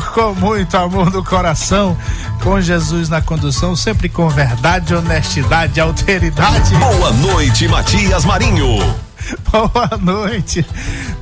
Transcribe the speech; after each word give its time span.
Com 0.00 0.34
muito 0.34 0.76
amor 0.76 1.10
no 1.10 1.24
coração, 1.24 1.96
com 2.42 2.60
Jesus 2.60 3.08
na 3.08 3.20
condução, 3.20 3.74
sempre 3.76 4.08
com 4.08 4.28
verdade, 4.28 4.94
honestidade 4.94 5.78
e 5.78 5.80
alteridade. 5.80 6.74
Boa 6.76 7.12
noite, 7.12 7.68
Matias 7.68 8.24
Marinho. 8.24 8.78
Boa 9.52 9.90
noite, 10.00 10.64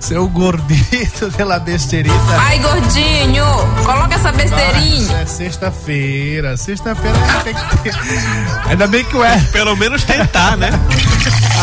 seu 0.00 0.28
gordito 0.28 1.30
pela 1.36 1.58
besteirita. 1.58 2.16
Ai, 2.38 2.58
gordinho, 2.58 3.44
coloca 3.84 4.14
essa 4.14 4.32
besteirinha. 4.32 5.00
Nossa, 5.00 5.22
é 5.22 5.26
sexta-feira, 5.26 6.56
sexta-feira 6.56 7.18
tem 7.44 7.54
que 7.54 7.76
ter. 7.78 7.94
Ainda 8.66 8.86
bem 8.86 9.04
que 9.04 9.16
o 9.16 9.20
Wesley, 9.20 9.52
Pelo 9.52 9.76
menos 9.76 10.04
tentar, 10.04 10.56
né? 10.56 10.70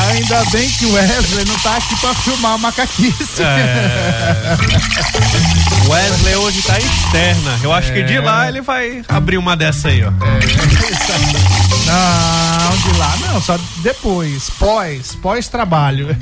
Ainda 0.09 0.43
bem 0.51 0.69
que 0.69 0.85
o 0.85 0.93
Wesley 0.93 1.45
não 1.45 1.57
tá 1.59 1.77
aqui 1.77 1.95
pra 1.97 2.13
filmar 2.13 2.57
macaquice. 2.57 3.41
É. 3.41 4.57
Wesley 5.89 6.35
hoje 6.35 6.61
tá 6.63 6.77
externa. 6.79 7.59
Eu 7.63 7.71
acho 7.71 7.93
que 7.93 8.03
de 8.03 8.19
lá 8.19 8.47
ele 8.47 8.61
vai 8.61 9.03
abrir 9.07 9.37
uma 9.37 9.55
dessa 9.55 9.89
aí, 9.89 10.03
ó. 10.03 10.11
Não, 11.85 12.77
de 12.77 12.97
lá 12.97 13.15
não, 13.27 13.41
só 13.41 13.59
depois, 13.77 14.49
pós, 14.51 15.15
pós-trabalho. 15.21 16.15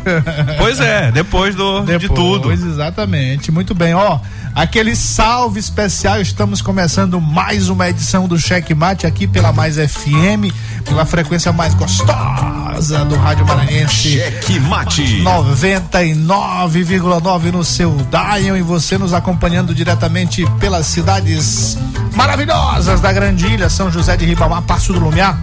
Pois 0.58 0.80
é, 0.80 1.12
depois 1.12 1.56
do, 1.56 1.82
de 1.82 1.98
Depois, 1.98 2.20
tudo. 2.20 2.52
Exatamente. 2.52 3.52
Muito 3.52 3.74
bem, 3.74 3.94
ó. 3.94 4.20
Aquele 4.56 4.96
salve 4.96 5.60
especial, 5.60 6.22
estamos 6.22 6.62
começando 6.62 7.20
mais 7.20 7.70
uma 7.70 7.90
edição 7.90 8.28
do 8.28 8.38
Cheque 8.38 8.76
Mate 8.76 9.08
aqui 9.08 9.26
pela 9.26 9.52
Mais 9.52 9.78
FM, 9.78 10.54
pela 10.86 11.08
frequência 11.08 11.52
mais 11.52 11.74
gostosa 11.74 13.04
do 13.06 13.16
Rádio 13.16 13.48
Maranhense. 13.48 14.12
Cheque 14.12 14.60
Mate. 14.60 15.24
99,9 15.24 17.52
no 17.52 17.64
seu 17.64 17.98
Dion 18.12 18.56
e 18.56 18.62
você 18.62 18.96
nos 18.96 19.12
acompanhando 19.12 19.74
diretamente 19.74 20.46
pelas 20.60 20.86
cidades 20.86 21.76
maravilhosas 22.16 23.02
da 23.02 23.12
Grande 23.12 23.48
Ilha, 23.48 23.72
São 23.72 23.92
José 23.92 24.16
de 24.16 24.26
Ribamar, 24.26 24.62
Passo 24.62 24.94
do 24.94 25.00
Lumiar, 25.00 25.36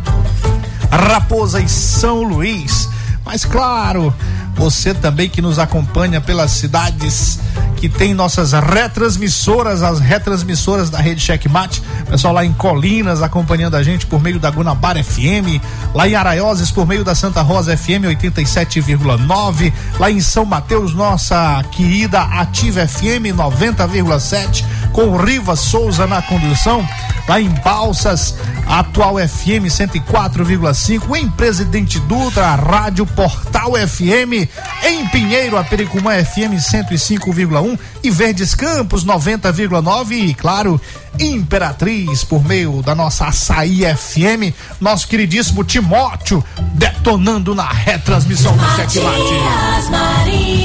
Raposa 0.89 1.61
e 1.61 1.69
São 1.69 2.23
Luís. 2.23 2.89
Mas 3.25 3.45
claro, 3.45 4.15
você 4.55 4.95
também 4.95 5.29
que 5.29 5.43
nos 5.43 5.59
acompanha 5.59 6.21
pelas 6.21 6.53
cidades 6.53 7.41
que 7.81 7.89
tem 7.89 8.13
nossas 8.13 8.53
retransmissoras, 8.53 9.83
as 9.83 9.99
retransmissoras 9.99 10.91
da 10.91 10.99
rede 10.99 11.23
Checkmate, 11.23 11.83
pessoal 12.11 12.35
lá 12.35 12.45
em 12.45 12.53
Colinas 12.53 13.23
acompanhando 13.23 13.75
a 13.75 13.83
gente 13.83 14.05
por 14.05 14.21
meio 14.23 14.39
da 14.39 14.51
Guanabara 14.51 15.03
FM, 15.03 15.63
lá 15.95 16.07
em 16.07 16.15
Araioses 16.15 16.71
por 16.71 16.87
meio 16.87 17.03
da 17.03 17.15
Santa 17.15 17.41
Rosa 17.41 17.75
FM 17.75 18.05
87,9, 18.05 19.73
lá 19.99 20.11
em 20.11 20.21
São 20.21 20.45
Mateus 20.45 20.93
nossa 20.95 21.65
querida 21.71 22.21
Ativa 22.21 22.87
FM 22.87 23.33
90,7 23.35 24.63
com 24.93 25.17
Rivas 25.17 25.61
Souza 25.61 26.07
na 26.07 26.21
condução, 26.21 26.87
lá 27.27 27.41
em 27.41 27.49
Balsas, 27.49 28.35
Atual 28.67 29.17
FM 29.17 29.67
104,5, 29.69 31.17
em 31.17 31.31
Presidente 31.31 31.99
Dutra, 32.01 32.55
Rádio 32.57 33.07
Portal 33.07 33.73
FM, 33.73 34.49
em 34.85 35.07
Pinheiro, 35.09 35.57
a 35.57 35.65
Pericumã 35.65 36.13
FM 36.23 36.59
105,1 36.59 37.70
e 38.03 38.11
Verdes 38.11 38.55
Campos 38.55 39.05
90,9 39.05 40.13
e, 40.13 40.35
claro, 40.35 40.81
Imperatriz 41.19 42.25
por 42.25 42.45
meio 42.45 42.83
da 42.83 42.95
nossa 42.95 43.27
Açaí 43.27 43.81
FM, 43.95 44.55
nosso 44.81 45.09
queridíssimo 45.09 45.65
Timóteo 45.65 46.45
detonando 46.75 47.55
na 47.55 47.69
retransmissão 47.69 48.57
do 48.57 48.65
Checkmate. 48.77 49.35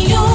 Eu 0.10 0.35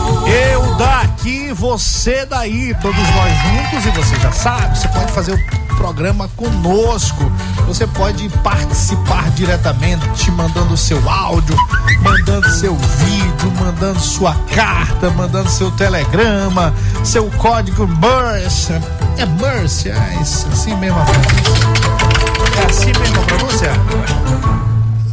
você 1.53 2.25
daí, 2.27 2.75
todos 2.81 2.99
nós 2.99 3.33
juntos 3.43 3.87
e 3.87 3.91
você 3.91 4.17
já 4.21 4.33
sabe, 4.33 4.79
você 4.79 4.89
pode 4.89 5.13
fazer 5.13 5.33
o 5.33 5.77
programa 5.77 6.29
conosco. 6.37 7.31
Você 7.67 7.87
pode 7.87 8.29
participar 8.43 9.31
diretamente, 9.31 10.31
mandando 10.33 10.77
seu 10.77 11.09
áudio, 11.09 11.57
mandando 12.03 12.49
seu 12.51 12.75
vídeo, 12.77 13.53
mandando 13.61 13.99
sua 14.01 14.35
carta, 14.55 15.09
mandando 15.11 15.49
seu 15.49 15.71
telegrama, 15.73 16.75
seu 17.05 17.31
código 17.33 17.87
MERS. 17.87 18.71
É 19.17 19.27
MERS, 19.27 19.87
é 19.87 20.19
isso, 20.21 20.47
assim 20.53 20.75
mesmo. 20.77 20.99
a 20.99 21.05
pronúncia. 21.05 22.61
É 22.61 22.67
assim 22.67 22.93
mesmo 23.01 23.21
a 23.21 23.25
pronúncia? 23.25 23.71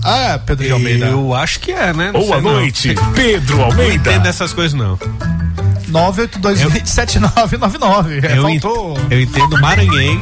Ah, 0.03 0.39
Pedro 0.45 0.65
de 0.65 0.71
Almeida. 0.71 1.05
Eu 1.07 1.33
acho 1.33 1.59
que 1.59 1.71
é, 1.71 1.93
né? 1.93 2.11
Não 2.11 2.19
Boa 2.21 2.33
sei 2.35 2.41
não. 2.41 2.51
noite, 2.53 2.95
Pedro 3.13 3.57
Não 3.57 3.67
entendo 3.69 3.81
Almeida. 3.81 4.19
dessas 4.19 4.53
coisas, 4.53 4.73
não. 4.73 4.97
9827999. 5.91 8.23
É, 8.23 8.37
Eu, 8.37 8.47
ent- 8.49 8.61
faltou. 8.61 8.97
eu 9.09 9.21
entendo 9.21 9.59
maranhês, 9.59 10.21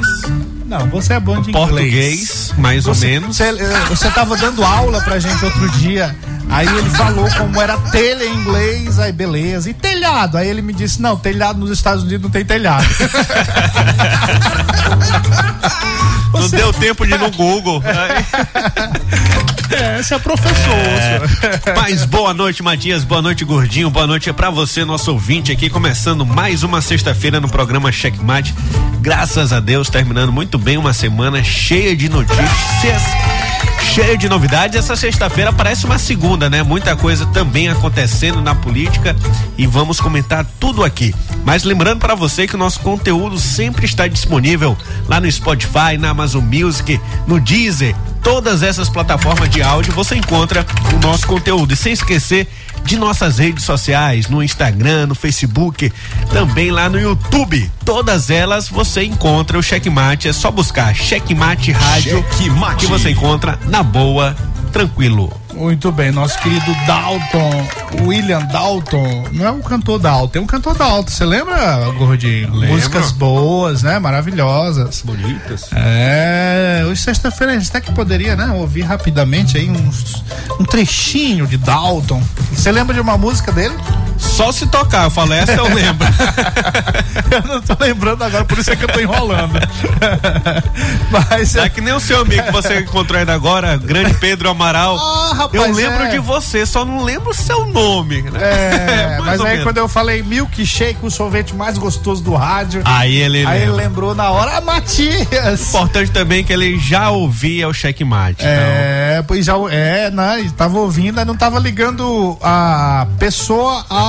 Não, 0.65 0.87
você 0.87 1.13
é 1.13 1.19
bom 1.19 1.39
de 1.41 1.49
inglês. 1.51 1.69
português, 1.69 2.53
mais 2.57 2.87
ou 2.87 2.93
Você, 2.95 3.07
menos. 3.07 3.35
Você, 3.37 3.51
você 3.87 4.09
tava 4.11 4.35
dando 4.37 4.63
aula 4.63 4.99
pra 5.01 5.19
gente 5.19 5.43
outro 5.45 5.69
dia. 5.71 6.15
Aí 6.49 6.67
ele 6.67 6.89
falou 6.91 7.29
como 7.37 7.61
era 7.61 7.77
telha 7.91 8.23
em 8.23 8.33
inglês, 8.33 8.99
aí 8.99 9.11
beleza. 9.11 9.69
E 9.69 9.73
telhado? 9.73 10.37
Aí 10.37 10.47
ele 10.47 10.61
me 10.61 10.73
disse: 10.73 11.01
não, 11.01 11.17
telhado 11.17 11.59
nos 11.59 11.71
Estados 11.71 12.03
Unidos 12.03 12.23
não 12.23 12.29
tem 12.29 12.45
telhado. 12.45 12.85
Não 16.39 16.49
deu 16.49 16.73
tempo 16.73 17.05
de 17.05 17.13
ir 17.13 17.17
no 17.17 17.31
Google. 17.31 17.81
é, 19.71 19.99
esse 19.99 20.13
é 20.13 20.19
professor. 20.19 20.53
senhor. 20.53 21.75
Mas 21.75 22.05
boa 22.05 22.33
noite, 22.33 22.61
Matias. 22.61 23.03
Boa 23.03 23.21
noite, 23.21 23.45
Gordinho. 23.45 23.89
Boa 23.89 24.05
noite 24.05 24.31
pra 24.33 24.49
você, 24.49 24.83
nosso 24.83 25.11
ouvinte 25.13 25.51
aqui, 25.51 25.69
começando 25.69 26.25
mais 26.25 26.61
uma 26.61 26.81
sexta-feira 26.81 27.39
no 27.39 27.47
programa 27.47 27.91
Checkmate. 27.91 28.53
Graças 28.99 29.53
a 29.53 29.59
Deus, 29.59 29.89
terminando 29.89 30.31
muito 30.31 30.57
bem 30.57 30.77
uma 30.77 30.93
semana 30.93 31.43
cheia 31.43 31.95
de 31.95 32.09
notícias 32.09 33.01
cheio 33.95 34.17
de 34.17 34.27
novidades. 34.27 34.77
Essa 34.77 34.93
sexta-feira 34.93 35.53
parece 35.53 35.85
uma 35.85 35.97
segunda, 35.97 36.34
né? 36.37 36.63
Muita 36.63 36.95
coisa 36.95 37.25
também 37.27 37.69
acontecendo 37.69 38.41
na 38.41 38.53
política 38.53 39.15
e 39.57 39.65
vamos 39.65 39.99
comentar 39.99 40.45
tudo 40.59 40.83
aqui. 40.83 41.13
Mas 41.43 41.63
lembrando 41.63 41.99
para 41.99 42.15
você 42.15 42.47
que 42.47 42.55
o 42.55 42.57
nosso 42.57 42.79
conteúdo 42.79 43.39
sempre 43.39 43.85
está 43.85 44.07
disponível 44.07 44.77
lá 45.07 45.19
no 45.19 45.31
Spotify, 45.31 45.97
na 45.97 46.09
Amazon 46.09 46.43
Music, 46.43 46.99
no 47.27 47.39
Deezer, 47.39 47.95
todas 48.23 48.63
essas 48.63 48.89
plataformas 48.89 49.49
de 49.49 49.61
áudio 49.61 49.93
você 49.93 50.15
encontra 50.15 50.65
o 50.93 50.99
nosso 50.99 51.27
conteúdo. 51.27 51.73
E 51.73 51.75
sem 51.75 51.93
esquecer 51.93 52.47
de 52.83 52.97
nossas 52.97 53.39
redes 53.39 53.63
sociais, 53.63 54.27
no 54.27 54.43
Instagram, 54.43 55.07
no 55.07 55.15
Facebook, 55.15 55.91
também 56.31 56.71
lá 56.71 56.87
no 56.87 56.99
YouTube. 56.99 57.69
Todas 57.83 58.29
elas 58.29 58.69
você 58.69 59.03
encontra 59.03 59.57
o 59.57 59.63
Checkmate, 59.63 60.27
é 60.27 60.33
só 60.33 60.51
buscar 60.51 60.93
Checkmate 60.95 61.71
Rádio 61.71 62.23
Checkmate. 62.37 62.77
que 62.77 62.87
você 62.87 63.09
encontra 63.09 63.59
na 63.65 63.81
boa, 63.81 64.35
tranquilo. 64.71 65.44
Muito 65.55 65.91
bem, 65.91 66.11
nosso 66.11 66.37
querido 66.39 66.75
Dalton, 66.85 67.67
William 68.01 68.43
Dalton, 68.45 69.23
não 69.31 69.45
é 69.45 69.51
um 69.51 69.61
cantor 69.61 69.99
Dalton, 69.99 70.39
é 70.39 70.41
um 70.41 70.45
cantor 70.45 70.75
Dalton, 70.75 71.09
você 71.09 71.23
lembra, 71.23 71.77
Gordinho? 71.97 72.53
Lembro. 72.53 72.75
Músicas 72.75 73.11
boas, 73.11 73.81
né? 73.81 73.97
Maravilhosas. 73.97 75.01
Bonitas. 75.01 75.69
É, 75.73 76.83
hoje 76.87 77.01
sexta-feira 77.01 77.53
a 77.53 77.57
gente 77.57 77.69
até 77.69 77.79
que 77.79 77.91
poderia, 77.93 78.35
né, 78.35 78.51
ouvir 78.51 78.81
rapidamente 78.81 79.57
aí 79.57 79.69
uns, 79.69 80.23
um 80.59 80.65
trechinho 80.65 81.47
de 81.47 81.57
Dalton. 81.57 82.21
Você 82.51 82.71
lembra 82.71 82.93
de 82.93 82.99
uma 82.99 83.17
música 83.17 83.51
dele? 83.51 83.75
Só 84.17 84.51
se 84.51 84.67
tocar, 84.67 85.05
eu 85.05 85.09
falo, 85.09 85.33
essa 85.33 85.53
eu 85.53 85.73
lembro. 85.73 86.07
eu 87.31 87.41
não 87.47 87.61
tô 87.61 87.75
lembrando 87.79 88.23
agora, 88.23 88.45
por 88.45 88.57
isso 88.57 88.71
é 88.71 88.75
que 88.75 88.83
eu 88.83 88.89
tô 88.89 88.99
enrolando. 88.99 89.53
Mas 91.11 91.55
É 91.55 91.69
que 91.69 91.81
nem 91.81 91.93
o 91.93 91.99
seu 91.99 92.21
amigo 92.21 92.43
que 92.43 92.51
você 92.51 92.79
encontrou 92.81 93.19
ainda 93.19 93.33
agora, 93.33 93.77
grande 93.77 94.13
Pedro 94.15 94.49
Amaral. 94.49 94.97
Ah, 94.97 95.33
rapaz, 95.35 95.53
eu 95.53 95.73
lembro 95.73 96.03
é. 96.03 96.09
de 96.09 96.19
você, 96.19 96.65
só 96.65 96.83
não 96.85 97.03
lembro 97.03 97.29
o 97.29 97.33
seu 97.33 97.65
nome. 97.67 98.21
Né? 98.23 98.39
É, 98.41 99.17
mas 99.19 99.39
aí 99.41 99.47
menos. 99.47 99.63
quando 99.63 99.77
eu 99.77 99.87
falei 99.87 100.21
milkshake, 100.23 100.99
o 101.01 101.11
sorvete 101.11 101.55
mais 101.55 101.77
gostoso 101.77 102.23
do 102.23 102.33
rádio, 102.33 102.81
Aí 102.85 103.15
ele 103.15 103.45
aí 103.45 103.61
ele 103.61 103.71
lembra. 103.71 103.85
lembrou 103.85 104.15
na 104.15 104.31
hora, 104.31 104.57
ah, 104.57 104.61
Matias! 104.61 105.69
Importante 105.69 106.11
também 106.11 106.43
que 106.43 106.51
ele 106.53 106.77
já 106.79 107.09
ouvia 107.09 107.67
o 107.67 107.73
checkmate. 107.73 108.41
então. 108.41 108.49
É, 108.49 109.23
pois 109.27 109.45
já, 109.45 109.53
é, 109.71 110.09
né, 110.09 110.39
ele 110.39 110.51
tava 110.51 110.77
ouvindo, 110.77 111.19
aí 111.19 111.25
não 111.25 111.35
tava 111.35 111.59
ligando 111.59 112.37
a 112.41 113.07
pessoa 113.19 113.85
ao 113.89 114.04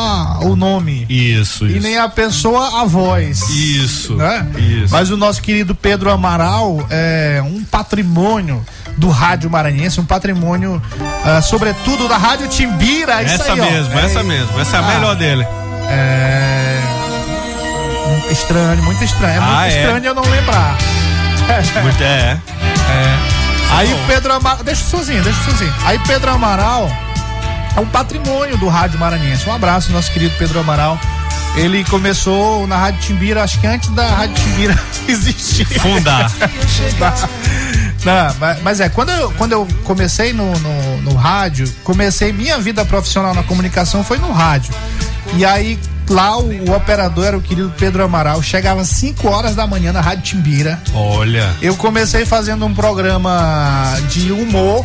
nome. 0.57 1.07
Isso, 1.09 1.67
E 1.67 1.73
isso. 1.73 1.81
nem 1.83 1.99
a 1.99 2.09
pessoa 2.09 2.81
à 2.83 2.85
voz. 2.85 3.41
Isso. 3.51 4.15
né? 4.15 4.47
Isso. 4.59 4.93
Mas 4.93 5.11
o 5.11 5.17
nosso 5.17 5.43
querido 5.43 5.75
Pedro 5.75 6.11
Amaral 6.11 6.87
é 6.91 7.43
um 7.45 7.63
patrimônio 7.65 8.65
do 8.97 9.11
rádio 9.11 9.51
maranhense, 9.51 10.01
um 10.01 10.05
patrimônio, 10.07 10.81
ah, 11.25 11.43
sobretudo 11.43 12.09
da 12.09 12.17
rádio 12.17 12.49
Timbira. 12.49 13.23
isso 13.23 13.35
essa 13.35 13.53
aí, 13.53 13.61
ó. 13.61 13.65
mesmo, 13.71 13.99
É, 13.99 14.05
essa 14.05 14.23
mesmo. 14.23 14.61
Essa 14.61 14.77
é 14.77 14.81
a 14.81 14.83
Ah. 14.83 14.95
melhor 14.95 15.17
dele. 15.17 15.47
É. 15.89 16.81
Estranho, 18.31 18.83
muito 18.83 19.03
estranho. 19.05 19.37
É 19.37 19.41
muito 19.41 19.57
Ah, 19.57 19.67
é? 19.67 19.81
estranho 19.81 20.05
eu 20.07 20.15
não 20.15 20.23
lembrar. 20.25 20.77
Muito, 21.83 22.03
é. 22.03 22.37
Aí 23.71 23.87
bom. 23.89 23.95
o 24.03 24.07
Pedro 24.09 24.33
Amaral. 24.35 24.65
Deixa 24.65 24.85
sozinho, 24.85 25.23
deixa 25.23 25.41
sozinho. 25.45 25.73
Aí 25.85 25.97
Pedro 26.07 26.31
Amaral 26.33 26.91
é 27.77 27.81
um 27.81 27.87
patrimônio 27.87 28.57
do 28.57 28.69
rádio 28.69 28.99
maranhense. 28.99 29.49
Um 29.49 29.53
abraço, 29.53 29.93
nosso 29.93 30.11
querido 30.11 30.35
Pedro 30.39 30.59
Amaral. 30.59 30.99
Ele 31.57 31.85
começou 31.85 32.67
na 32.67 32.77
Rádio 32.77 33.01
Timbira, 33.01 33.43
acho 33.43 33.59
que 33.61 33.67
antes 33.67 33.89
da 33.91 34.07
Rádio 34.07 34.35
Timbira 34.35 34.79
existir. 35.09 35.67
Fundar. 35.67 36.31
Não, 38.05 38.35
mas, 38.39 38.63
mas 38.63 38.81
é, 38.81 38.89
quando 38.89 39.11
eu, 39.11 39.33
quando 39.33 39.53
eu 39.53 39.67
comecei 39.85 40.33
no, 40.33 40.53
no, 40.59 41.03
no 41.03 41.15
rádio, 41.15 41.71
comecei 41.83 42.33
minha 42.33 42.59
vida 42.59 42.85
profissional 42.85 43.35
na 43.35 43.43
comunicação 43.43 44.05
foi 44.05 44.19
no 44.19 44.33
rádio. 44.33 44.75
E 45.35 45.45
aí, 45.45 45.79
lá 46.09 46.37
o, 46.39 46.49
o 46.71 46.75
operador 46.75 47.25
era 47.25 47.37
o 47.37 47.43
querido 47.43 47.73
Pedro 47.79 48.03
Amaral, 48.05 48.43
chegava 48.43 48.81
às 48.81 48.89
5 48.89 49.29
horas 49.29 49.55
da 49.55 49.67
manhã 49.67 49.93
na 49.93 50.01
Rádio 50.01 50.25
Timbira. 50.25 50.81
Olha. 50.95 51.55
Eu 51.61 51.77
comecei 51.77 52.25
fazendo 52.25 52.65
um 52.65 52.75
programa 52.75 53.95
de 54.11 54.33
humor. 54.33 54.85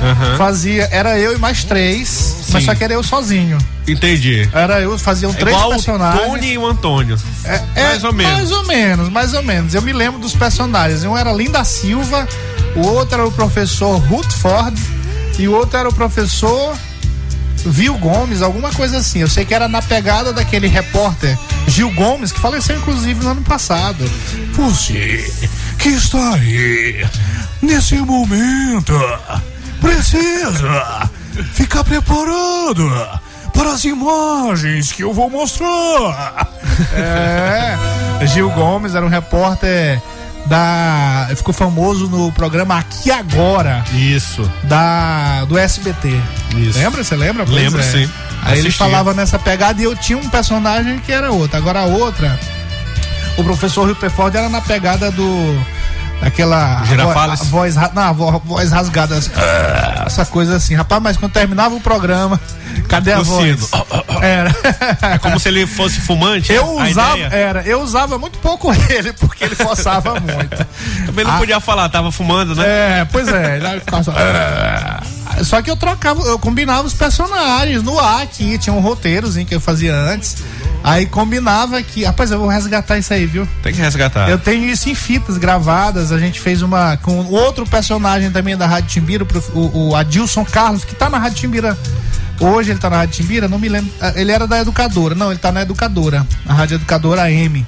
Aham. 0.00 0.36
Fazia, 0.36 0.88
era 0.92 1.18
eu 1.18 1.34
e 1.34 1.38
mais 1.38 1.64
três, 1.64 2.36
mas 2.52 2.62
Sim. 2.62 2.66
só 2.68 2.74
que 2.74 2.84
era 2.84 2.92
eu 2.92 3.02
sozinho. 3.02 3.58
Entendi. 3.86 4.48
Era 4.52 4.80
eu, 4.80 4.96
faziam 4.98 5.32
É 5.32 5.34
três 5.34 5.56
igual 5.56 5.70
o 5.70 5.74
personagens. 5.74 6.22
Tony 6.22 6.52
e 6.52 6.58
o 6.58 6.66
Antônio. 6.66 7.18
É, 7.44 7.60
é, 7.74 7.88
mais 7.88 8.04
ou 8.04 8.12
menos. 8.12 8.32
Mais 8.34 8.50
ou 8.52 8.64
menos, 8.64 9.08
mais 9.08 9.34
ou 9.34 9.42
menos. 9.42 9.74
Eu 9.74 9.82
me 9.82 9.92
lembro 9.92 10.20
dos 10.20 10.34
personagens. 10.34 11.02
Um 11.04 11.16
era 11.16 11.32
Linda 11.32 11.64
Silva, 11.64 12.28
o 12.76 12.86
outro 12.86 13.14
era 13.14 13.26
o 13.26 13.32
professor 13.32 13.96
Ruth 13.96 14.30
Ford 14.32 14.78
e 15.38 15.48
o 15.48 15.52
outro 15.52 15.78
era 15.78 15.88
o 15.88 15.92
professor 15.94 16.76
Vil 17.70 17.96
Gomes, 17.98 18.42
alguma 18.42 18.72
coisa 18.72 18.98
assim. 18.98 19.20
Eu 19.20 19.28
sei 19.28 19.44
que 19.44 19.54
era 19.54 19.68
na 19.68 19.82
pegada 19.82 20.32
daquele 20.32 20.66
repórter 20.66 21.38
Gil 21.66 21.92
Gomes, 21.94 22.32
que 22.32 22.40
faleceu 22.40 22.76
inclusive 22.76 23.22
no 23.22 23.30
ano 23.30 23.42
passado. 23.42 24.04
Você 24.52 25.32
que 25.78 25.90
está 25.90 26.34
aí 26.34 27.06
nesse 27.62 27.96
momento 27.96 28.94
precisa 29.80 31.10
ficar 31.52 31.84
preparado 31.84 32.90
para 33.52 33.72
as 33.72 33.84
imagens 33.84 34.92
que 34.92 35.02
eu 35.02 35.12
vou 35.12 35.28
mostrar. 35.30 36.48
É, 36.94 38.26
Gil 38.26 38.50
Gomes 38.50 38.94
era 38.94 39.04
um 39.04 39.08
repórter 39.08 40.00
da. 40.48 41.28
Ficou 41.36 41.52
famoso 41.54 42.08
no 42.08 42.32
programa 42.32 42.78
Aqui 42.78 43.10
Agora, 43.10 43.84
Isso. 43.92 44.50
da, 44.64 45.44
do 45.44 45.56
SBT. 45.58 46.20
Isso. 46.56 46.78
Lembra? 46.78 47.04
Você 47.04 47.16
lembra? 47.16 47.44
Pois 47.44 47.56
Lembro, 47.56 47.80
é. 47.80 47.82
sim. 47.82 48.10
Aí 48.42 48.58
ele 48.58 48.68
Assistia. 48.68 48.86
falava 48.86 49.12
nessa 49.14 49.38
pegada 49.38 49.80
e 49.80 49.84
eu 49.84 49.94
tinha 49.96 50.16
um 50.18 50.28
personagem 50.28 50.98
que 51.00 51.12
era 51.12 51.30
outro. 51.30 51.56
Agora 51.56 51.80
a 51.80 51.84
outra, 51.84 52.38
o 53.36 53.44
professor 53.44 53.86
Rutherford 53.88 54.36
era 54.36 54.48
na 54.48 54.60
pegada 54.60 55.10
do. 55.10 55.77
Daquela. 56.20 56.84
Girafales? 56.84 57.40
a 57.40 57.44
voz, 57.44 57.76
ra- 57.76 57.90
não, 57.94 58.12
voz 58.40 58.72
rasgada. 58.72 59.16
assim, 59.16 59.30
"Ah", 59.36 60.04
essa 60.06 60.24
coisa 60.26 60.56
assim. 60.56 60.74
Rapaz, 60.74 61.00
mas 61.02 61.16
quando 61.16 61.32
terminava 61.32 61.74
o 61.74 61.80
programa, 61.80 62.40
cadê 62.88 63.12
a 63.12 63.18
Tossindo. 63.18 63.66
voz? 63.66 63.70
Era. 64.22 64.50
É 65.14 65.18
como 65.18 65.38
se 65.38 65.48
ele 65.48 65.66
fosse 65.66 66.00
fumante. 66.00 66.52
Eu 66.52 66.66
usava, 66.76 67.18
era, 67.18 67.62
eu 67.62 67.80
usava 67.80 68.18
muito 68.18 68.38
pouco 68.40 68.72
ele, 68.90 69.12
porque 69.12 69.44
ele 69.44 69.54
forçava 69.54 70.18
muito. 70.18 70.66
Também 71.06 71.24
não 71.24 71.34
Ah. 71.34 71.38
podia 71.38 71.60
falar, 71.60 71.88
tava 71.88 72.10
fumando, 72.10 72.54
né? 72.54 72.64
É, 73.00 73.04
pois 73.10 73.28
é. 73.28 73.56
ele 73.56 73.80
ficava 73.80 74.02
só, 74.02 74.12
"Ah". 74.16 75.00
Só 75.44 75.62
que 75.62 75.70
eu 75.70 75.76
trocava, 75.76 76.22
eu 76.22 76.38
combinava 76.38 76.86
os 76.86 76.94
personagens 76.94 77.82
no 77.82 77.98
ar 77.98 78.22
aqui, 78.22 78.58
tinha 78.58 78.74
um 78.74 78.80
roteirozinho 78.80 79.46
que 79.46 79.54
eu 79.54 79.60
fazia 79.60 79.94
antes. 79.94 80.36
Aí 80.82 81.06
combinava 81.06 81.82
que, 81.82 82.04
rapaz, 82.04 82.30
eu 82.30 82.38
vou 82.38 82.48
resgatar 82.48 82.98
isso 82.98 83.12
aí, 83.12 83.26
viu? 83.26 83.46
Tem 83.62 83.72
que 83.72 83.80
resgatar. 83.80 84.28
Eu 84.28 84.38
tenho 84.38 84.64
isso 84.64 84.88
em 84.88 84.94
fitas 84.94 85.36
gravadas. 85.36 86.12
A 86.12 86.18
gente 86.18 86.40
fez 86.40 86.62
uma 86.62 86.96
com 86.98 87.26
outro 87.26 87.66
personagem 87.66 88.30
também 88.30 88.56
da 88.56 88.66
Rádio 88.66 88.90
Timbira, 88.90 89.26
o 89.54 89.88
o, 89.88 89.96
Adilson 89.96 90.44
Carlos, 90.44 90.84
que 90.84 90.94
tá 90.94 91.10
na 91.10 91.18
Rádio 91.18 91.38
Timbira. 91.38 91.76
Hoje 92.40 92.70
ele 92.70 92.78
tá 92.78 92.88
na 92.88 92.98
Rádio 92.98 93.16
Timbira, 93.16 93.48
não 93.48 93.58
me 93.58 93.68
lembro. 93.68 93.90
Ah, 94.00 94.12
Ele 94.14 94.30
era 94.30 94.46
da 94.46 94.60
Educadora. 94.60 95.14
Não, 95.14 95.30
ele 95.30 95.40
tá 95.40 95.50
na 95.50 95.62
Educadora, 95.62 96.24
a 96.46 96.54
Rádio 96.54 96.76
Educadora 96.76 97.22
AM. 97.22 97.66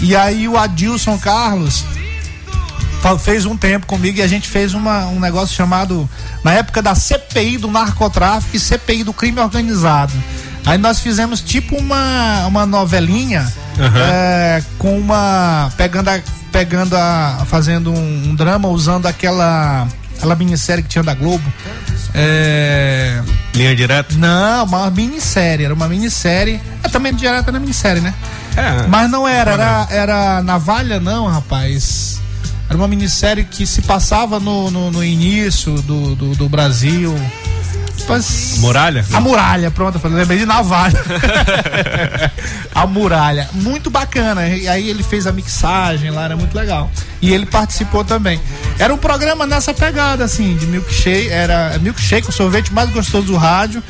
E 0.00 0.16
aí 0.16 0.48
o 0.48 0.56
Adilson 0.56 1.16
Carlos 1.18 1.84
fez 3.18 3.46
um 3.46 3.56
tempo 3.56 3.86
comigo 3.86 4.18
e 4.18 4.22
a 4.22 4.26
gente 4.26 4.48
fez 4.48 4.74
uma, 4.74 5.06
um 5.06 5.18
negócio 5.18 5.54
chamado, 5.54 6.08
na 6.44 6.52
época 6.52 6.82
da 6.82 6.94
CPI 6.94 7.58
do 7.58 7.68
narcotráfico 7.68 8.56
e 8.56 8.60
CPI 8.60 9.04
do 9.04 9.12
crime 9.12 9.40
organizado. 9.40 10.12
Aí 10.66 10.76
nós 10.78 11.00
fizemos 11.00 11.40
tipo 11.40 11.76
uma, 11.76 12.46
uma 12.46 12.66
novelinha 12.66 13.50
é, 13.96 14.62
com 14.78 14.98
uma. 14.98 15.72
pegando 15.76 16.08
a. 16.08 16.20
pegando 16.52 16.96
a. 16.96 17.44
fazendo 17.46 17.90
um, 17.90 18.30
um 18.30 18.34
drama 18.34 18.68
usando 18.68 19.06
aquela. 19.06 19.88
aquela 20.16 20.34
minissérie 20.34 20.82
que 20.82 20.88
tinha 20.88 21.02
da 21.02 21.14
Globo. 21.14 21.44
É, 22.12 23.22
Linha 23.54 23.74
direta? 23.74 24.14
não, 24.16 24.64
uma 24.64 24.90
minissérie, 24.90 25.64
era 25.64 25.72
uma 25.72 25.88
minissérie. 25.88 26.60
É 26.82 26.88
também 26.88 27.14
direta 27.14 27.50
na 27.50 27.60
minissérie, 27.60 28.02
né? 28.02 28.12
É. 28.56 28.86
Mas 28.88 29.10
não 29.10 29.26
era, 29.26 29.52
era, 29.52 29.86
era 29.90 30.42
navalha, 30.42 30.98
não, 30.98 31.26
rapaz. 31.26 32.19
Era 32.70 32.76
uma 32.78 32.86
minissérie 32.86 33.42
que 33.42 33.66
se 33.66 33.82
passava 33.82 34.38
no, 34.38 34.70
no, 34.70 34.92
no 34.92 35.04
início 35.04 35.74
do, 35.82 36.14
do, 36.14 36.34
do 36.36 36.48
Brasil. 36.48 37.12
Mas- 38.08 38.58
Muralha? 38.58 39.04
A 39.12 39.20
muralha, 39.20 39.70
pronto, 39.72 39.96
eu 39.96 40.00
falei, 40.00 40.18
lembrei 40.18 40.38
de 40.38 40.46
navalha. 40.46 40.98
a 42.72 42.86
muralha, 42.86 43.48
muito 43.54 43.90
bacana. 43.90 44.46
E 44.48 44.68
aí 44.68 44.88
ele 44.88 45.02
fez 45.02 45.26
a 45.26 45.32
mixagem 45.32 46.10
lá, 46.10 46.24
era 46.26 46.36
muito 46.36 46.54
legal. 46.56 46.88
E 47.20 47.32
ele 47.32 47.44
participou 47.44 48.04
também. 48.04 48.40
Era 48.78 48.94
um 48.94 48.98
programa 48.98 49.46
nessa 49.46 49.74
pegada, 49.74 50.24
assim, 50.24 50.56
de 50.56 50.66
milkshake, 50.66 51.28
era 51.28 51.76
milkshake, 51.80 52.28
o 52.28 52.32
sorvete 52.32 52.72
mais 52.72 52.88
gostoso 52.90 53.26
do 53.26 53.36
rádio. 53.36 53.82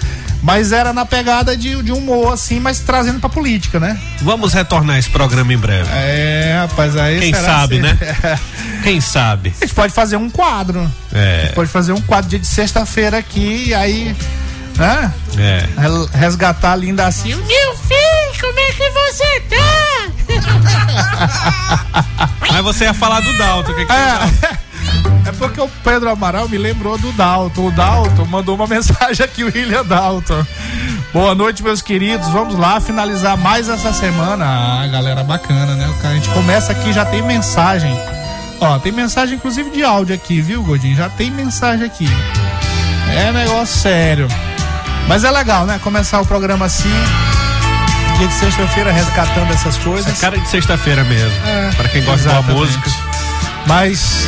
Mas 0.43 0.73
era 0.73 0.95
na 0.95 1.05
pegada 1.05 1.55
de, 1.55 1.83
de 1.83 1.93
humor, 1.93 2.33
assim, 2.33 2.59
mas 2.59 2.81
trazendo 2.81 3.21
pra 3.21 3.29
política, 3.29 3.79
né? 3.79 3.99
Vamos 4.23 4.55
retornar 4.55 4.99
esse 4.99 5.11
programa 5.11 5.53
em 5.53 5.59
breve. 5.59 5.89
É, 5.93 6.61
rapaz, 6.63 6.97
aí. 6.97 7.21
Quem 7.21 7.35
sabe, 7.35 7.79
assim? 7.79 7.83
né? 7.83 7.99
Quem 8.83 9.01
sabe? 9.01 9.55
A 9.61 9.65
gente 9.65 9.75
pode 9.75 9.93
fazer 9.93 10.17
um 10.17 10.31
quadro. 10.31 10.91
É. 11.13 11.37
A 11.37 11.45
gente 11.45 11.55
pode 11.55 11.71
fazer 11.71 11.93
um 11.93 12.01
quadro 12.01 12.31
dia 12.31 12.39
de 12.39 12.47
sexta-feira 12.47 13.19
aqui 13.19 13.69
e 13.69 13.75
aí. 13.75 14.17
Né? 14.77 15.13
É. 15.39 15.69
Resgatar 16.17 16.73
a 16.73 16.77
linda 16.77 17.07
assim. 17.07 17.35
Meu 17.35 17.77
filho, 17.77 18.41
como 18.41 18.59
é 18.59 18.73
que 18.73 18.91
você 18.91 19.41
tá? 19.51 20.11
Mas 22.51 22.63
você 22.63 22.85
ia 22.85 22.95
falar 22.95 23.21
do 23.21 23.37
Dalton, 23.37 23.73
o 23.73 23.75
que, 23.75 23.85
que 23.85 23.93
é. 23.93 24.61
É 25.27 25.33
porque 25.33 25.61
o 25.61 25.69
Pedro 25.85 26.11
Amaral 26.11 26.49
me 26.49 26.59
lembrou 26.59 26.97
do 26.99 27.13
Dalton. 27.13 27.69
O 27.69 27.71
Dalton 27.71 28.25
mandou 28.25 28.55
uma 28.55 28.67
mensagem 28.69 29.25
aqui, 29.25 29.45
o 29.45 29.47
William 29.47 29.85
Dalton. 29.85 30.45
Boa 31.13 31.35
noite, 31.35 31.63
meus 31.63 31.83
queridos. 31.83 32.29
Vamos 32.29 32.57
lá 32.57 32.81
finalizar 32.81 33.37
mais 33.37 33.69
essa 33.69 33.93
semana. 33.93 34.45
Ah, 34.45 34.87
galera, 34.87 35.23
bacana, 35.23 35.75
né? 35.75 35.93
A 36.03 36.15
gente 36.15 36.29
começa 36.31 36.73
aqui, 36.73 36.93
já 36.93 37.05
tem 37.05 37.23
mensagem. 37.23 37.95
Ó, 38.61 38.79
tem 38.79 38.93
mensagem 38.93 39.37
inclusive 39.37 39.71
de 39.71 39.83
áudio 39.83 40.15
aqui, 40.15 40.41
viu, 40.41 40.63
Godinho? 40.63 40.97
Já 40.97 41.09
tem 41.09 41.31
mensagem 41.31 41.87
aqui. 41.87 42.09
É 43.17 43.33
negócio 43.33 43.81
sério. 43.81 44.29
Mas 45.09 45.25
é 45.25 45.31
legal, 45.31 45.67
né? 45.67 45.81
Começar 45.83 46.21
o 46.21 46.27
programa 46.27 46.67
assim. 46.67 46.93
Dia 48.19 48.29
de 48.29 48.35
sexta-feira 48.35 48.93
resgatando 48.93 49.51
essas 49.53 49.77
coisas. 49.79 50.19
É 50.19 50.21
cara 50.21 50.39
de 50.39 50.49
sexta-feira 50.49 51.03
mesmo. 51.05 51.33
É, 51.47 51.71
para 51.75 51.89
quem 51.89 52.05
gosta 52.05 52.29
exatamente. 52.29 52.47
da 52.49 52.55
música. 52.55 52.91
Mas 53.67 54.27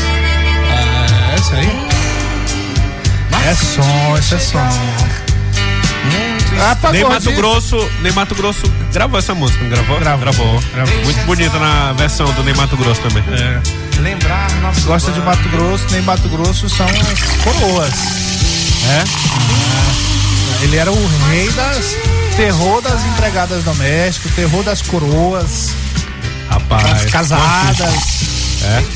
isso 1.42 1.54
aí? 1.54 1.92
É 3.44 3.54
som, 3.54 4.18
isso 4.18 4.34
é 4.36 4.38
som. 4.38 4.58
Ah, 6.61 6.76
Nem 6.90 7.04
Mato 7.04 7.32
Grosso, 7.32 7.90
Nem 8.00 8.12
Mato 8.12 8.35
Grosso 8.35 8.62
gravou 8.92 9.18
essa 9.18 9.35
música, 9.35 9.62
não 9.62 9.71
gravou? 9.71 9.99
Gravou. 9.99 10.21
Gravou. 10.21 10.62
gravou. 10.75 11.04
Muito 11.04 11.25
bonita 11.25 11.59
na 11.59 11.92
versão 11.92 12.30
do 12.32 12.42
Nem 12.42 12.54
Mato 12.54 12.76
Grosso 12.76 13.00
também. 13.00 13.25
É. 13.32 13.61
Lembrar 14.00 14.50
nossa 14.61 14.80
Gosta 14.87 15.12
de 15.12 15.21
Mato 15.21 15.49
Grosso, 15.49 15.87
Nem 15.90 16.02
Mato 16.02 16.28
Grosso 16.28 16.68
são 16.68 16.87
as 16.87 17.37
coroas. 17.42 17.94
É? 18.90 19.04
Ah, 19.04 20.62
ele 20.62 20.76
era 20.76 20.90
o 20.90 21.09
rei 21.28 21.50
das 21.50 21.97
terror 22.37 22.80
das 22.80 23.04
empregadas 23.06 23.62
domésticas, 23.64 24.32
terror 24.35 24.62
das 24.62 24.82
coroas. 24.82 25.71
Rapaz. 26.49 27.11
casadas. 27.11 28.31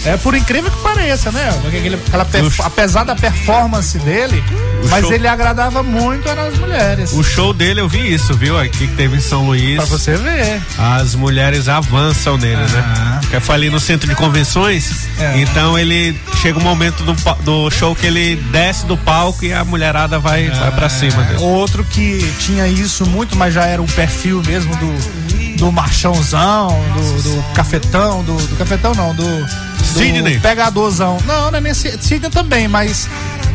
É. 0.04 0.10
é 0.10 0.16
por 0.16 0.34
incrível 0.34 0.70
que 0.70 0.82
pareça, 0.82 1.30
né? 1.32 1.48
Aquele, 1.66 1.96
aquela 1.96 2.26
apesar 2.64 3.04
da 3.04 3.14
performance 3.14 3.98
dele, 3.98 4.42
o 4.82 4.88
mas 4.88 5.00
show... 5.02 5.12
ele 5.12 5.26
agradava 5.26 5.82
muito 5.82 6.28
as 6.28 6.58
mulheres. 6.58 7.12
O 7.12 7.22
show 7.22 7.52
dele 7.52 7.80
eu 7.80 7.88
vi 7.88 8.12
isso, 8.12 8.34
viu? 8.34 8.58
Aqui 8.58 8.86
que 8.86 8.94
teve 8.94 9.16
em 9.16 9.20
São 9.20 9.46
Luís. 9.46 9.76
Pra 9.76 9.84
você 9.86 10.16
ver. 10.16 10.60
As 10.78 11.14
mulheres 11.14 11.68
avançam 11.68 12.36
nele, 12.36 12.56
né? 12.56 12.84
ah. 12.84 13.20
né? 13.22 13.28
Eu 13.32 13.40
falei 13.40 13.68
no 13.68 13.80
centro 13.80 14.08
de 14.08 14.14
convenções, 14.14 15.08
é. 15.18 15.40
então 15.40 15.78
ele 15.78 16.18
chega 16.40 16.58
um 16.58 16.62
momento 16.62 17.02
do, 17.02 17.14
do 17.42 17.70
show 17.70 17.94
que 17.94 18.06
ele 18.06 18.36
desce 18.36 18.86
do 18.86 18.96
palco 18.96 19.44
e 19.44 19.52
a 19.52 19.64
mulherada 19.64 20.18
vai, 20.18 20.46
é. 20.46 20.50
vai 20.50 20.70
pra 20.70 20.88
cima 20.88 21.22
dele. 21.24 21.40
Outro 21.42 21.84
que 21.84 22.32
tinha 22.38 22.66
isso 22.68 23.04
muito, 23.06 23.36
mas 23.36 23.52
já 23.52 23.66
era 23.66 23.82
o 23.82 23.86
perfil 23.86 24.42
mesmo 24.46 24.74
do 24.76 25.45
do 25.56 25.72
marchãozão, 25.72 26.68
do, 26.94 27.22
do 27.22 27.42
cafetão, 27.54 28.22
do, 28.22 28.36
do, 28.36 28.56
cafetão 28.56 28.94
não, 28.94 29.14
do, 29.14 29.24
do 29.24 29.84
Sidney. 29.84 30.38
pegadorzão. 30.38 31.18
Não, 31.26 31.50
não 31.50 31.58
é 31.58 31.60
nesse 31.60 31.96
Sidney 32.00 32.30
também, 32.30 32.68
mas 32.68 33.08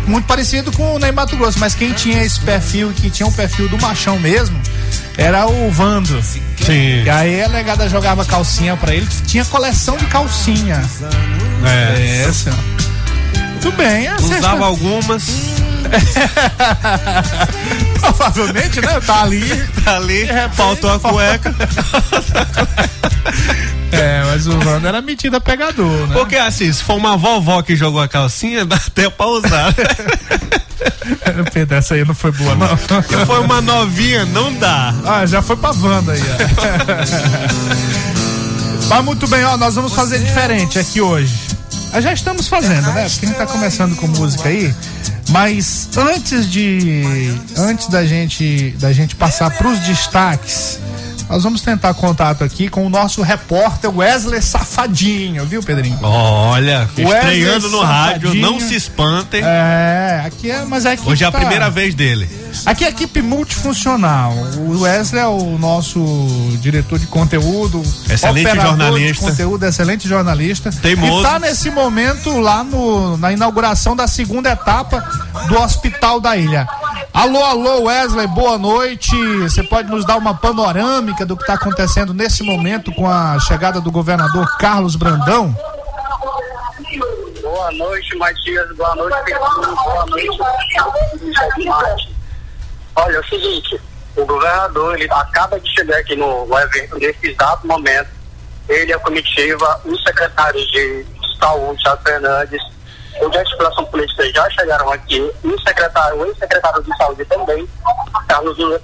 muito 0.07 0.25
parecido 0.25 0.71
com 0.71 0.95
o 0.95 0.99
Ney 0.99 1.11
Mato 1.11 1.37
Grosso, 1.37 1.59
mas 1.59 1.75
quem 1.75 1.93
tinha 1.93 2.23
esse 2.23 2.39
perfil, 2.39 2.91
que 2.91 3.09
tinha 3.09 3.27
um 3.27 3.31
perfil 3.31 3.69
do 3.69 3.79
machão 3.79 4.19
mesmo, 4.19 4.59
era 5.17 5.45
o 5.47 5.71
Vando. 5.71 6.21
Sim. 6.23 7.03
E 7.03 7.09
aí 7.09 7.41
a 7.41 7.49
negada 7.49 7.87
jogava 7.87 8.25
calcinha 8.25 8.75
para 8.75 8.93
ele, 8.93 9.07
tinha 9.25 9.45
coleção 9.45 9.97
de 9.97 10.05
calcinha. 10.07 10.81
É. 11.63 12.25
Essa. 12.27 12.51
Muito 13.51 13.71
bem. 13.73 14.11
Usava 14.13 14.27
sexta... 14.27 14.49
algumas. 14.49 15.60
Provavelmente, 17.99 18.79
né? 18.81 18.99
Tá 19.01 19.23
ali. 19.23 19.45
Tá 19.83 19.97
ali. 19.97 20.23
Repente, 20.23 20.55
faltou 20.55 20.93
a 20.93 20.99
cueca. 20.99 21.53
é, 23.91 24.23
mas 24.25 24.47
o 24.47 24.57
Wanda 24.65 24.87
era 24.89 25.01
metida 25.01 25.41
pegador, 25.41 26.07
né? 26.07 26.13
Porque 26.13 26.35
assim, 26.35 26.71
se 26.71 26.83
for 26.83 26.95
uma 26.95 27.17
vovó 27.17 27.61
que 27.61 27.75
jogou 27.75 28.01
a 28.01 28.07
calcinha, 28.07 28.65
dá 28.65 28.75
até 28.75 29.09
pra 29.09 29.27
usar. 29.27 29.73
Pedro, 31.53 31.77
essa 31.77 31.93
aí 31.93 32.03
não 32.05 32.15
foi 32.15 32.31
boa, 32.31 32.55
não. 32.55 32.75
Se 32.77 33.25
foi 33.25 33.39
uma 33.39 33.61
novinha, 33.61 34.25
não 34.25 34.53
dá. 34.53 34.93
Ah, 35.05 35.25
já 35.25 35.41
foi 35.41 35.55
pra 35.55 35.71
Wanda 35.71 36.11
aí, 36.13 36.21
ó. 36.21 36.25
Mas 38.89 39.05
muito 39.05 39.27
bem, 39.27 39.43
ó, 39.45 39.55
nós 39.57 39.75
vamos 39.75 39.93
fazer 39.93 40.19
diferente 40.19 40.79
aqui 40.79 40.99
hoje. 40.99 41.51
Já 41.99 42.13
estamos 42.13 42.47
fazendo, 42.47 42.87
né? 42.93 43.07
Porque 43.09 43.25
a 43.25 43.29
gente 43.29 43.37
tá 43.37 43.45
começando 43.45 43.95
com 43.95 44.07
música 44.07 44.47
aí. 44.47 44.73
Mas 45.31 45.89
antes 45.97 46.49
de 46.51 47.03
antes 47.57 47.87
da 47.87 48.05
gente 48.05 48.75
da 48.77 48.91
gente 48.91 49.15
passar 49.15 49.49
para 49.49 49.67
os 49.67 49.79
destaques, 49.79 50.79
nós 51.29 51.43
vamos 51.43 51.61
tentar 51.61 51.93
contato 51.93 52.43
aqui 52.43 52.67
com 52.67 52.85
o 52.85 52.89
nosso 52.89 53.21
repórter 53.21 53.89
Wesley 53.95 54.41
Safadinho, 54.41 55.45
viu, 55.45 55.63
Pedrinho? 55.63 55.97
Olha, 56.01 56.89
estreando 56.97 57.69
no 57.69 57.79
rádio, 57.79 58.33
não 58.35 58.59
se 58.59 58.75
espantem. 58.75 59.41
É, 59.41 60.23
aqui 60.25 60.51
é, 60.51 60.65
mas 60.65 60.85
é 60.85 60.97
que 60.97 61.07
Hoje 61.07 61.23
é 61.23 61.27
a 61.27 61.31
tá... 61.31 61.39
primeira 61.39 61.69
vez 61.69 61.95
dele. 61.95 62.29
Aqui 62.65 62.85
é 62.85 62.89
equipe 62.89 63.21
multifuncional. 63.21 64.33
O 64.57 64.81
Wesley 64.81 65.21
é 65.21 65.27
o 65.27 65.57
nosso 65.57 65.99
diretor 66.59 66.99
de 66.99 67.07
conteúdo, 67.07 67.81
excelente 68.09 68.55
jornalista, 68.55 69.25
de 69.25 69.31
conteúdo, 69.31 69.65
excelente 69.65 70.07
jornalista. 70.07 70.69
Teimoso. 70.71 71.19
E 71.19 71.23
tá 71.23 71.39
nesse 71.39 71.71
momento 71.71 72.39
lá 72.39 72.63
no, 72.63 73.17
na 73.17 73.31
inauguração 73.31 73.95
da 73.95 74.07
segunda 74.07 74.51
etapa 74.51 75.01
do 75.47 75.59
Hospital 75.59 76.19
da 76.19 76.37
Ilha. 76.37 76.67
Alô, 77.13 77.43
alô, 77.43 77.83
Wesley, 77.83 78.27
boa 78.27 78.57
noite. 78.57 79.15
Você 79.39 79.63
pode 79.63 79.89
nos 79.89 80.05
dar 80.05 80.17
uma 80.17 80.33
panorâmica 80.33 81.25
do 81.25 81.35
que 81.35 81.43
está 81.43 81.55
acontecendo 81.55 82.13
nesse 82.13 82.43
momento 82.43 82.91
com 82.93 83.09
a 83.09 83.39
chegada 83.39 83.81
do 83.81 83.91
governador 83.91 84.57
Carlos 84.57 84.95
Brandão? 84.95 85.55
Boa 87.41 87.71
noite, 87.73 88.17
Matias. 88.17 88.75
Boa 88.77 88.95
noite, 88.95 89.17
Pedro. 89.25 89.75
Boa 89.83 90.05
noite. 90.05 92.10
Olha, 92.95 93.15
é 93.15 93.19
o 93.19 93.25
seguinte, 93.25 93.81
o 94.15 94.25
governador 94.25 94.95
ele 94.95 95.11
acaba 95.11 95.59
de 95.59 95.69
chegar 95.73 95.97
aqui 95.97 96.15
no, 96.15 96.45
no 96.45 96.59
evento 96.59 96.97
nesse 96.97 97.27
exato 97.27 97.65
momento. 97.65 98.09
Ele, 98.67 98.93
a 98.93 98.99
comitiva, 98.99 99.81
os 99.85 100.01
secretários 100.03 100.69
de 100.71 101.05
saúde, 101.39 101.81
Thiago 101.81 102.03
Fernandes, 102.03 102.61
o 103.19 103.29
de 103.29 103.37
articulação 103.37 103.85
política 103.85 104.31
já 104.31 104.49
chegaram 104.51 104.91
aqui, 104.91 105.19
o 105.43 105.61
secretário, 105.61 106.17
o 106.17 106.25
ex-secretário 106.25 106.83
de 106.83 106.97
saúde 106.97 107.25
também, 107.25 107.67
Carlos 108.27 108.57
Lula, 108.57 108.81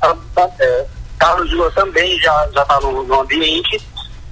é, 0.60 0.86
Carlos 1.18 1.52
Lula 1.52 1.72
também 1.72 2.20
já 2.20 2.46
está 2.48 2.80
no, 2.82 3.04
no 3.04 3.22
ambiente. 3.22 3.82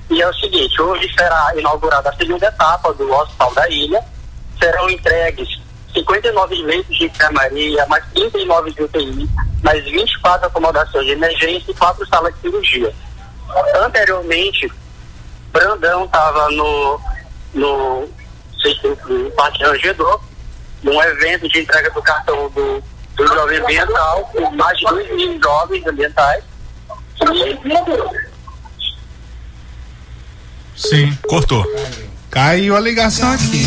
E 0.10 0.22
é 0.22 0.28
o 0.28 0.34
seguinte, 0.36 0.80
hoje 0.80 1.12
será 1.18 1.52
inaugurada 1.58 2.10
a 2.10 2.16
segunda 2.16 2.46
etapa 2.46 2.94
do 2.94 3.12
Hospital 3.12 3.54
da 3.56 3.68
Ilha, 3.70 4.04
serão 4.60 4.88
entregues 4.90 5.65
59 5.96 6.62
leitos 6.64 6.98
de 6.98 7.06
enfermaria, 7.06 7.86
mais 7.88 8.04
39 8.14 8.72
de 8.72 8.84
UTI, 8.84 9.30
mais 9.64 9.84
24 9.86 10.48
acomodações 10.48 11.06
de 11.06 11.12
emergência 11.14 11.72
e 11.72 11.74
quatro 11.74 12.06
salas 12.08 12.34
de 12.36 12.42
cirurgia. 12.42 12.94
Anteriormente, 13.78 14.72
Brandão 15.52 16.06
estava 16.06 16.50
no, 16.52 17.00
no 17.54 18.10
Parque 19.36 19.64
Rangedor, 19.64 20.22
num 20.84 21.02
evento 21.02 21.48
de 21.48 21.62
entrega 21.62 21.90
do 21.92 22.02
cartão 22.02 22.50
do, 22.50 22.84
do 23.16 23.28
jovem 23.28 23.60
ambiental, 23.60 24.30
com 24.34 24.52
mais 24.52 24.78
de 24.78 24.86
2 24.86 25.16
mil 25.16 25.42
jovens 25.42 25.88
ambientais. 25.88 26.44
Sim, 30.76 31.18
cortou. 31.28 31.66
Caiu 32.36 32.76
a 32.76 32.82
ligação 32.82 33.32
aqui. 33.32 33.66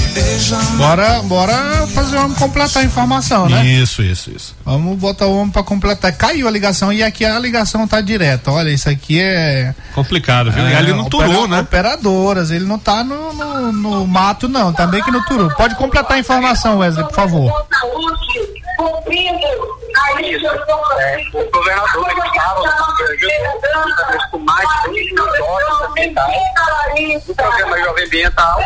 Bora, 0.77 1.23
bora 1.23 1.87
fazer 1.87 2.19
um 2.19 2.35
completar 2.35 2.83
a 2.83 2.85
informação, 2.85 3.49
né? 3.49 3.65
Isso, 3.65 4.03
isso, 4.03 4.31
isso. 4.31 4.55
Vamos 4.63 4.99
botar 4.99 5.25
o 5.25 5.39
homem 5.39 5.51
para 5.51 5.63
completar. 5.63 6.13
Caiu 6.13 6.47
a 6.47 6.51
ligação 6.51 6.93
e 6.93 7.03
aqui 7.03 7.25
a 7.25 7.39
ligação 7.39 7.89
tá 7.89 8.03
direta. 8.03 8.53
Olha, 8.53 8.69
isso 8.69 8.87
aqui 8.91 9.23
é 9.23 9.75
complicado, 9.95 10.53
viu? 10.53 10.63
É, 10.67 10.73
e 10.73 10.77
ali 10.77 10.93
no 10.93 11.09
Turu, 11.09 11.49
né? 11.49 11.61
Operadoras, 11.61 12.51
ele 12.51 12.67
não 12.67 12.79
tá 12.79 13.03
no, 13.03 13.33
no, 13.33 13.73
no 13.73 14.07
mato 14.07 14.47
não, 14.51 14.71
tá 14.71 14.87
bem 14.87 15.03
que 15.03 15.11
no 15.11 15.25
Turu. 15.25 15.49
Pode 15.57 15.75
completar 15.75 16.19
a 16.19 16.21
informação, 16.21 16.81
Wesley, 16.81 17.07
por 17.07 17.15
favor. 17.15 17.51
Cumprindo 18.77 19.88
isso. 20.23 20.47
É, 20.47 21.29
o 21.33 21.51
governador 21.51 22.11
ele 22.11 22.21
estava 22.21 22.63
com 24.31 24.39
mais 24.39 24.69
de 24.83 25.15
2 25.15 25.15
mil 25.15 25.17
dólares 25.17 25.81
ambientais 25.89 27.25
do 27.25 27.35
programa 27.35 27.79
Jovem 27.79 28.05
Ambiental 28.05 28.61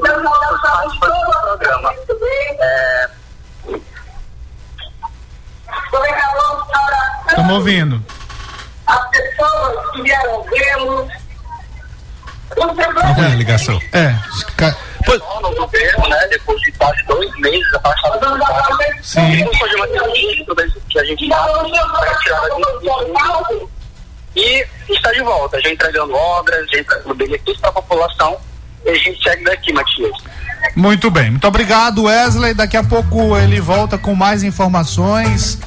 para 0.00 0.54
os 0.54 0.60
participantes 0.62 1.26
do 1.26 1.40
programa. 1.40 1.94
É, 2.60 3.10
Estamos 7.28 7.54
ouvindo. 7.54 8.04
As 8.86 9.10
pessoas 9.10 9.90
que 9.92 10.02
vieram 10.02 10.42
vê-lo. 10.44 11.08
Olha 12.56 13.26
a 13.26 13.34
ligação. 13.34 13.80
É. 13.92 14.14
Pois- 15.04 15.20
no 15.42 15.54
governo, 15.54 16.08
né? 16.08 16.26
Depois 16.30 16.60
de 16.62 16.72
quase 16.72 17.02
dois 17.06 17.30
meses 17.40 17.74
afastado 17.74 18.20
do 18.20 18.42
Estado. 18.42 18.78
Sim. 19.02 19.32
Isso 19.32 19.58
foi 19.58 19.74
uma 19.74 19.84
atitude 19.84 20.44
que 20.88 20.98
a 20.98 21.04
gente 21.04 21.28
para 21.28 22.14
tirar 22.18 22.38
a 22.38 23.72
E 24.34 24.66
está 24.88 25.12
de 25.12 25.22
volta, 25.22 25.60
já 25.60 25.70
entregando 25.70 26.14
obras, 26.14 26.66
já 26.70 26.80
entregando 26.80 27.14
benefícios 27.14 27.58
para 27.58 27.70
a 27.70 27.74
população. 27.74 28.36
E 28.84 28.90
a 28.90 28.94
gente 28.94 29.22
segue 29.22 29.44
daqui, 29.44 29.72
Matias. 29.72 30.12
Muito 30.74 31.10
bem. 31.10 31.30
Muito 31.30 31.46
obrigado, 31.46 32.04
Wesley. 32.04 32.54
Daqui 32.54 32.76
a 32.76 32.82
pouco 32.84 33.36
ele 33.36 33.60
volta 33.60 33.98
com 33.98 34.14
mais 34.14 34.42
informações 34.42 35.58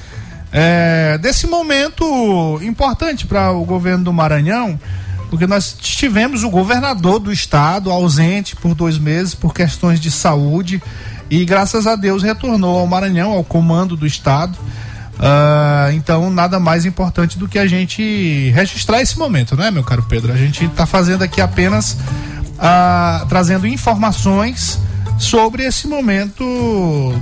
é, 0.51 1.17
desse 1.17 1.47
momento 1.47 2.59
importante 2.61 3.27
para 3.27 3.51
o 3.51 3.65
governo 3.65 4.05
do 4.05 4.13
Maranhão, 4.13 4.79
porque 5.29 5.47
nós 5.47 5.75
tivemos 5.79 6.43
o 6.43 6.49
governador 6.49 7.19
do 7.19 7.31
estado 7.31 7.91
ausente 7.91 8.55
por 8.55 8.73
dois 8.75 8.97
meses 8.97 9.35
por 9.35 9.53
questões 9.53 9.99
de 9.99 10.11
saúde 10.11 10.81
e 11.29 11.43
graças 11.45 11.87
a 11.87 11.95
Deus 11.95 12.23
retornou 12.23 12.79
ao 12.79 12.87
Maranhão, 12.87 13.31
ao 13.31 13.43
comando 13.43 13.95
do 13.95 14.05
estado. 14.05 14.57
Ah, 15.19 15.89
então, 15.93 16.29
nada 16.29 16.59
mais 16.59 16.85
importante 16.85 17.37
do 17.37 17.47
que 17.47 17.57
a 17.57 17.65
gente 17.65 18.51
registrar 18.53 19.01
esse 19.01 19.17
momento, 19.17 19.55
né, 19.55 19.71
meu 19.71 19.83
caro 19.83 20.03
Pedro? 20.03 20.31
A 20.31 20.37
gente 20.37 20.65
está 20.65 20.85
fazendo 20.85 21.23
aqui 21.23 21.41
apenas 21.41 21.97
ah, 22.59 23.25
trazendo 23.27 23.65
informações 23.65 24.79
sobre 25.17 25.63
esse 25.63 25.87
momento 25.87 26.43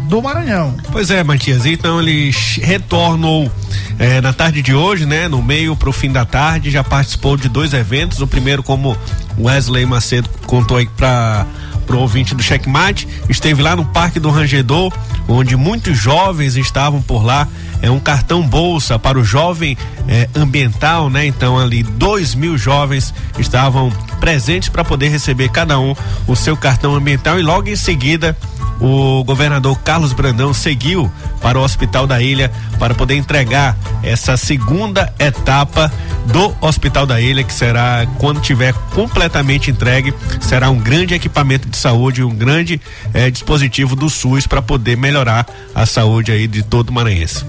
do 0.07 0.21
Maranhão. 0.21 0.75
Pois 0.91 1.09
é, 1.09 1.23
Matias, 1.23 1.65
então 1.65 2.01
ele 2.01 2.31
retornou 2.61 3.51
eh, 3.99 4.21
na 4.21 4.33
tarde 4.33 4.61
de 4.61 4.73
hoje, 4.73 5.05
né? 5.05 5.27
No 5.27 5.41
meio 5.41 5.75
pro 5.75 5.91
fim 5.91 6.11
da 6.11 6.25
tarde, 6.25 6.69
já 6.69 6.83
participou 6.83 7.37
de 7.37 7.47
dois 7.47 7.73
eventos. 7.73 8.19
O 8.19 8.27
primeiro, 8.27 8.63
como 8.63 8.97
Wesley 9.39 9.85
Macedo 9.85 10.29
contou 10.45 10.77
aí 10.77 10.87
para 10.87 11.45
pro 11.83 11.99
ouvinte 11.99 12.33
do 12.33 12.41
Checkmate, 12.41 13.07
esteve 13.29 13.61
lá 13.61 13.75
no 13.75 13.85
Parque 13.85 14.19
do 14.19 14.29
Rangedor, 14.29 14.91
onde 15.27 15.55
muitos 15.55 15.97
jovens 15.97 16.55
estavam 16.55 17.01
por 17.01 17.23
lá. 17.23 17.47
É 17.81 17.91
um 17.91 17.99
cartão 17.99 18.41
bolsa 18.41 18.97
para 18.97 19.19
o 19.19 19.23
jovem 19.23 19.77
eh, 20.07 20.29
ambiental, 20.33 21.09
né? 21.09 21.25
Então 21.25 21.59
ali 21.59 21.83
dois 21.83 22.33
mil 22.33 22.57
jovens 22.57 23.13
estavam 23.37 23.91
presentes 24.21 24.69
para 24.69 24.85
poder 24.85 25.09
receber 25.09 25.49
cada 25.49 25.77
um 25.77 25.93
o 26.25 26.35
seu 26.35 26.55
cartão 26.55 26.95
ambiental 26.95 27.37
e 27.37 27.43
logo 27.43 27.67
em 27.67 27.75
seguida 27.75 28.37
o 28.83 29.23
governador 29.23 29.79
Carlos 29.79 30.11
Brandão 30.11 30.53
seguiu 30.53 31.09
para 31.41 31.57
o 31.57 31.63
Hospital 31.63 32.05
da 32.05 32.21
Ilha 32.21 32.51
para 32.77 32.93
poder 32.93 33.15
entregar 33.15 33.77
essa 34.03 34.35
segunda 34.35 35.11
etapa 35.17 35.89
do 36.25 36.53
Hospital 36.59 37.05
da 37.05 37.19
Ilha, 37.21 37.45
que 37.45 37.53
será, 37.53 38.05
quando 38.17 38.41
tiver 38.41 38.73
completamente 38.93 39.71
entregue, 39.71 40.13
será 40.41 40.69
um 40.69 40.77
grande 40.77 41.13
equipamento 41.13 41.69
de 41.69 41.77
saúde, 41.77 42.23
um 42.23 42.35
grande 42.35 42.79
eh, 43.13 43.31
dispositivo 43.31 43.95
do 43.95 44.09
SUS 44.09 44.45
para 44.45 44.61
poder 44.61 44.97
melhorar 44.97 45.47
a 45.73 45.85
saúde 45.85 46.33
aí 46.33 46.45
de 46.45 46.61
todo 46.61 46.89
o 46.89 46.93
maranhense. 46.93 47.45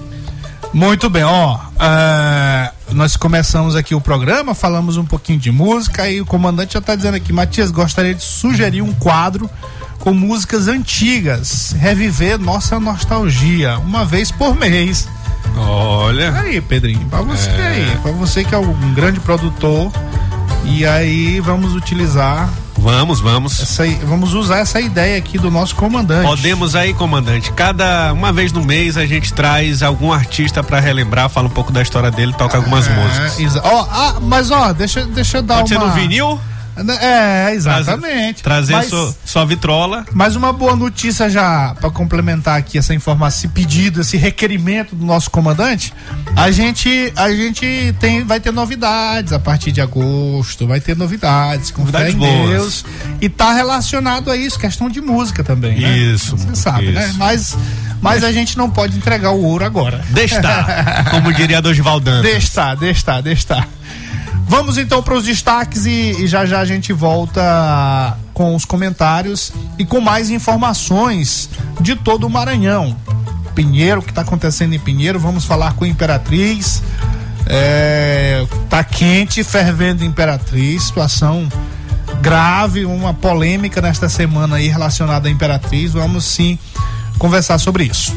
Muito 0.73 1.09
bem, 1.09 1.23
ó. 1.23 1.57
é, 1.79 2.71
nós 2.91 3.15
começamos 3.15 3.75
aqui 3.75 3.95
o 3.95 4.01
programa, 4.01 4.53
falamos 4.53 4.97
um 4.97 5.05
pouquinho 5.05 5.39
de 5.39 5.51
música 5.51 6.09
e 6.09 6.19
o 6.19 6.25
comandante 6.25 6.73
já 6.73 6.79
está 6.79 6.95
dizendo 6.95 7.15
aqui, 7.15 7.31
Matias, 7.31 7.71
gostaria 7.71 8.13
de 8.13 8.23
sugerir 8.23 8.81
um 8.81 8.93
quadro 8.93 9.49
com 10.05 10.13
músicas 10.13 10.67
antigas, 10.67 11.75
reviver 11.79 12.37
nossa 12.39 12.79
nostalgia, 12.79 13.79
uma 13.79 14.05
vez 14.05 14.29
por 14.31 14.55
mês. 14.55 15.07
Olha, 15.57 16.31
Aí, 16.41 16.61
Pedrinho, 16.61 17.05
pra 17.09 17.21
você 17.21 17.49
É. 17.49 17.67
aí, 17.67 17.97
pra 18.03 18.11
você 18.11 18.43
que 18.43 18.53
é 18.53 18.57
um 18.57 18.93
grande 18.93 19.19
produtor. 19.19 19.91
E 20.63 20.85
aí 20.85 21.39
vamos 21.39 21.73
utilizar 21.75 22.49
vamos, 22.77 23.19
vamos. 23.19 23.59
essa, 23.61 23.83
vamos 24.05 24.33
usar 24.35 24.59
essa 24.59 24.79
ideia 24.81 25.17
aqui 25.17 25.37
do 25.39 25.49
nosso 25.49 25.75
comandante. 25.75 26.27
Podemos 26.27 26.75
aí, 26.75 26.93
comandante. 26.93 27.51
Cada 27.53 28.11
uma 28.13 28.31
vez 28.31 28.51
no 28.51 28.63
mês 28.63 28.97
a 28.97 29.05
gente 29.07 29.33
traz 29.33 29.81
algum 29.81 30.11
artista 30.13 30.61
para 30.63 30.79
relembrar, 30.79 31.29
fala 31.29 31.47
um 31.47 31.51
pouco 31.51 31.71
da 31.71 31.81
história 31.81 32.11
dele, 32.11 32.33
toca 32.33 32.57
algumas 32.57 32.87
músicas. 32.87 33.39
É, 33.39 33.43
exa- 33.43 33.61
ó, 33.63 33.87
ah, 33.89 34.15
mas 34.21 34.51
ó, 34.51 34.71
deixa, 34.73 35.03
deixa 35.05 35.37
eu 35.37 35.41
dar 35.43 35.57
Pode 35.57 35.69
ser 35.69 35.77
uma. 35.77 35.87
no 35.87 35.93
vinil? 35.93 36.39
É, 37.01 37.53
exatamente. 37.53 38.43
Trazer 38.43 38.73
Mas- 38.73 38.89
sua, 38.89 39.15
sua 39.25 39.45
vitrola. 39.45 40.05
Mas 40.13 40.35
uma 40.35 40.51
boa 40.51 40.75
notícia 40.75 41.29
já 41.29 41.73
para 41.79 41.89
complementar 41.89 42.57
aqui 42.57 42.77
essa 42.77 42.93
informação, 42.93 43.37
esse 43.39 43.47
pedido, 43.47 44.01
esse 44.01 44.17
requerimento 44.17 44.95
do 44.95 45.05
nosso 45.05 45.29
comandante, 45.31 45.93
a 46.35 46.51
gente 46.51 47.11
a 47.15 47.29
gente 47.31 47.95
tem 47.99 48.23
vai 48.23 48.39
ter 48.39 48.51
novidades 48.51 49.31
a 49.33 49.39
partir 49.39 49.71
de 49.71 49.81
agosto, 49.81 50.67
vai 50.67 50.79
ter 50.81 50.95
novidades 50.95 51.71
com 51.71 51.85
fé 51.85 51.91
Novidades 52.09 52.15
em 52.15 52.17
boas. 52.17 52.49
Deus 52.49 52.85
e 53.21 53.29
tá 53.29 53.53
relacionado 53.53 54.29
a 54.29 54.35
isso, 54.37 54.59
questão 54.59 54.89
de 54.89 54.99
música 55.01 55.43
também, 55.43 55.79
né? 55.79 55.97
Isso, 55.97 56.35
Você 56.37 56.55
sabe, 56.55 56.91
né? 56.91 57.07
isso. 57.07 57.17
Mas 57.17 57.57
mas 58.01 58.23
a 58.23 58.31
gente 58.31 58.57
não 58.57 58.69
pode 58.69 58.97
entregar 58.97 59.31
o 59.31 59.41
ouro 59.43 59.65
agora. 59.65 60.03
Deixa 60.09 60.35
estar, 60.35 61.05
como 61.09 61.33
diria 61.33 61.61
Dorival 61.61 61.99
Dantas. 61.99 62.21
Deixa 62.23 62.47
estar, 62.47 62.75
deixa 62.75 62.99
estar, 62.99 63.21
deixa 63.21 63.41
estar. 63.41 63.67
Vamos 64.47 64.77
então 64.77 65.01
para 65.01 65.15
os 65.15 65.25
destaques 65.25 65.85
e, 65.85 66.23
e 66.23 66.27
já 66.27 66.45
já 66.45 66.59
a 66.59 66.65
gente 66.65 66.93
volta 66.93 68.17
com 68.33 68.55
os 68.55 68.63
comentários 68.65 69.51
e 69.77 69.85
com 69.85 69.99
mais 69.99 70.29
informações 70.29 71.49
de 71.81 71.95
todo 71.95 72.27
o 72.27 72.29
Maranhão. 72.29 72.95
Pinheiro, 73.55 74.01
o 74.01 74.03
que 74.03 74.11
está 74.11 74.21
acontecendo 74.21 74.73
em 74.73 74.79
Pinheiro, 74.79 75.19
vamos 75.19 75.45
falar 75.45 75.73
com 75.73 75.85
a 75.85 75.87
Imperatriz. 75.87 76.83
É, 77.47 78.45
tá 78.69 78.83
quente, 78.83 79.43
fervendo 79.43 80.03
Imperatriz, 80.03 80.83
situação 80.83 81.47
grave, 82.21 82.85
uma 82.85 83.13
polêmica 83.13 83.81
nesta 83.81 84.09
semana 84.09 84.57
aí 84.57 84.67
relacionada 84.67 85.27
à 85.27 85.31
Imperatriz. 85.31 85.93
Vamos 85.93 86.25
sim 86.25 86.59
conversar 87.17 87.57
sobre 87.57 87.85
isso. 87.85 88.13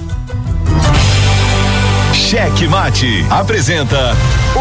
Cheque 2.28 2.68
Mate 2.68 3.24
apresenta 3.30 4.14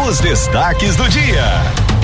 os 0.08 0.20
destaques 0.20 0.96
do 0.96 1.06
dia. 1.06 1.97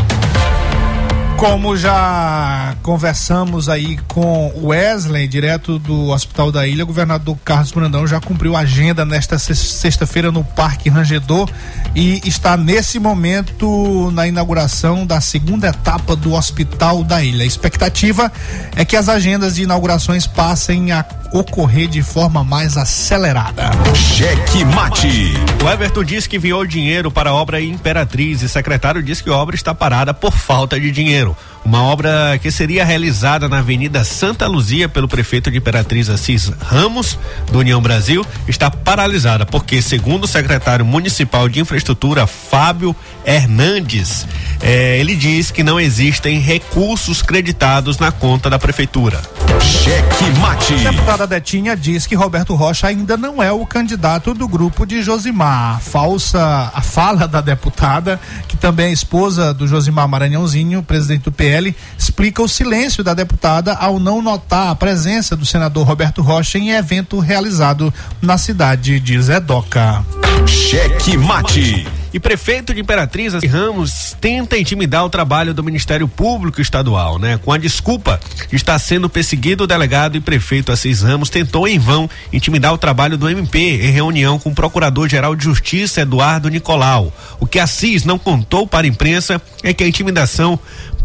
Como 1.37 1.77
já 1.77 2.75
conversamos 2.83 3.69
aí 3.69 3.99
com 4.09 4.49
o 4.55 4.69
Wesley, 4.69 5.29
direto 5.29 5.79
do 5.79 6.09
Hospital 6.09 6.51
da 6.51 6.67
Ilha, 6.67 6.85
o 6.85 6.87
governador 6.87 7.37
Carlos 7.45 7.71
Brandão 7.71 8.07
já 8.07 8.19
cumpriu 8.19 8.57
a 8.57 8.61
agenda 8.61 9.05
nesta 9.05 9.39
se- 9.39 9.55
sexta-feira 9.55 10.33
no 10.33 10.43
Parque 10.43 10.89
Rangedor 10.89 11.51
e 11.95 12.21
está 12.27 12.57
nesse 12.57 12.99
momento 12.99 14.11
na 14.13 14.27
inauguração 14.27 15.05
da 15.07 15.21
segunda 15.21 15.69
etapa 15.69 16.17
do 16.17 16.33
Hospital 16.33 17.05
da 17.05 17.23
Ilha. 17.23 17.43
A 17.43 17.47
expectativa 17.47 18.33
é 18.75 18.85
que 18.85 18.97
as 18.97 19.09
agendas 19.11 19.57
de 19.57 19.65
inaugurações 19.65 20.27
passem 20.27 20.93
a 20.93 21.05
ocorrer 21.33 21.89
de 21.89 22.01
forma 22.01 22.45
mais 22.45 22.77
acelerada. 22.77 23.71
Cheque 23.95 24.65
Mate. 24.67 25.33
O 25.65 25.69
Everton 25.69 26.05
disse 26.05 26.29
que 26.29 26.37
enviou 26.37 26.65
dinheiro 26.65 27.11
para 27.11 27.31
a 27.31 27.35
obra 27.35 27.61
Imperatriz 27.61 28.41
e 28.41 28.45
o 28.45 28.49
secretário 28.49 29.03
disse 29.03 29.23
que 29.23 29.31
a 29.31 29.35
obra 29.37 29.57
está 29.57 29.75
parada 29.75 30.15
por 30.15 30.33
falta 30.33 30.79
de 30.79 30.93
dinheiro. 30.93 31.24
Uma 31.65 31.83
obra 31.83 32.39
que 32.43 32.51
seria 32.51 32.85
realizada 32.85 33.49
na 33.49 33.61
Avenida 33.61 34.05
Santa 34.05 34.47
Luzia 34.47 34.87
pelo 34.89 35.09
prefeito 35.09 35.51
de 35.51 35.57
Imperatriz 35.57 36.11
Assis 36.11 36.53
Ramos, 36.61 37.19
do 37.51 37.61
União 37.61 37.81
Brasil, 37.81 38.25
está 38.47 38.71
paralisada 38.71 39.47
porque, 39.47 39.81
segundo 39.81 40.25
o 40.25 40.29
secretário 40.29 40.85
municipal 40.85 41.49
de 41.49 41.61
infraestrutura, 41.61 42.27
Fábio 42.27 42.95
Hernandes, 43.25 44.27
eh, 44.61 44.99
ele 45.01 45.17
diz 45.17 45.51
que 45.51 45.63
não 45.63 45.81
existem 45.81 46.39
recursos 46.39 47.23
creditados 47.23 47.99
na 47.99 48.13
conta 48.13 48.51
da 48.51 48.59
prefeitura. 48.59 49.23
Cheque 49.65 50.31
Mate. 50.39 50.75
A 50.87 50.91
deputada 50.91 51.27
Detinha 51.27 51.77
diz 51.77 52.07
que 52.07 52.15
Roberto 52.15 52.55
Rocha 52.55 52.87
ainda 52.87 53.17
não 53.17 53.43
é 53.43 53.51
o 53.51 53.65
candidato 53.67 54.35
do 54.35 54.47
grupo 54.47 54.85
de 54.85 55.03
Josimar. 55.03 55.77
A 55.77 55.79
falsa, 55.79 56.71
a 56.75 56.81
fala 56.83 57.27
da 57.27 57.41
deputada, 57.41 58.21
que 58.47 58.57
também 58.57 58.87
é 58.87 58.93
esposa 58.93 59.55
do 59.55 59.67
Josimar 59.67 60.07
Maranhãozinho, 60.07 60.83
presidente 60.83 61.25
do 61.25 61.33
PL, 61.33 61.75
explica 61.99 62.43
o 62.43 62.49
silêncio 62.49 63.03
da 63.03 63.15
deputada 63.15 63.75
ao 63.75 63.99
não 63.99 64.21
notar 64.21 64.69
a 64.69 64.75
presença 64.75 65.35
do 65.35 65.47
senador 65.47 65.87
Roberto 65.87 66.23
Rocha 66.23 66.59
em 66.59 66.71
evento 66.71 67.19
realizado 67.19 67.93
na 68.21 68.37
cidade 68.37 69.01
de 69.01 69.21
Zedoca. 69.21 70.05
Cheque 70.47 71.17
Mate. 71.17 72.04
E 72.15 72.21
prefeito 72.21 72.73
de 72.73 72.81
Imperatriz 72.81 73.35
Ramos 73.43 74.17
tenta 74.21 74.57
intimidar 74.57 75.05
o 75.05 75.11
trabalho 75.11 75.53
do 75.53 75.65
Ministério 75.65 76.07
Público 76.07 76.61
Estadual, 76.61 77.19
né? 77.19 77.41
Com 77.43 77.51
a 77.51 77.59
desculpa 77.59 78.21
de 78.49 78.55
estar 78.55 78.79
sendo 78.79 79.09
perseguido 79.09 79.65
o 79.65 79.67
delegado 79.67 80.17
e 80.17 80.21
prefeito 80.21 80.71
Assis 80.71 81.03
Ramos 81.03 81.29
tentou 81.29 81.67
em 81.67 81.77
vão 81.77 82.09
intimidar 82.33 82.73
o 82.73 82.79
trabalho 82.79 83.19
do 83.19 83.29
MP 83.29 83.59
em 83.59 83.91
reunião 83.91 84.39
com 84.39 84.51
o 84.51 84.55
Procurador-Geral 84.55 85.35
de 85.35 85.43
Justiça 85.43 86.03
Eduardo 86.03 86.49
Nicolau. 86.49 87.13
O 87.41 87.49
que 87.49 87.59
Assis 87.59 88.05
não 88.05 88.17
contou 88.17 88.65
para 88.65 88.87
a 88.87 88.89
imprensa 88.89 89.43
é 89.65 89.75
que 89.75 89.83
a 89.83 89.89
intimidação 89.89 90.57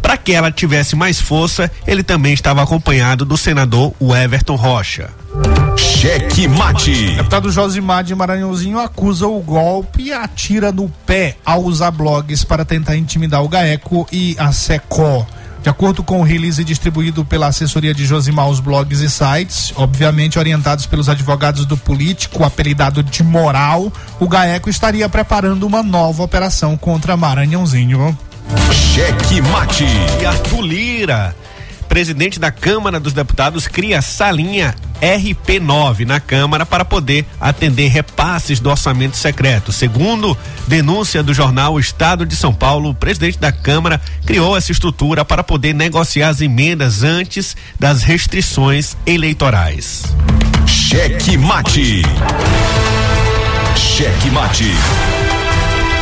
Para 0.02 0.18
que 0.18 0.32
ela 0.32 0.52
tivesse 0.52 0.96
mais 0.96 1.20
força, 1.20 1.72
ele 1.86 2.04
também 2.04 2.34
estava 2.34 2.64
acompanhado 2.64 3.26
do 3.26 3.38
senador 3.38 3.94
Everton 4.02 4.56
Rocha. 4.56 5.10
Cheque 5.78 6.48
mate. 6.48 7.16
Deputado 7.16 7.52
Josimar 7.52 8.04
de 8.04 8.16
Maranhãozinho 8.16 8.80
acusa 8.80 9.28
o 9.28 9.40
golpe 9.40 10.04
e 10.04 10.14
atira 10.14 10.72
no 10.72 10.90
pé 11.06 11.38
ao 11.46 11.64
usar 11.64 11.92
blogs 11.92 12.44
para 12.44 12.66
tentar 12.66 12.96
intimidar 12.96 13.44
o 13.44 13.50
GAECO 13.50 14.08
e 14.12 14.36
a 14.40 14.52
SECO. 14.52 15.26
De 15.62 15.70
acordo 15.70 16.02
com 16.02 16.22
o 16.22 16.24
release 16.24 16.64
distribuído 16.64 17.26
pela 17.26 17.48
assessoria 17.48 17.94
de 17.94 18.06
Josimar 18.06 18.46
aos 18.46 18.62
blogs 18.62 19.02
e 19.02 19.10
sites, 19.10 19.74
obviamente 19.76 20.40
orientados 20.40 20.86
pelos 20.86 21.10
advogados 21.10 21.66
do 21.66 21.76
político, 21.76 22.46
apelidado 22.46 23.04
de 23.04 23.24
Moral, 23.24 23.92
o 24.20 24.28
GAECO 24.28 24.70
estaria 24.70 25.08
preparando 25.10 25.68
uma 25.68 25.84
nova 25.84 26.24
operação 26.24 26.78
contra 26.78 27.18
Maranhãozinho. 27.18 28.18
Cheque 28.72 29.42
mate. 29.42 29.86
E 30.22 30.26
Arthur 30.26 30.62
Lira, 30.62 31.36
presidente 31.88 32.40
da 32.40 32.52
Câmara 32.52 33.00
dos 33.00 33.14
Deputados, 33.14 33.68
cria 33.68 34.02
salinha 34.02 34.76
RP9 35.02 36.06
na 36.06 36.20
Câmara 36.20 36.66
para 36.66 36.84
poder 36.84 37.26
atender 37.40 37.88
repasses 37.88 38.60
do 38.60 38.70
orçamento 38.70 39.18
secreto. 39.18 39.72
Segundo 39.72 40.38
denúncia 40.68 41.24
do 41.24 41.34
jornal 41.34 41.80
Estado 41.80 42.26
de 42.26 42.36
São 42.36 42.54
Paulo, 42.54 42.90
o 42.90 42.96
presidente 42.96 43.40
da 43.40 43.52
Câmara 43.52 44.02
criou 44.26 44.56
essa 44.56 44.72
estrutura 44.72 45.24
para 45.24 45.44
poder 45.44 45.74
negociar 45.74 46.30
as 46.30 46.42
emendas 46.42 47.04
antes 47.04 47.56
das 47.80 48.04
restrições 48.04 48.96
eleitorais. 49.06 50.04
Cheque 50.68 51.38
mate. 51.38 52.02
Cheque 53.76 54.30
mate. 54.30 55.39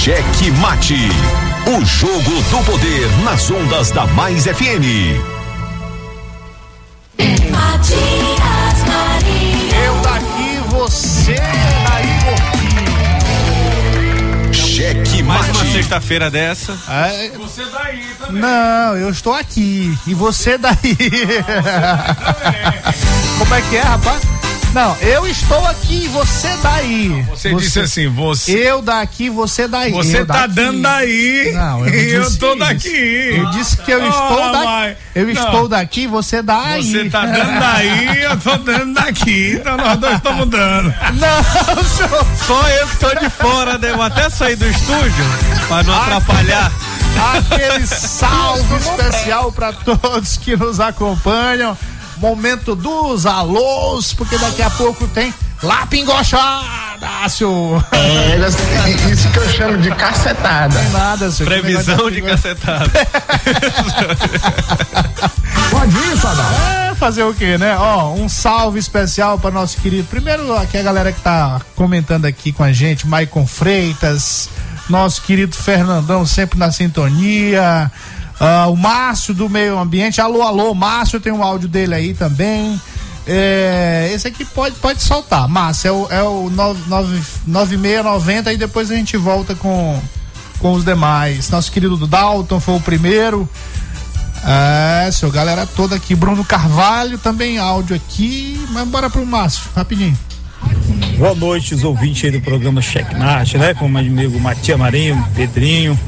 Cheque 0.00 0.50
Mate. 0.52 0.96
O 1.66 1.84
jogo 1.84 2.42
do 2.50 2.64
poder 2.64 3.06
nas 3.22 3.50
ondas 3.50 3.90
da 3.90 4.06
Mais 4.06 4.44
FM. 4.44 5.18
Matias 7.50 8.84
Marinho. 8.88 9.68
Eu 9.84 10.00
daqui, 10.00 10.58
você 10.70 11.34
daí, 11.34 12.18
Cheque 14.54 15.22
Mais 15.22 15.44
uma 15.50 15.58
Mate. 15.58 15.72
sexta-feira 15.72 16.30
dessa. 16.30 16.72
É, 16.88 17.30
você 17.36 17.62
daí 17.66 18.02
também. 18.18 18.40
Não, 18.40 18.96
eu 18.96 19.10
estou 19.10 19.34
aqui. 19.34 19.94
E 20.06 20.14
você 20.14 20.56
daí? 20.56 20.96
Como 23.38 23.54
é 23.54 23.60
que 23.60 23.76
é, 23.76 23.82
rapaz? 23.82 24.22
Não, 24.72 24.96
eu 25.00 25.26
estou 25.26 25.66
aqui 25.66 26.04
e 26.04 26.08
você 26.08 26.48
daí. 26.62 27.08
Você, 27.28 27.52
disse 27.56 27.80
assim, 27.80 28.08
você. 28.08 28.52
Eu 28.52 28.80
daqui, 28.80 29.28
você 29.28 29.66
daí. 29.66 29.90
Você 29.90 30.18
Eu 30.20 30.26
tá 30.26 30.42
daqui. 30.46 30.54
dando 30.54 30.80
daí. 30.82 31.50
Não, 31.52 31.84
eu, 31.84 31.92
não 31.92 31.98
E 31.98 32.12
eu 32.14 32.22
disse 32.22 32.38
tô 32.38 32.48
isso. 32.50 32.58
daqui. 32.58 33.34
Eu 33.36 33.50
disse 33.50 33.76
que 33.78 33.90
eu 33.90 34.08
estou 34.08 34.38
Ora, 34.38 34.52
daqui. 34.52 34.66
mãe. 34.66 34.96
Eu 35.12 35.26
Não. 35.26 35.32
estou 35.32 35.68
daqui, 35.68 36.06
você 36.06 36.40
daí. 36.40 36.84
Você 36.88 37.10
tá 37.10 37.26
dando 37.26 37.58
daí, 37.60 38.22
eu 38.22 38.36
tô 38.38 38.56
dando 38.58 38.94
daqui. 38.94 39.56
Então 39.60 39.76
nós 39.76 39.98
dois 39.98 40.14
estamos 40.14 40.48
dando. 40.48 40.94
Não, 41.18 41.84
senhor. 41.84 42.26
Só 42.46 42.68
eu 42.68 42.86
que 42.86 42.96
tô 42.98 43.14
de 43.16 43.28
fora, 43.28 43.76
né? 43.76 43.92
Vou 43.92 44.02
até 44.04 44.30
sair 44.30 44.54
do 44.54 44.68
estúdio 44.68 45.24
para 45.66 45.82
não 45.82 46.00
atrapalhar. 46.00 46.70
Aquele 47.34 47.84
salve 47.88 48.76
especial 48.76 49.50
para 49.50 49.72
todos 49.72 50.36
que 50.36 50.56
nos 50.56 50.78
acompanham. 50.78 51.76
Momento 52.20 52.74
dos 52.74 53.24
alôs, 53.24 54.12
porque 54.12 54.36
daqui 54.36 54.60
a 54.60 54.68
pouco 54.68 55.08
tem 55.08 55.32
lá 55.62 55.86
pingochada, 55.86 57.28
senhor. 57.30 57.82
É, 57.92 58.36
isso 59.10 59.28
que 59.30 59.38
eu 59.38 59.48
chamo 59.48 59.78
de 59.78 59.90
cacetada. 59.94 60.74
Não 60.74 60.82
tem 60.82 60.90
nada, 60.92 61.30
senhor. 61.30 61.48
Previsão 61.48 62.10
de 62.10 62.20
cacetada. 62.20 62.90
Pode 65.70 65.96
isso, 66.12 66.26
Adão? 66.26 66.44
É, 66.90 66.94
fazer 66.94 67.22
o 67.22 67.32
quê, 67.32 67.56
né? 67.56 67.74
Ó, 67.78 68.12
um 68.12 68.28
salve 68.28 68.78
especial 68.78 69.38
para 69.38 69.50
nosso 69.50 69.78
querido. 69.80 70.06
Primeiro, 70.08 70.54
aqui 70.56 70.76
a 70.76 70.82
galera 70.82 71.12
que 71.12 71.20
tá 71.22 71.60
comentando 71.74 72.26
aqui 72.26 72.52
com 72.52 72.62
a 72.62 72.70
gente, 72.72 73.06
Maicon 73.06 73.46
Freitas, 73.46 74.50
nosso 74.90 75.22
querido 75.22 75.56
Fernandão, 75.56 76.26
sempre 76.26 76.58
na 76.58 76.70
sintonia. 76.70 77.90
Ah, 78.40 78.68
o 78.68 78.76
Márcio 78.76 79.34
do 79.34 79.50
Meio 79.50 79.78
Ambiente. 79.78 80.20
Alô, 80.20 80.40
alô, 80.40 80.74
Márcio, 80.74 81.20
tem 81.20 81.30
um 81.30 81.44
áudio 81.44 81.68
dele 81.68 81.94
aí 81.94 82.14
também. 82.14 82.80
É, 83.26 84.10
esse 84.14 84.26
aqui 84.26 84.46
pode, 84.46 84.76
pode 84.76 85.02
soltar. 85.02 85.46
Márcio, 85.46 85.88
é 85.88 85.92
o, 85.92 86.08
é 86.10 86.22
o 86.22 86.48
9690 86.50 88.52
e 88.52 88.56
depois 88.56 88.90
a 88.90 88.94
gente 88.94 89.18
volta 89.18 89.54
com, 89.54 90.00
com 90.58 90.72
os 90.72 90.86
demais. 90.86 91.50
Nosso 91.50 91.70
querido 91.70 92.06
Dalton 92.06 92.58
foi 92.58 92.76
o 92.76 92.80
primeiro. 92.80 93.46
É, 94.42 95.10
seu 95.12 95.30
galera 95.30 95.66
toda 95.66 95.96
aqui. 95.96 96.14
Bruno 96.14 96.42
Carvalho 96.42 97.18
também 97.18 97.58
áudio 97.58 97.94
aqui. 97.94 98.58
Mas 98.70 98.88
bora 98.88 99.10
pro 99.10 99.26
Márcio, 99.26 99.68
rapidinho. 99.76 100.16
Boa 101.18 101.34
noite, 101.34 101.74
os 101.74 101.84
ouvintes 101.84 102.24
aí 102.24 102.30
do 102.30 102.40
programa 102.40 102.80
Checkmate, 102.80 103.58
né? 103.58 103.74
Com 103.74 103.86
o 103.86 103.88
meu 103.88 104.00
amigo 104.00 104.40
Matias 104.40 104.78
Marinho, 104.78 105.22
Pedrinho. 105.34 105.98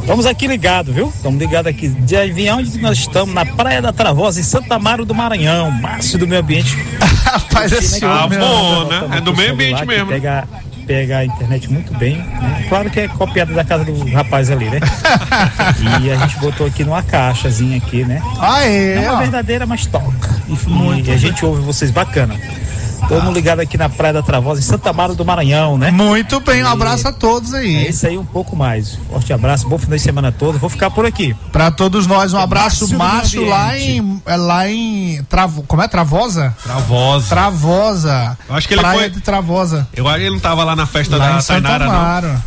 Estamos 0.00 0.26
aqui 0.26 0.46
ligados, 0.46 0.94
viu? 0.94 1.08
Estamos 1.14 1.38
ligados 1.40 1.70
aqui. 1.70 1.88
De 1.88 2.16
adivinhar 2.16 2.58
onde 2.58 2.78
nós 2.78 2.98
estamos? 2.98 3.34
Na 3.34 3.46
Praia 3.46 3.80
da 3.80 3.92
Travosa, 3.92 4.40
em 4.40 4.42
Santa 4.42 4.74
Amaro 4.74 5.04
do 5.06 5.14
Maranhão. 5.14 5.70
Márcio 5.70 6.18
do 6.18 6.26
Meio 6.26 6.42
Ambiente. 6.42 6.76
Rapaz, 7.24 7.72
esse 7.72 8.04
Ah, 8.04 8.24
homem. 8.26 8.38
bom, 8.38 8.84
né? 8.88 9.16
É 9.18 9.20
do 9.20 9.34
meio 9.34 9.52
ambiente 9.52 9.84
mesmo. 9.86 10.06
Pega, 10.06 10.44
pega 10.86 11.18
a 11.18 11.24
internet 11.24 11.70
muito 11.70 11.94
bem. 11.98 12.16
Né? 12.16 12.66
Claro 12.68 12.90
que 12.90 13.00
é 13.00 13.08
copiado 13.08 13.54
da 13.54 13.64
casa 13.64 13.84
do 13.84 14.10
rapaz 14.12 14.50
ali, 14.50 14.66
né? 14.70 14.80
e 16.02 16.10
a 16.10 16.16
gente 16.16 16.38
botou 16.38 16.66
aqui 16.66 16.84
numa 16.84 17.02
caixazinha 17.02 17.76
aqui, 17.78 18.04
né? 18.04 18.22
Aê, 18.38 18.94
É 18.94 19.00
uma 19.10 19.14
ó. 19.14 19.18
verdadeira, 19.20 19.66
mas 19.66 19.86
toca. 19.86 20.28
E, 20.48 21.08
e 21.08 21.10
a 21.10 21.16
gente 21.16 21.44
ouve 21.44 21.62
vocês 21.62 21.90
bacana. 21.90 22.34
Estamos 23.02 23.32
ligados 23.34 23.62
aqui 23.62 23.78
na 23.78 23.88
Praia 23.88 24.12
da 24.12 24.22
Travosa, 24.22 24.60
em 24.60 24.64
Santa 24.64 24.90
Amaro 24.90 25.14
do 25.14 25.24
Maranhão, 25.24 25.78
né? 25.78 25.90
Muito 25.90 26.40
bem, 26.40 26.62
um 26.62 26.68
abraço 26.68 27.08
a 27.08 27.12
todos 27.12 27.54
É 27.54 27.58
aí. 27.58 27.88
isso 27.88 28.06
aí, 28.06 28.18
um 28.18 28.24
pouco 28.24 28.54
mais. 28.54 28.98
Forte 29.10 29.32
abraço, 29.32 29.68
bom 29.68 29.78
final 29.78 29.96
de 29.96 30.02
semana 30.02 30.30
todo. 30.30 30.58
Vou 30.58 30.68
ficar 30.68 30.90
por 30.90 31.06
aqui. 31.06 31.34
Pra 31.50 31.70
todos 31.70 32.06
nós, 32.06 32.32
um 32.34 32.38
abraço, 32.38 32.94
Márcio 32.96 33.46
lá 33.46 33.78
em. 33.78 34.20
é 34.26 34.36
Lá 34.36 34.68
em. 34.68 35.22
Travo, 35.28 35.62
como 35.62 35.82
é? 35.82 35.88
Travosa? 35.88 36.54
Travosa. 36.62 37.28
Travosa. 37.28 38.38
Eu 38.48 38.54
acho 38.56 38.68
que 38.68 38.74
ele 38.74 38.80
Praia 38.82 38.98
foi- 39.00 39.10
de 39.10 39.20
Travosa. 39.20 39.88
Eu 39.94 40.06
acho 40.06 40.18
que 40.18 40.24
ele 40.24 40.30
não 40.34 40.40
tava 40.40 40.62
lá 40.64 40.76
na 40.76 40.86
festa 40.86 41.16
Lá 41.16 41.30
da 41.32 41.38
em 41.38 41.40
Santa 41.40 41.62
Tainara, 41.62 41.86
não. 41.86 41.94
Amaro. 41.94 42.42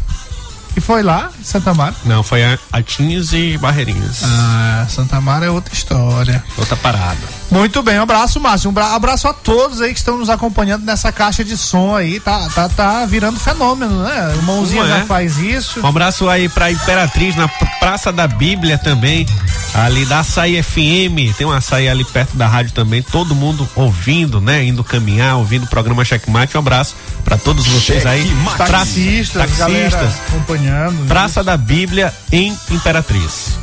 E 0.75 0.79
foi 0.79 1.03
lá, 1.03 1.29
em 1.39 1.43
Santa 1.43 1.71
Amaro? 1.71 1.95
Não, 2.05 2.23
foi 2.23 2.43
a 2.45 2.57
Atinhos 2.71 3.33
e 3.33 3.57
Barreirinhas. 3.57 4.21
Ah, 4.23 4.85
Santa 4.89 5.17
Amaro 5.17 5.43
é 5.43 5.49
outra 5.49 5.73
história. 5.73 6.41
Outra 6.57 6.77
parada. 6.77 7.40
Muito 7.51 7.83
bem, 7.83 7.99
um 7.99 8.03
abraço, 8.03 8.39
Márcio. 8.39 8.69
Um 8.69 8.73
bra- 8.73 8.95
abraço 8.95 9.27
a 9.27 9.33
todos 9.33 9.81
aí 9.81 9.91
que 9.91 9.99
estão 9.99 10.17
nos 10.17 10.29
acompanhando 10.29 10.85
nessa 10.85 11.11
caixa 11.11 11.43
de 11.43 11.57
som 11.57 11.93
aí. 11.93 12.17
Tá, 12.21 12.47
tá, 12.55 12.69
tá 12.69 13.05
virando 13.05 13.37
fenômeno, 13.37 14.03
né? 14.03 14.33
O 14.39 14.43
Mãozinha 14.43 14.87
já 14.87 14.97
é? 14.99 15.05
faz 15.05 15.37
isso. 15.37 15.81
Um 15.81 15.87
abraço 15.87 16.29
aí 16.29 16.47
pra 16.47 16.71
Imperatriz 16.71 17.35
na 17.35 17.49
Praça 17.49 18.09
da 18.09 18.25
Bíblia 18.25 18.77
também, 18.77 19.27
ali 19.73 20.05
da 20.05 20.19
Açaí 20.19 20.63
FM, 20.63 21.35
tem 21.37 21.45
um 21.45 21.51
açaí 21.51 21.89
ali 21.89 22.05
perto 22.05 22.37
da 22.37 22.47
rádio 22.47 22.71
também, 22.71 23.01
todo 23.03 23.35
mundo 23.35 23.67
ouvindo, 23.75 24.39
né? 24.39 24.63
Indo 24.63 24.81
caminhar, 24.81 25.35
ouvindo 25.35 25.63
o 25.65 25.67
programa 25.67 26.05
Checkmate. 26.05 26.55
Um 26.55 26.61
abraço 26.61 26.95
pra 27.25 27.37
todos 27.37 27.67
vocês 27.67 28.05
aí. 28.05 28.31
Taxistas, 28.57 29.57
galera 29.57 29.89
taxistas. 29.91 30.27
acompanhando. 30.29 31.05
Praça 31.05 31.43
da 31.43 31.57
Bíblia 31.57 32.13
em 32.31 32.57
Imperatriz. 32.69 33.57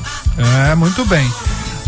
É, 0.70 0.74
muito 0.74 1.06
bem. 1.06 1.26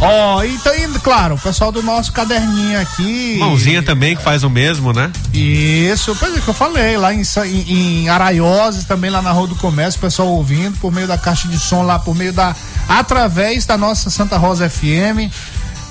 Ó, 0.02 0.42
e 0.42 0.58
tá 0.58 0.78
indo, 0.78 0.98
claro, 1.00 1.34
o 1.34 1.38
pessoal 1.38 1.70
do 1.70 1.82
nosso 1.82 2.10
caderninho 2.12 2.80
aqui. 2.80 3.36
Mãozinha 3.38 3.82
também 3.82 4.16
que 4.16 4.22
faz 4.22 4.42
o 4.42 4.48
mesmo, 4.48 4.94
né? 4.94 5.12
Isso, 5.34 6.16
pois 6.18 6.34
é 6.34 6.40
que 6.40 6.48
eu 6.48 6.54
falei, 6.54 6.96
lá 6.96 7.12
em, 7.12 7.22
em, 7.44 8.04
em 8.04 8.08
Araioses, 8.08 8.84
também 8.84 9.10
lá 9.10 9.20
na 9.20 9.30
Rua 9.30 9.48
do 9.48 9.56
Comércio, 9.56 9.98
o 9.98 10.00
pessoal 10.00 10.28
ouvindo 10.28 10.78
por 10.78 10.90
meio 10.90 11.06
da 11.06 11.18
caixa 11.18 11.48
de 11.48 11.58
som 11.58 11.82
lá, 11.82 11.98
por 11.98 12.16
meio 12.16 12.32
da. 12.32 12.56
através 12.88 13.66
da 13.66 13.76
nossa 13.76 14.08
Santa 14.08 14.38
Rosa 14.38 14.70
FM. 14.70 15.30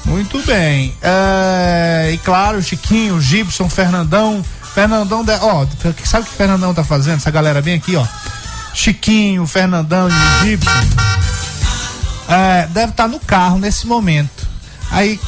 Muito 0.06 0.41
bem. 0.43 0.95
É, 1.04 2.10
e 2.12 2.17
claro, 2.17 2.63
Chiquinho, 2.63 3.22
Gibson, 3.22 3.69
Fernandão. 3.69 4.43
Fernandão, 4.74 5.24
de, 5.24 5.34
ó, 5.41 5.67
sabe 6.04 6.24
o 6.24 6.28
que 6.28 6.34
o 6.34 6.38
Fernandão 6.38 6.74
tá 6.74 6.84
fazendo? 6.84 7.17
Essa 7.17 7.30
galera 7.30 7.62
bem 7.62 7.76
aqui, 7.76 7.95
ó. 7.95 8.06
Chiquinho, 8.74 9.45
Fernandão 9.45 10.08
e 10.10 10.45
Gibson. 10.45 10.69
É, 12.30 12.68
deve 12.68 12.92
estar 12.92 13.08
no 13.08 13.20
carro 13.20 13.58
nesse 13.60 13.88
momento. 13.88 14.48
Aí, 14.92 15.20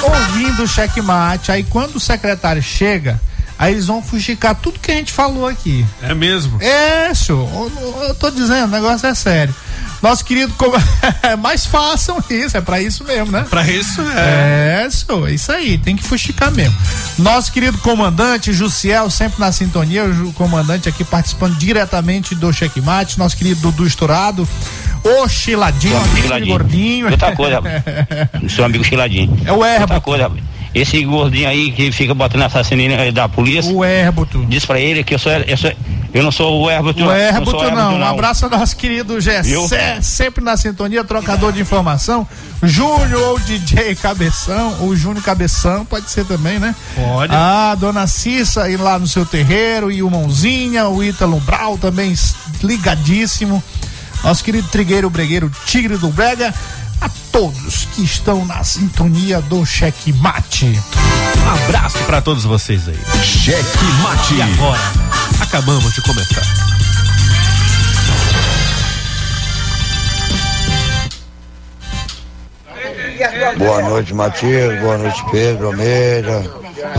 só 0.00 0.08
ouvindo 0.08 0.62
o 0.64 0.68
checkmate. 0.68 1.50
Aí, 1.50 1.64
quando 1.64 1.96
o 1.96 2.00
secretário 2.00 2.62
chega, 2.62 3.20
aí 3.58 3.72
eles 3.72 3.86
vão 3.86 4.02
fuxicar 4.02 4.54
tudo 4.54 4.78
que 4.78 4.90
a 4.90 4.94
gente 4.94 5.12
falou 5.12 5.46
aqui. 5.48 5.84
É 6.02 6.14
mesmo. 6.14 6.60
É, 6.62 7.12
senhor. 7.14 7.48
Eu, 7.50 8.02
eu 8.08 8.14
tô 8.14 8.30
dizendo, 8.30 8.64
o 8.66 8.70
negócio 8.70 9.06
é 9.06 9.14
sério. 9.14 9.54
Nosso 10.02 10.24
querido. 10.24 10.52
com- 10.54 10.66
Mas 11.40 11.64
façam 11.66 12.22
isso, 12.28 12.56
é 12.56 12.60
pra 12.60 12.80
isso 12.80 13.02
mesmo, 13.04 13.32
né? 13.32 13.46
Pra 13.48 13.66
isso 13.66 14.02
é. 14.02 14.84
É, 14.84 14.90
senhor, 14.90 15.28
é 15.28 15.32
isso 15.32 15.50
aí, 15.50 15.78
tem 15.78 15.96
que 15.96 16.04
fuxicar 16.04 16.50
mesmo. 16.52 16.76
Nosso 17.18 17.50
querido 17.50 17.78
comandante 17.78 18.52
Jussiel, 18.52 19.08
sempre 19.10 19.40
na 19.40 19.50
sintonia, 19.50 20.04
o 20.04 20.32
comandante 20.34 20.88
aqui 20.88 21.04
participando 21.04 21.56
diretamente 21.56 22.34
do 22.34 22.52
checkmate, 22.52 23.18
nosso 23.18 23.36
querido 23.36 23.60
Dudu 23.62 23.86
Estourado, 23.86 24.46
o 25.04 25.28
Chiladinho, 25.28 25.96
Amigo 25.96 26.08
aquele 26.10 26.22
Chiladinho. 26.22 26.52
gordinho. 26.58 27.10
Outra 27.10 27.36
coisa, 27.36 27.60
seu 28.48 28.64
amigo 28.64 28.82
Chiladinho. 28.84 29.36
É 29.44 29.52
o 29.52 29.64
Herbo. 29.64 29.82
Outra 29.82 30.00
coisa, 30.00 30.30
esse 30.74 31.02
gordinho 31.04 31.48
aí 31.48 31.70
que 31.70 31.92
fica 31.92 32.14
botando 32.14 32.42
assassinato 32.42 33.00
aí 33.02 33.12
da 33.12 33.28
polícia. 33.28 33.72
O 33.72 33.84
Herboto. 33.84 34.44
Diz 34.46 34.64
pra 34.66 34.80
ele 34.80 35.04
que 35.04 35.14
eu 35.14 35.18
sou, 35.18 35.30
eu 35.32 35.56
sou 35.56 35.70
eu 36.12 36.22
não 36.22 36.30
sou 36.30 36.62
o 36.62 36.70
Herboto. 36.70 37.02
O 37.02 37.06
não 37.06 37.16
Herboto 37.16 37.50
sou 37.50 37.60
o 37.60 37.70
não. 37.70 37.92
Herboto, 37.92 37.96
Um 37.96 38.04
abraço 38.04 38.44
ao 38.44 38.50
nosso 38.50 38.76
querido 38.76 39.20
Gessé, 39.20 40.00
sempre 40.00 40.42
na 40.42 40.56
sintonia, 40.56 41.02
trocador 41.04 41.52
de 41.52 41.60
informação. 41.60 42.26
Júnior 42.62 43.20
ou 43.30 43.38
DJ 43.40 43.96
Cabeção, 43.96 44.76
ou 44.80 44.94
Júnior 44.96 45.24
Cabeção, 45.24 45.84
pode 45.84 46.08
ser 46.10 46.24
também, 46.24 46.58
né? 46.58 46.74
Pode. 46.94 47.34
A 47.34 47.74
dona 47.74 48.06
Cissa 48.06 48.62
aí 48.62 48.76
lá 48.76 48.96
no 48.98 49.06
seu 49.08 49.26
terreiro, 49.26 49.90
e 49.90 50.02
o 50.04 50.10
Mãozinha, 50.10 50.88
o 50.88 51.02
Ítalo 51.02 51.38
Brau 51.40 51.76
também 51.76 52.14
ligadíssimo. 52.62 53.62
Nosso 54.24 54.42
querido 54.42 54.66
Trigueiro 54.68 55.10
Bregueiro 55.10 55.50
Tigre 55.66 55.98
do 55.98 56.08
Brega. 56.08 56.52
A 56.98 57.10
todos 57.30 57.86
que 57.94 58.02
estão 58.02 58.46
na 58.46 58.64
sintonia 58.64 59.42
do 59.42 59.66
Checkmate. 59.66 60.80
Um 61.44 61.50
abraço 61.50 61.98
pra 62.06 62.22
todos 62.22 62.44
vocês 62.44 62.88
aí. 62.88 62.98
Cheque 63.22 63.84
Mate. 64.02 64.34
E 64.34 64.42
agora, 64.42 64.80
acabamos 65.40 65.92
de 65.92 66.00
começar. 66.00 66.42
Boa 73.58 73.82
noite, 73.82 74.14
Matias. 74.14 74.80
Boa 74.80 74.96
noite, 74.96 75.22
Pedro 75.30 75.66
Almeida. 75.66 76.50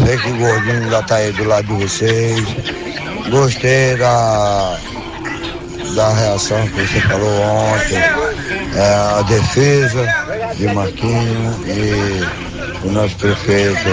Sei 0.06 0.18
que 0.18 0.30
o 0.30 0.38
gordinho 0.38 0.84
ainda 0.84 1.02
tá 1.02 1.16
aí 1.16 1.32
do 1.32 1.44
lado 1.46 1.66
de 1.66 1.84
vocês. 1.84 2.46
Gostei 3.32 3.98
da, 3.98 4.78
da 5.96 6.10
reação 6.14 6.68
que 6.68 6.82
você 6.82 7.00
falou 7.02 7.42
ontem. 7.42 7.98
É, 8.76 9.20
a 9.20 9.22
defesa 9.22 10.54
de 10.58 10.68
Marquinho 10.74 11.56
e 11.66 12.86
o 12.86 12.92
nosso 12.92 13.16
prefeito 13.16 13.90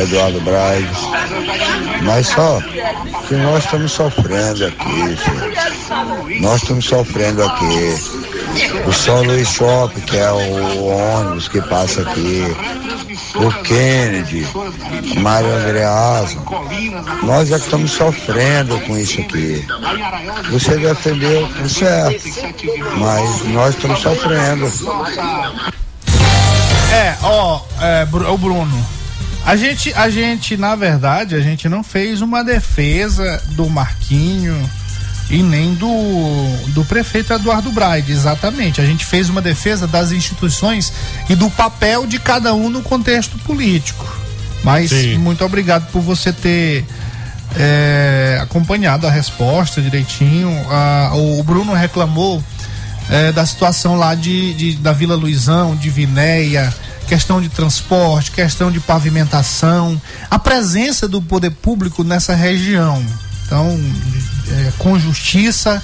Eduardo 0.00 0.40
Braz. 0.40 0.86
Mas 2.02 2.28
só 2.28 2.60
que 3.28 3.34
nós 3.34 3.64
estamos 3.64 3.92
sofrendo 3.92 4.66
aqui, 4.66 5.16
filho. 5.16 6.40
Nós 6.40 6.62
estamos 6.62 6.86
sofrendo 6.86 7.44
aqui. 7.44 7.94
O 8.86 8.92
São 8.92 9.22
Luís 9.22 9.48
Shop, 9.48 10.00
que 10.00 10.16
é 10.16 10.32
o 10.32 10.84
ônibus 10.86 11.48
que 11.48 11.60
passa 11.62 12.02
aqui, 12.02 12.44
o 13.34 13.62
Kennedy, 13.62 14.46
Mário 15.20 15.50
Andreasa, 15.50 16.36
nós 17.22 17.50
é 17.50 17.58
que 17.58 17.64
estamos 17.64 17.90
sofrendo 17.92 18.78
com 18.80 18.96
isso 18.98 19.20
aqui. 19.20 19.66
Você 20.50 20.76
defendeu 20.76 21.46
o 21.46 21.68
certo, 21.68 22.28
mas 22.98 23.44
nós 23.48 23.74
estamos 23.74 24.00
sofrendo. 24.00 24.66
É, 26.92 27.16
ó, 27.22 27.60
é, 27.80 28.06
o 28.28 28.36
Bruno. 28.36 28.86
A 29.44 29.56
gente, 29.56 29.92
a 29.94 30.08
gente, 30.08 30.56
na 30.56 30.76
verdade, 30.76 31.34
a 31.34 31.40
gente 31.40 31.68
não 31.68 31.82
fez 31.82 32.22
uma 32.22 32.44
defesa 32.44 33.42
do 33.48 33.68
Marquinho 33.68 34.70
e 35.30 35.42
nem 35.42 35.74
do, 35.74 35.88
do 36.68 36.84
prefeito 36.84 37.32
Eduardo 37.32 37.70
Braide, 37.72 38.12
exatamente. 38.12 38.80
A 38.80 38.84
gente 38.86 39.04
fez 39.04 39.28
uma 39.28 39.40
defesa 39.40 39.86
das 39.86 40.12
instituições 40.12 40.92
e 41.28 41.34
do 41.34 41.50
papel 41.50 42.06
de 42.06 42.18
cada 42.18 42.54
um 42.54 42.68
no 42.68 42.82
contexto 42.82 43.38
político. 43.38 44.04
Mas 44.62 44.90
Sim. 44.90 45.18
muito 45.18 45.44
obrigado 45.44 45.90
por 45.90 46.00
você 46.02 46.32
ter 46.32 46.84
é, 47.56 48.38
acompanhado 48.42 49.06
a 49.06 49.10
resposta 49.10 49.80
direitinho. 49.80 50.50
Ah, 50.70 51.10
o 51.14 51.42
Bruno 51.42 51.72
reclamou 51.74 52.42
é, 53.10 53.32
da 53.32 53.44
situação 53.44 53.96
lá 53.96 54.14
de, 54.14 54.54
de- 54.54 54.76
da 54.76 54.92
Vila 54.92 55.14
Luizão, 55.16 55.74
de 55.74 55.90
Vinéia, 55.90 56.72
questão 57.08 57.40
de 57.42 57.48
transporte, 57.48 58.30
questão 58.30 58.70
de 58.70 58.80
pavimentação, 58.80 60.00
a 60.30 60.38
presença 60.38 61.08
do 61.08 61.20
poder 61.20 61.50
público 61.50 62.04
nessa 62.04 62.34
região. 62.34 63.04
Então, 63.46 63.78
é, 64.62 64.72
com 64.78 64.98
justiça 64.98 65.82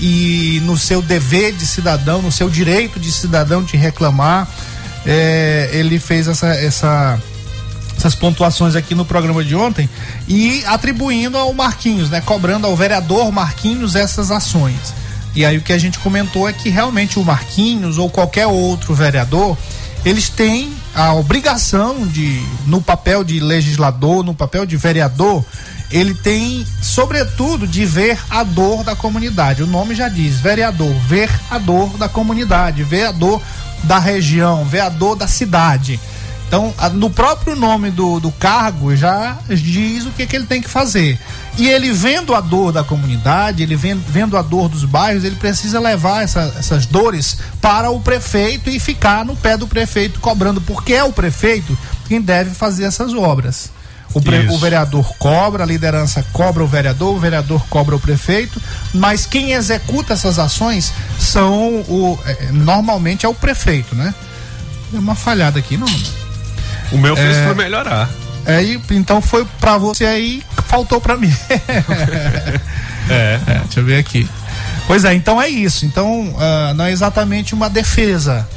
e 0.00 0.60
no 0.64 0.76
seu 0.76 1.00
dever 1.00 1.52
de 1.52 1.66
cidadão, 1.66 2.20
no 2.20 2.30
seu 2.30 2.50
direito 2.50 3.00
de 3.00 3.10
cidadão 3.10 3.62
de 3.62 3.76
reclamar, 3.76 4.48
é, 5.06 5.70
ele 5.72 5.98
fez 5.98 6.28
essa, 6.28 6.48
essa 6.48 7.18
essas 7.96 8.14
pontuações 8.14 8.76
aqui 8.76 8.94
no 8.94 9.04
programa 9.04 9.42
de 9.42 9.56
ontem 9.56 9.88
e 10.28 10.62
atribuindo 10.66 11.38
ao 11.38 11.52
Marquinhos, 11.54 12.10
né, 12.10 12.20
cobrando 12.20 12.66
ao 12.66 12.76
vereador 12.76 13.32
Marquinhos 13.32 13.96
essas 13.96 14.30
ações. 14.30 14.94
E 15.34 15.44
aí 15.44 15.56
o 15.56 15.62
que 15.62 15.72
a 15.72 15.78
gente 15.78 15.98
comentou 15.98 16.48
é 16.48 16.52
que 16.52 16.68
realmente 16.68 17.18
o 17.18 17.24
Marquinhos 17.24 17.98
ou 17.98 18.08
qualquer 18.08 18.46
outro 18.46 18.94
vereador, 18.94 19.56
eles 20.04 20.28
têm 20.28 20.72
a 20.94 21.12
obrigação 21.14 22.06
de, 22.06 22.40
no 22.66 22.80
papel 22.80 23.24
de 23.24 23.40
legislador, 23.40 24.22
no 24.22 24.34
papel 24.34 24.64
de 24.64 24.76
vereador, 24.76 25.44
ele 25.90 26.14
tem, 26.14 26.66
sobretudo, 26.82 27.66
de 27.66 27.84
ver 27.84 28.18
a 28.30 28.42
dor 28.42 28.82
da 28.82 28.96
comunidade. 28.96 29.62
O 29.62 29.66
nome 29.66 29.94
já 29.94 30.08
diz, 30.08 30.38
vereador, 30.40 30.92
ver 31.06 31.30
a 31.50 31.58
dor 31.58 31.96
da 31.96 32.08
comunidade, 32.08 32.82
ver 32.82 33.06
a 33.06 33.12
dor 33.12 33.40
da 33.84 33.98
região, 33.98 34.64
ver 34.64 34.80
a 34.80 34.88
dor 34.88 35.14
da 35.16 35.26
cidade. 35.28 36.00
Então, 36.48 36.72
no 36.94 37.10
próprio 37.10 37.56
nome 37.56 37.90
do, 37.90 38.20
do 38.20 38.30
cargo 38.30 38.94
já 38.94 39.36
diz 39.48 40.06
o 40.06 40.10
que, 40.12 40.26
que 40.26 40.36
ele 40.36 40.46
tem 40.46 40.62
que 40.62 40.68
fazer. 40.70 41.18
E 41.58 41.66
ele 41.68 41.92
vendo 41.92 42.34
a 42.34 42.40
dor 42.40 42.70
da 42.70 42.84
comunidade, 42.84 43.62
ele 43.64 43.74
vendo, 43.74 44.02
vendo 44.08 44.36
a 44.36 44.42
dor 44.42 44.68
dos 44.68 44.84
bairros, 44.84 45.24
ele 45.24 45.34
precisa 45.36 45.80
levar 45.80 46.22
essa- 46.22 46.54
essas 46.56 46.86
dores 46.86 47.38
para 47.60 47.90
o 47.90 48.00
prefeito 48.00 48.70
e 48.70 48.78
ficar 48.78 49.24
no 49.24 49.34
pé 49.34 49.56
do 49.56 49.66
prefeito 49.66 50.20
cobrando, 50.20 50.60
porque 50.60 50.92
é 50.92 51.02
o 51.02 51.12
prefeito 51.12 51.76
quem 52.06 52.20
deve 52.20 52.50
fazer 52.54 52.84
essas 52.84 53.12
obras. 53.12 53.70
O, 54.16 54.20
pre- 54.22 54.48
o 54.48 54.58
vereador 54.58 55.12
cobra, 55.18 55.62
a 55.62 55.66
liderança 55.66 56.24
cobra 56.32 56.64
o 56.64 56.66
vereador, 56.66 57.14
o 57.14 57.18
vereador 57.18 57.66
cobra 57.68 57.94
o 57.94 58.00
prefeito, 58.00 58.60
mas 58.94 59.26
quem 59.26 59.52
executa 59.52 60.14
essas 60.14 60.38
ações 60.38 60.92
são 61.18 61.80
o. 61.88 62.18
é, 62.24 62.46
normalmente 62.50 63.26
é 63.26 63.28
o 63.28 63.34
prefeito, 63.34 63.94
né? 63.94 64.14
Deu 64.90 65.00
uma 65.00 65.14
falhada 65.14 65.58
aqui, 65.58 65.76
não. 65.76 65.86
O 66.92 66.96
meu 66.98 67.14
fez 67.14 67.36
É. 67.36 67.44
foi 67.44 67.54
melhorar. 67.54 68.08
É, 68.46 68.62
então 68.92 69.20
foi 69.20 69.44
pra 69.60 69.76
você 69.76 70.06
aí, 70.06 70.42
faltou 70.66 71.00
pra 71.00 71.16
mim. 71.16 71.34
É. 73.08 73.40
É, 73.46 73.58
deixa 73.64 73.80
eu 73.80 73.84
ver 73.84 73.98
aqui. 73.98 74.28
Pois 74.86 75.04
é, 75.04 75.14
então 75.14 75.40
é 75.40 75.48
isso. 75.48 75.86
Então, 75.86 76.34
ah, 76.38 76.72
não 76.74 76.84
é 76.86 76.90
exatamente 76.92 77.54
uma 77.54 77.68
defesa. 77.70 78.48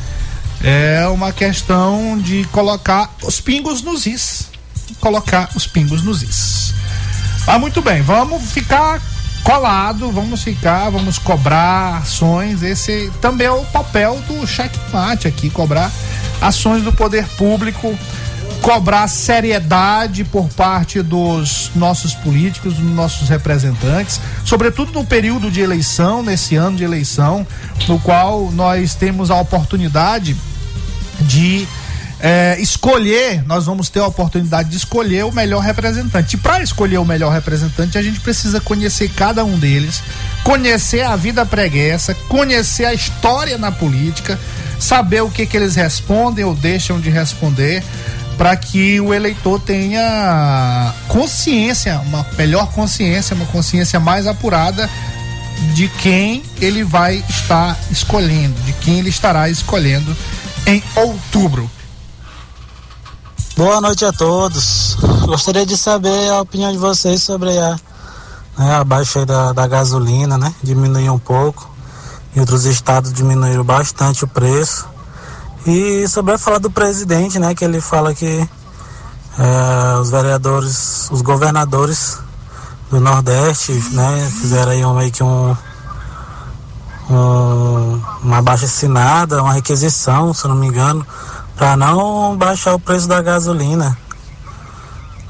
É 0.63 1.07
uma 1.07 1.31
questão 1.31 2.17
de 2.17 2.43
colocar 2.51 3.09
os 3.23 3.39
pingos 3.39 3.81
nos 3.83 4.05
is. 4.07 4.48
Colocar 4.99 5.49
os 5.55 5.67
pingos 5.67 6.03
nos 6.03 6.21
is. 6.21 6.73
Ah, 7.47 7.57
muito 7.57 7.81
bem, 7.81 8.01
vamos 8.01 8.51
ficar 8.51 9.01
colado, 9.43 10.11
vamos 10.11 10.43
ficar, 10.43 10.89
vamos 10.89 11.17
cobrar 11.17 11.97
ações. 11.97 12.61
Esse 12.61 13.11
também 13.21 13.47
é 13.47 13.51
o 13.51 13.65
papel 13.65 14.21
do 14.27 14.45
checkmate 14.45 15.27
aqui, 15.27 15.49
cobrar 15.49 15.91
ações 16.41 16.83
do 16.83 16.93
poder 16.93 17.27
público, 17.29 17.97
cobrar 18.61 19.07
seriedade 19.07 20.23
por 20.23 20.47
parte 20.49 21.01
dos 21.01 21.71
nossos 21.75 22.13
políticos, 22.13 22.75
dos 22.75 22.91
nossos 22.91 23.29
representantes, 23.29 24.19
sobretudo 24.45 24.91
no 24.91 25.05
período 25.05 25.49
de 25.49 25.61
eleição, 25.61 26.21
nesse 26.21 26.55
ano 26.55 26.77
de 26.77 26.83
eleição, 26.83 27.45
no 27.87 27.99
qual 27.99 28.51
nós 28.51 28.93
temos 28.95 29.31
a 29.31 29.35
oportunidade 29.35 30.35
de 31.21 31.67
é, 32.21 32.57
escolher, 32.59 33.43
nós 33.45 33.65
vamos 33.65 33.89
ter 33.89 33.99
a 33.99 34.07
oportunidade 34.07 34.69
de 34.69 34.77
escolher 34.77 35.23
o 35.25 35.31
melhor 35.31 35.61
representante. 35.61 36.35
E 36.35 36.39
para 36.39 36.61
escolher 36.61 36.97
o 36.97 37.05
melhor 37.05 37.31
representante, 37.31 37.97
a 37.97 38.01
gente 38.01 38.19
precisa 38.19 38.59
conhecer 38.59 39.09
cada 39.09 39.45
um 39.45 39.57
deles, 39.57 40.03
conhecer 40.43 41.01
a 41.01 41.15
vida 41.15 41.45
preguiça, 41.45 42.13
conhecer 42.27 42.85
a 42.85 42.93
história 42.93 43.57
na 43.57 43.71
política, 43.71 44.37
saber 44.77 45.21
o 45.21 45.29
que, 45.29 45.45
que 45.45 45.55
eles 45.55 45.75
respondem 45.75 46.43
ou 46.43 46.53
deixam 46.53 46.99
de 46.99 47.09
responder, 47.09 47.83
para 48.37 48.55
que 48.55 48.99
o 49.01 49.13
eleitor 49.13 49.59
tenha 49.59 50.93
consciência, 51.07 51.99
uma 51.99 52.25
melhor 52.37 52.71
consciência, 52.71 53.35
uma 53.35 53.45
consciência 53.45 53.99
mais 53.99 54.27
apurada 54.27 54.89
de 55.73 55.87
quem 55.87 56.43
ele 56.61 56.83
vai 56.83 57.23
estar 57.29 57.77
escolhendo, 57.91 58.55
de 58.61 58.73
quem 58.73 58.99
ele 58.99 59.09
estará 59.09 59.49
escolhendo 59.49 60.15
em 60.65 60.81
outubro. 60.95 61.69
Boa 63.59 63.81
noite 63.81 64.05
a 64.05 64.13
todos. 64.13 64.95
Gostaria 65.25 65.65
de 65.65 65.75
saber 65.75 66.29
a 66.29 66.39
opinião 66.39 66.71
de 66.71 66.77
vocês 66.77 67.21
sobre 67.21 67.57
a, 67.59 67.77
né, 68.57 68.75
a 68.75 68.85
baixa 68.85 69.25
da, 69.25 69.51
da 69.51 69.67
gasolina, 69.67 70.37
né? 70.37 70.55
Diminuiu 70.63 71.11
um 71.11 71.19
pouco. 71.19 71.69
Em 72.33 72.39
outros 72.39 72.63
estados 72.63 73.11
diminuíram 73.11 73.65
bastante 73.65 74.23
o 74.23 74.27
preço. 74.29 74.87
E 75.67 76.07
sobre 76.07 76.35
a 76.35 76.37
fala 76.37 76.57
do 76.57 76.71
presidente, 76.71 77.37
né? 77.37 77.53
Que 77.53 77.65
ele 77.65 77.81
fala 77.81 78.15
que 78.15 78.49
é, 79.37 79.97
os 79.99 80.09
vereadores, 80.09 81.09
os 81.11 81.21
governadores 81.21 82.17
do 82.89 83.01
Nordeste, 83.01 83.73
né? 83.91 84.31
Fizeram 84.39 84.71
aí 84.71 84.85
um, 84.85 84.93
meio 84.93 85.11
que 85.11 85.21
um, 85.21 85.57
um 87.09 88.01
uma 88.23 88.41
baixa 88.41 88.67
assinada, 88.67 89.43
uma 89.43 89.51
requisição, 89.51 90.33
se 90.33 90.47
não 90.47 90.55
me 90.55 90.67
engano, 90.67 91.05
para 91.59 91.75
não 91.75 92.37
baixar 92.37 92.73
o 92.73 92.79
preço 92.79 93.05
da 93.05 93.21
gasolina. 93.21 93.97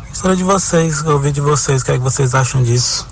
Gostaria 0.09 0.37
de 0.37 0.43
vocês, 0.43 1.03
ouvir 1.03 1.31
de 1.31 1.41
vocês, 1.41 1.81
o 1.81 1.85
que 1.85 1.91
é 1.91 1.93
que 1.95 2.03
vocês 2.03 2.35
acham 2.35 2.61
disso. 2.61 3.07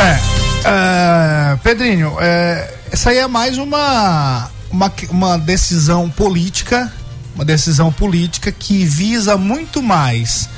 É, 0.00 0.18
é, 0.64 1.56
Pedrinho, 1.62 2.16
é, 2.18 2.74
essa 2.90 3.10
aí 3.10 3.18
é 3.18 3.26
mais 3.26 3.58
uma, 3.58 4.50
uma, 4.70 4.90
uma 5.10 5.38
decisão 5.38 6.08
política, 6.08 6.90
uma 7.34 7.44
decisão 7.44 7.92
política 7.92 8.50
que 8.50 8.82
visa 8.86 9.36
muito 9.36 9.82
mais 9.82 10.48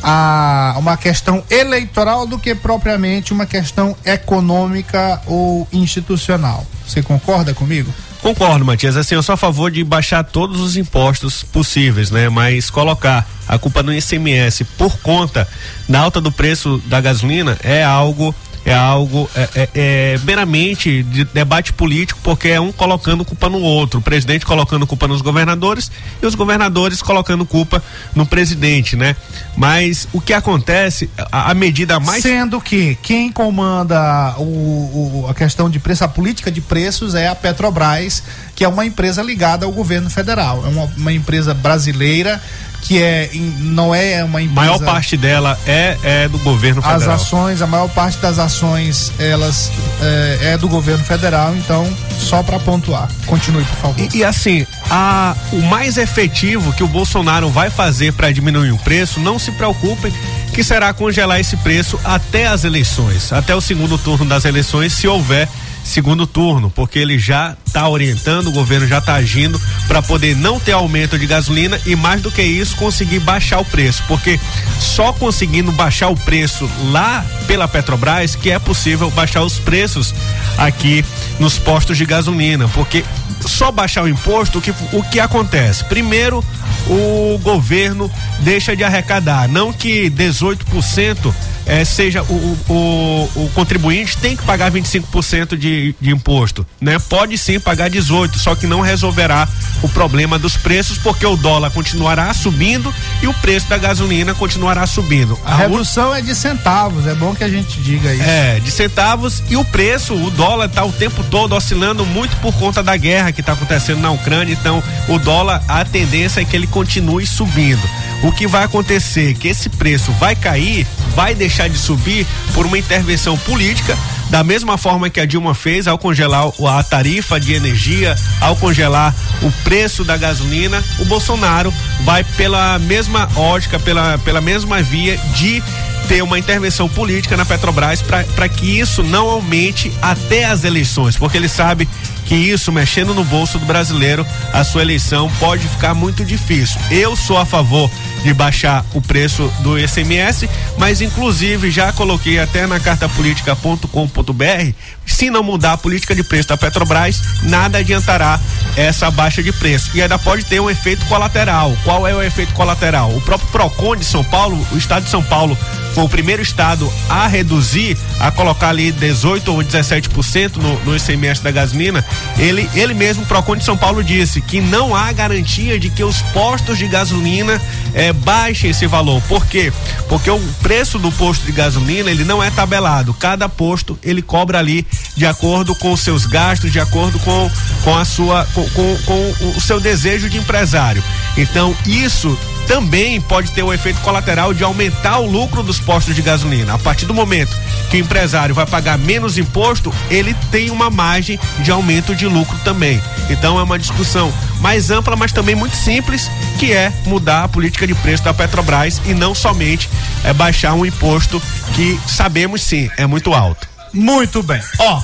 a 0.00 0.76
uma 0.78 0.96
questão 0.96 1.42
eleitoral 1.50 2.24
do 2.24 2.38
que 2.38 2.54
propriamente 2.54 3.32
uma 3.32 3.46
questão 3.46 3.96
econômica 4.04 5.20
ou 5.26 5.66
institucional. 5.72 6.64
Você 6.86 7.02
concorda 7.02 7.52
comigo? 7.52 7.92
Concordo, 8.22 8.64
Matias. 8.64 8.96
Assim, 8.96 9.16
eu 9.16 9.22
sou 9.22 9.32
a 9.32 9.36
favor 9.36 9.68
de 9.68 9.82
baixar 9.82 10.22
todos 10.22 10.60
os 10.60 10.76
impostos 10.76 11.42
possíveis, 11.42 12.08
né? 12.12 12.28
Mas 12.28 12.70
colocar 12.70 13.28
a 13.48 13.58
culpa 13.58 13.82
no 13.82 13.92
ICMS 13.92 14.64
por 14.78 14.96
conta 14.98 15.46
da 15.88 15.98
alta 15.98 16.20
do 16.20 16.30
preço 16.30 16.80
da 16.86 17.00
gasolina 17.00 17.58
é 17.64 17.82
algo 17.82 18.32
é 18.64 18.74
algo 18.74 19.28
é, 19.34 19.48
é, 19.54 19.68
é, 19.74 20.20
meramente 20.24 21.02
de 21.02 21.24
debate 21.24 21.72
político, 21.72 22.20
porque 22.22 22.48
é 22.48 22.60
um 22.60 22.70
colocando 22.70 23.24
culpa 23.24 23.48
no 23.48 23.60
outro, 23.60 23.98
o 24.00 24.02
presidente 24.02 24.46
colocando 24.46 24.86
culpa 24.86 25.08
nos 25.08 25.20
governadores 25.20 25.90
e 26.22 26.26
os 26.26 26.34
governadores 26.34 27.02
colocando 27.02 27.44
culpa 27.44 27.82
no 28.14 28.24
presidente, 28.24 28.96
né? 28.96 29.16
Mas 29.56 30.06
o 30.12 30.20
que 30.20 30.32
acontece, 30.32 31.10
a, 31.30 31.50
a 31.50 31.54
medida 31.54 31.98
mais. 31.98 32.22
Sendo 32.22 32.60
que 32.60 32.96
quem 33.02 33.30
comanda 33.30 34.34
o, 34.38 34.42
o, 34.42 35.26
a 35.28 35.34
questão 35.34 35.68
de 35.68 35.78
preço, 35.78 36.04
a 36.04 36.08
política 36.08 36.50
de 36.50 36.60
preços 36.60 37.14
é 37.14 37.28
a 37.28 37.34
Petrobras, 37.34 38.22
que 38.54 38.64
é 38.64 38.68
uma 38.68 38.86
empresa 38.86 39.22
ligada 39.22 39.66
ao 39.66 39.72
governo 39.72 40.08
federal. 40.08 40.64
É 40.64 40.68
uma, 40.68 40.84
uma 40.96 41.12
empresa 41.12 41.52
brasileira 41.52 42.40
que 42.82 43.00
é 43.00 43.30
não 43.58 43.94
é 43.94 44.22
uma 44.24 44.42
empresa. 44.42 44.60
maior 44.60 44.78
parte 44.80 45.16
dela 45.16 45.58
é, 45.66 45.96
é 46.02 46.28
do 46.28 46.38
governo 46.38 46.82
federal. 46.82 47.14
As 47.14 47.22
ações, 47.22 47.62
a 47.62 47.66
maior 47.66 47.88
parte 47.88 48.18
das 48.18 48.38
ações, 48.38 49.12
elas 49.18 49.70
é, 50.02 50.52
é 50.52 50.58
do 50.58 50.68
governo 50.68 51.04
federal, 51.04 51.56
então 51.56 51.88
só 52.18 52.42
para 52.42 52.58
pontuar. 52.58 53.08
Continue, 53.26 53.64
por 53.64 53.76
favor. 53.76 54.00
E, 54.00 54.18
e, 54.18 54.24
assim, 54.24 54.66
a, 54.90 55.34
o 55.52 55.62
mais 55.62 55.96
efetivo 55.96 56.72
que 56.72 56.82
o 56.82 56.88
Bolsonaro 56.88 57.48
vai 57.48 57.70
fazer 57.70 58.12
para 58.12 58.32
diminuir 58.32 58.72
o 58.72 58.78
preço, 58.78 59.20
não 59.20 59.38
se 59.38 59.52
preocupem, 59.52 60.12
que 60.52 60.64
será 60.64 60.92
congelar 60.92 61.40
esse 61.40 61.56
preço 61.58 61.98
até 62.04 62.46
as 62.46 62.64
eleições, 62.64 63.32
até 63.32 63.54
o 63.54 63.60
segundo 63.60 63.96
turno 63.96 64.26
das 64.26 64.44
eleições, 64.44 64.92
se 64.92 65.06
houver 65.06 65.48
segundo 65.84 66.26
turno, 66.26 66.70
porque 66.70 66.98
ele 66.98 67.18
já 67.18 67.56
está 67.66 67.88
orientando, 67.88 68.48
o 68.48 68.52
governo 68.52 68.86
já 68.86 68.98
está 68.98 69.14
agindo 69.14 69.60
para 69.86 70.02
poder 70.02 70.36
não 70.36 70.60
ter 70.60 70.72
aumento 70.72 71.18
de 71.18 71.26
gasolina 71.26 71.80
e 71.84 71.96
mais 71.96 72.20
do 72.20 72.30
que 72.30 72.42
isso 72.42 72.76
conseguir 72.76 73.20
baixar 73.20 73.58
o 73.58 73.64
preço, 73.64 74.02
porque 74.06 74.38
só 74.78 75.12
conseguindo 75.12 75.72
baixar 75.72 76.08
o 76.08 76.16
preço 76.16 76.68
lá 76.90 77.24
pela 77.46 77.66
Petrobras 77.66 78.34
que 78.34 78.50
é 78.50 78.58
possível 78.58 79.10
baixar 79.10 79.42
os 79.42 79.58
preços 79.58 80.14
aqui 80.56 81.04
nos 81.38 81.58
postos 81.58 81.96
de 81.96 82.04
gasolina, 82.04 82.68
porque 82.68 83.04
só 83.40 83.72
baixar 83.72 84.04
o 84.04 84.08
imposto, 84.08 84.58
o 84.58 84.62
que, 84.62 84.72
o 84.92 85.02
que 85.02 85.18
acontece? 85.18 85.84
Primeiro, 85.84 86.44
o 86.86 87.38
governo 87.42 88.10
deixa 88.40 88.76
de 88.76 88.84
arrecadar, 88.84 89.48
não 89.48 89.72
que 89.72 90.10
18% 90.10 91.32
é, 91.66 91.84
seja 91.84 92.22
o, 92.22 92.58
o, 92.68 93.30
o, 93.36 93.50
contribuinte 93.54 94.16
tem 94.18 94.36
que 94.36 94.42
pagar 94.44 94.70
25% 94.70 95.56
de, 95.56 95.94
de 96.00 96.10
imposto, 96.10 96.66
né? 96.80 96.98
Pode 96.98 97.36
sim 97.38 97.60
pagar 97.60 97.88
18, 97.88 98.38
só 98.38 98.54
que 98.54 98.66
não 98.66 98.80
resolverá 98.80 99.48
o 99.82 99.88
problema 99.88 100.38
dos 100.38 100.56
preços 100.56 100.98
porque 100.98 101.26
o 101.26 101.36
dólar 101.36 101.70
continuará 101.70 102.32
subindo 102.34 102.92
e 103.22 103.26
o 103.26 103.34
preço 103.34 103.68
da 103.68 103.78
gasolina 103.78 104.34
continuará 104.34 104.86
subindo. 104.86 105.38
A, 105.44 105.54
a 105.54 105.56
redução 105.56 106.14
é 106.14 106.20
de 106.20 106.34
centavos, 106.34 107.06
é 107.06 107.14
bom 107.14 107.34
que 107.34 107.44
a 107.44 107.48
gente 107.48 107.80
diga 107.80 108.12
isso. 108.12 108.22
É, 108.22 108.60
de 108.60 108.70
centavos 108.70 109.42
e 109.48 109.56
o 109.56 109.64
preço, 109.64 110.14
o 110.14 110.30
dólar 110.30 110.66
está 110.66 110.84
o 110.84 110.92
tempo 110.92 111.22
todo 111.24 111.54
oscilando 111.54 112.04
muito 112.04 112.36
por 112.36 112.52
conta 112.54 112.82
da 112.82 112.96
guerra 112.96 113.32
que 113.32 113.40
está 113.40 113.52
acontecendo 113.52 114.00
na 114.00 114.10
Ucrânia, 114.10 114.52
então 114.52 114.82
o 115.08 115.18
dólar, 115.18 115.62
a 115.68 115.84
tendência 115.84 116.40
é 116.40 116.44
que 116.44 116.56
ele 116.56 116.66
continue 116.66 117.26
subindo. 117.26 117.82
O 118.22 118.30
que 118.30 118.46
vai 118.46 118.64
acontecer? 118.64 119.34
Que 119.34 119.48
esse 119.48 119.68
preço 119.68 120.12
vai 120.12 120.36
cair, 120.36 120.86
vai 121.14 121.34
deixar 121.34 121.68
de 121.68 121.76
subir 121.76 122.24
por 122.54 122.64
uma 122.64 122.78
intervenção 122.78 123.36
política, 123.38 123.98
da 124.30 124.44
mesma 124.44 124.78
forma 124.78 125.10
que 125.10 125.20
a 125.20 125.26
Dilma 125.26 125.54
fez 125.54 125.88
ao 125.88 125.98
congelar 125.98 126.44
a 126.68 126.82
tarifa 126.82 127.40
de 127.40 127.52
energia, 127.52 128.14
ao 128.40 128.56
congelar 128.56 129.14
o 129.42 129.50
preço 129.64 130.04
da 130.04 130.16
gasolina, 130.16 130.82
o 131.00 131.04
Bolsonaro 131.04 131.74
vai 132.02 132.22
pela 132.22 132.78
mesma 132.78 133.28
ótica, 133.36 133.78
pela, 133.78 134.16
pela 134.18 134.40
mesma 134.40 134.80
via 134.80 135.16
de 135.34 135.62
ter 136.08 136.22
uma 136.22 136.38
intervenção 136.38 136.88
política 136.88 137.36
na 137.36 137.44
Petrobras 137.44 138.02
para 138.02 138.48
que 138.48 138.78
isso 138.78 139.02
não 139.02 139.28
aumente 139.28 139.92
até 140.00 140.44
as 140.44 140.64
eleições, 140.64 141.16
porque 141.16 141.36
ele 141.36 141.48
sabe 141.48 141.88
que 142.32 142.36
isso, 142.36 142.72
mexendo 142.72 143.12
no 143.12 143.24
bolso 143.24 143.58
do 143.58 143.66
brasileiro, 143.66 144.26
a 144.54 144.64
sua 144.64 144.80
eleição 144.80 145.30
pode 145.38 145.68
ficar 145.68 145.92
muito 145.92 146.24
difícil. 146.24 146.80
Eu 146.90 147.14
sou 147.14 147.36
a 147.36 147.44
favor 147.44 147.90
de 148.22 148.32
baixar 148.32 148.86
o 148.94 149.02
preço 149.02 149.52
do 149.60 149.78
ICMS, 149.78 150.48
mas 150.78 151.02
inclusive 151.02 151.70
já 151.70 151.92
coloquei 151.92 152.38
até 152.38 152.66
na 152.66 152.80
cartapolitica.com.br, 152.80 154.72
se 155.04 155.28
não 155.28 155.42
mudar 155.42 155.72
a 155.72 155.76
política 155.76 156.14
de 156.14 156.22
preço 156.22 156.48
da 156.48 156.56
Petrobras, 156.56 157.20
nada 157.42 157.78
adiantará 157.78 158.40
essa 158.76 159.10
baixa 159.10 159.42
de 159.42 159.52
preço. 159.52 159.90
E 159.94 160.00
ainda 160.00 160.18
pode 160.18 160.44
ter 160.44 160.58
um 160.60 160.70
efeito 160.70 161.04
colateral. 161.06 161.76
Qual 161.84 162.08
é 162.08 162.14
o 162.14 162.22
efeito 162.22 162.54
colateral? 162.54 163.14
O 163.14 163.20
próprio 163.20 163.50
Procon 163.50 163.96
de 163.96 164.04
São 164.04 164.24
Paulo, 164.24 164.66
o 164.72 164.78
estado 164.78 165.04
de 165.04 165.10
São 165.10 165.22
Paulo 165.22 165.58
foi 165.94 166.04
o 166.04 166.08
primeiro 166.08 166.40
estado 166.40 166.90
a 167.08 167.26
reduzir, 167.26 167.98
a 168.18 168.30
colocar 168.30 168.70
ali 168.70 168.90
18 168.90 169.52
ou 169.52 169.58
17% 169.58 170.56
no, 170.56 170.78
no 170.84 170.96
ICMS 170.96 171.42
da 171.42 171.50
gasolina. 171.50 172.04
Ele, 172.38 172.68
ele 172.74 172.94
mesmo, 172.94 173.24
Procon 173.26 173.56
de 173.56 173.64
São 173.64 173.76
Paulo, 173.76 174.02
disse 174.02 174.40
que 174.40 174.60
não 174.60 174.96
há 174.96 175.12
garantia 175.12 175.78
de 175.78 175.90
que 175.90 176.02
os 176.02 176.20
postos 176.32 176.78
de 176.78 176.88
gasolina 176.88 177.60
é, 177.94 178.12
baixe 178.12 178.68
esse 178.68 178.86
valor. 178.86 179.22
Por 179.28 179.46
quê? 179.46 179.72
Porque 180.08 180.30
o 180.30 180.40
preço 180.62 180.98
do 180.98 181.12
posto 181.12 181.44
de 181.44 181.52
gasolina 181.52 182.10
ele 182.10 182.24
não 182.24 182.42
é 182.42 182.50
tabelado. 182.50 183.14
Cada 183.14 183.48
posto 183.48 183.98
ele 184.02 184.22
cobra 184.22 184.58
ali 184.58 184.86
de 185.16 185.26
acordo 185.26 185.74
com 185.74 185.92
os 185.92 186.00
seus 186.00 186.26
gastos, 186.26 186.72
de 186.72 186.80
acordo 186.80 187.18
com, 187.20 187.50
com 187.84 187.96
a 187.96 188.04
sua 188.04 188.46
com, 188.54 188.68
com, 188.70 188.96
com 189.04 189.34
o 189.56 189.60
seu 189.60 189.78
desejo 189.78 190.28
de 190.28 190.38
empresário. 190.38 191.02
Então 191.36 191.76
isso 191.86 192.38
também 192.66 193.20
pode 193.20 193.50
ter 193.52 193.62
o 193.62 193.72
efeito 193.72 194.00
colateral 194.00 194.54
de 194.54 194.64
aumentar 194.64 195.18
o 195.18 195.26
lucro 195.26 195.62
dos 195.62 195.78
postos 195.78 196.14
de 196.14 196.22
gasolina. 196.22 196.74
A 196.74 196.78
partir 196.78 197.06
do 197.06 197.14
momento 197.14 197.56
que 197.90 197.96
o 197.96 198.00
empresário 198.00 198.54
vai 198.54 198.66
pagar 198.66 198.98
menos 198.98 199.38
imposto, 199.38 199.92
ele 200.10 200.34
tem 200.50 200.70
uma 200.70 200.90
margem 200.90 201.38
de 201.60 201.70
aumento 201.70 202.14
de 202.14 202.26
lucro 202.26 202.58
também. 202.64 203.00
Então 203.30 203.58
é 203.58 203.62
uma 203.62 203.78
discussão 203.78 204.32
mais 204.60 204.90
ampla, 204.90 205.16
mas 205.16 205.32
também 205.32 205.54
muito 205.54 205.76
simples, 205.76 206.30
que 206.58 206.72
é 206.72 206.92
mudar 207.06 207.44
a 207.44 207.48
política 207.48 207.86
de 207.86 207.94
preço 207.94 208.22
da 208.22 208.32
Petrobras 208.32 209.00
e 209.04 209.14
não 209.14 209.34
somente 209.34 209.88
é, 210.24 210.32
baixar 210.32 210.74
um 210.74 210.86
imposto 210.86 211.42
que 211.74 211.98
sabemos 212.06 212.62
sim 212.62 212.90
é 212.96 213.06
muito 213.06 213.32
alto. 213.32 213.68
Muito 213.92 214.42
bem. 214.42 214.60
Ó, 214.78 215.02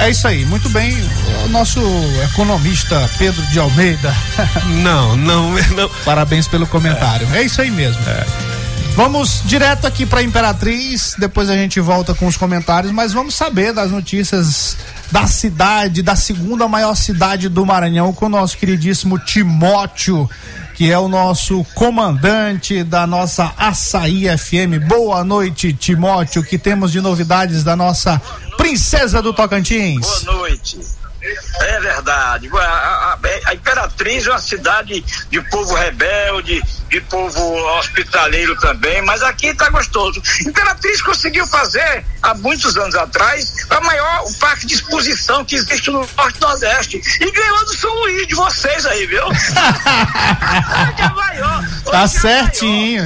é 0.00 0.10
isso 0.10 0.26
aí, 0.26 0.44
muito 0.44 0.68
bem. 0.68 0.92
O 1.44 1.48
nosso 1.48 1.80
economista 2.24 3.08
Pedro 3.18 3.42
de 3.46 3.58
Almeida. 3.58 4.14
Não, 4.82 5.16
não, 5.16 5.50
não. 5.74 5.88
Parabéns 6.04 6.46
pelo 6.48 6.66
comentário. 6.66 7.26
É, 7.32 7.38
é 7.38 7.42
isso 7.42 7.60
aí 7.60 7.70
mesmo. 7.70 8.00
É. 8.08 8.56
Vamos 8.96 9.42
direto 9.44 9.86
aqui 9.86 10.06
para 10.06 10.22
Imperatriz, 10.22 11.14
depois 11.18 11.50
a 11.50 11.54
gente 11.54 11.78
volta 11.80 12.14
com 12.14 12.26
os 12.26 12.36
comentários, 12.36 12.90
mas 12.90 13.12
vamos 13.12 13.34
saber 13.34 13.72
das 13.72 13.90
notícias 13.90 14.74
da 15.12 15.26
cidade, 15.26 16.00
da 16.00 16.16
segunda 16.16 16.66
maior 16.66 16.94
cidade 16.94 17.50
do 17.50 17.66
Maranhão, 17.66 18.10
com 18.12 18.24
o 18.24 18.30
nosso 18.30 18.56
queridíssimo 18.56 19.18
Timóteo, 19.18 20.28
que 20.74 20.90
é 20.90 20.98
o 20.98 21.08
nosso 21.08 21.62
comandante 21.74 22.82
da 22.82 23.06
nossa 23.06 23.52
Açaí 23.58 24.26
FM. 24.36 24.88
Boa 24.88 25.22
noite, 25.22 25.74
Timóteo, 25.74 26.42
que 26.42 26.56
temos 26.56 26.90
de 26.90 27.00
novidades 27.00 27.62
da 27.62 27.76
nossa 27.76 28.20
princesa 28.66 29.22
do 29.22 29.32
Tocantins. 29.32 30.24
Boa 30.24 30.38
noite. 30.38 30.80
É 31.60 31.80
verdade. 31.80 32.50
A, 32.52 32.60
a, 32.60 33.18
a, 33.46 33.54
Imperatriz 33.54 34.26
é 34.26 34.30
uma 34.30 34.38
cidade 34.38 35.04
de 35.30 35.40
povo 35.50 35.74
rebelde, 35.74 36.62
de 36.88 37.00
povo 37.02 37.42
hospitaleiro 37.78 38.56
também, 38.58 39.02
mas 39.02 39.22
aqui 39.22 39.48
está 39.48 39.68
gostoso. 39.70 40.22
Imperatriz 40.46 41.02
conseguiu 41.02 41.46
fazer, 41.46 42.04
há 42.22 42.34
muitos 42.34 42.76
anos 42.76 42.94
atrás, 42.94 43.66
a 43.70 43.80
maior 43.80 44.24
o 44.24 44.34
parque 44.34 44.66
de 44.66 44.74
exposição 44.74 45.44
que 45.44 45.56
existe 45.56 45.90
no 45.90 46.08
Norte 46.16 46.40
Nordeste. 46.40 47.00
E 47.20 47.30
ganhou 47.30 47.64
do 47.64 47.74
São 47.74 47.92
Luís 47.94 48.26
de 48.26 48.34
vocês 48.34 48.86
aí, 48.86 49.06
viu? 49.06 49.22
é 49.22 51.02
a 51.02 51.14
maior. 51.14 51.64
Tá 51.84 52.02
é 52.02 52.06
certinho. 52.06 53.04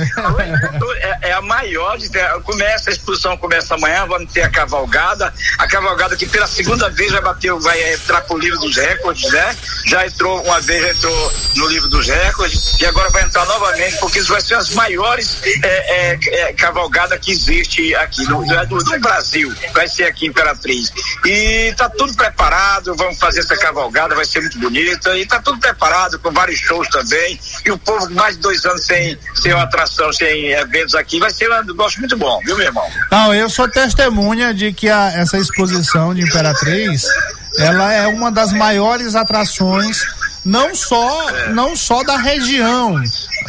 É, 1.00 1.28
é, 1.28 1.32
a 1.32 1.42
maior. 1.42 1.98
De, 1.98 2.08
começa, 2.44 2.90
a 2.90 2.92
exposição 2.92 3.36
começa 3.36 3.74
amanhã, 3.74 4.06
vamos 4.06 4.32
ter 4.32 4.42
a 4.42 4.50
cavalgada. 4.50 5.32
A 5.58 5.66
cavalgada 5.66 6.16
que 6.16 6.26
pela 6.26 6.46
segunda 6.46 6.88
vez 6.90 7.12
vai 7.12 7.20
bater, 7.20 7.52
vai 7.54 7.80
entrar 8.10 8.20
pro 8.22 8.36
livro 8.36 8.58
dos 8.58 8.76
recordes, 8.76 9.30
né? 9.30 9.56
Já 9.86 10.06
entrou 10.06 10.42
uma 10.42 10.60
vez, 10.60 10.96
entrou 10.96 11.32
no 11.56 11.66
livro 11.68 11.88
dos 11.88 12.08
recordes 12.08 12.76
e 12.80 12.86
agora 12.86 13.08
vai 13.10 13.22
entrar 13.22 13.46
novamente, 13.46 13.96
porque 13.98 14.18
isso 14.18 14.32
vai 14.32 14.40
ser 14.40 14.54
as 14.54 14.70
maiores 14.70 15.38
é, 15.44 16.12
é, 16.12 16.18
é, 16.28 16.52
cavalgada 16.52 17.16
que 17.18 17.30
existe 17.30 17.94
aqui 17.94 18.24
no, 18.24 18.44
no, 18.44 18.78
no, 18.78 19.00
Brasil. 19.00 19.54
Vai 19.72 19.88
ser 19.88 20.04
aqui 20.04 20.26
Imperatriz. 20.26 20.92
E 21.24 21.72
tá 21.76 21.88
tudo 21.88 22.12
preparado, 22.14 22.94
vamos 22.96 23.18
fazer 23.18 23.40
essa 23.40 23.56
cavalgada, 23.56 24.14
vai 24.14 24.24
ser 24.24 24.40
muito 24.40 24.58
bonita. 24.58 25.16
E 25.16 25.24
tá 25.24 25.40
tudo 25.40 25.58
preparado 25.58 26.18
com 26.18 26.32
vários 26.32 26.58
shows 26.58 26.88
também. 26.88 27.38
E 27.64 27.70
o 27.70 27.78
povo, 27.78 28.10
mais 28.10 28.34
de 28.36 28.42
dois 28.42 28.64
anos 28.64 28.84
sem, 28.84 29.16
sem 29.34 29.52
uma 29.52 29.62
atração, 29.62 30.12
sem 30.12 30.50
eventos 30.52 30.94
aqui, 30.94 31.20
vai 31.20 31.30
ser 31.30 31.50
um 31.50 31.64
negócio 31.64 32.00
muito 32.00 32.16
bom, 32.16 32.40
viu, 32.44 32.56
meu 32.56 32.66
irmão? 32.66 32.88
Não, 33.10 33.32
eu 33.32 33.48
sou 33.48 33.68
testemunha 33.68 34.52
de 34.52 34.72
que 34.72 34.88
a, 34.88 35.12
essa 35.14 35.38
exposição 35.38 36.14
de 36.14 36.22
Imperatriz 36.22 37.04
ela 37.58 37.92
é 37.92 38.06
uma 38.06 38.30
das 38.30 38.52
maiores 38.52 39.14
atrações 39.14 40.04
não 40.44 40.74
só 40.74 41.26
não 41.50 41.76
só 41.76 42.02
da 42.02 42.16
região 42.16 43.00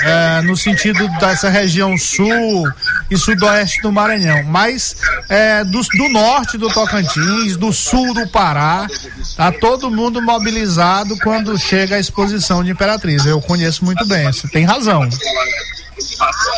é, 0.02 0.42
no 0.42 0.58
sentido 0.58 1.08
dessa 1.20 1.50
região 1.50 1.98
sul 1.98 2.68
e 3.10 3.18
sudoeste 3.18 3.82
do 3.82 3.92
Maranhão, 3.92 4.44
mas 4.44 4.96
é, 5.30 5.64
do, 5.64 5.82
do 5.82 6.10
norte 6.10 6.58
do 6.58 6.70
Tocantins, 6.70 7.58
do 7.58 7.72
sul 7.72 8.14
do 8.14 8.28
Pará, 8.28 8.88
tá 9.36 9.52
todo 9.52 9.92
mundo 9.92 10.22
mobilizado 10.22 11.18
quando 11.20 11.58
chega 11.58 11.98
a 11.98 12.00
exposição 12.00 12.64
de 12.64 12.72
Imperatriz. 12.72 13.26
Eu 13.26 13.42
conheço 13.42 13.84
muito 13.84 14.06
bem, 14.08 14.26
você 14.32 14.48
tem 14.48 14.64
razão. 14.64 15.08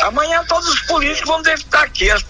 Amanhã 0.04 0.44
todos 0.48 0.68
os 0.68 0.80
políticos 0.82 1.28
vão 1.28 1.42
estar 1.42 1.84
aqui. 1.84 2.10
As, 2.10 2.24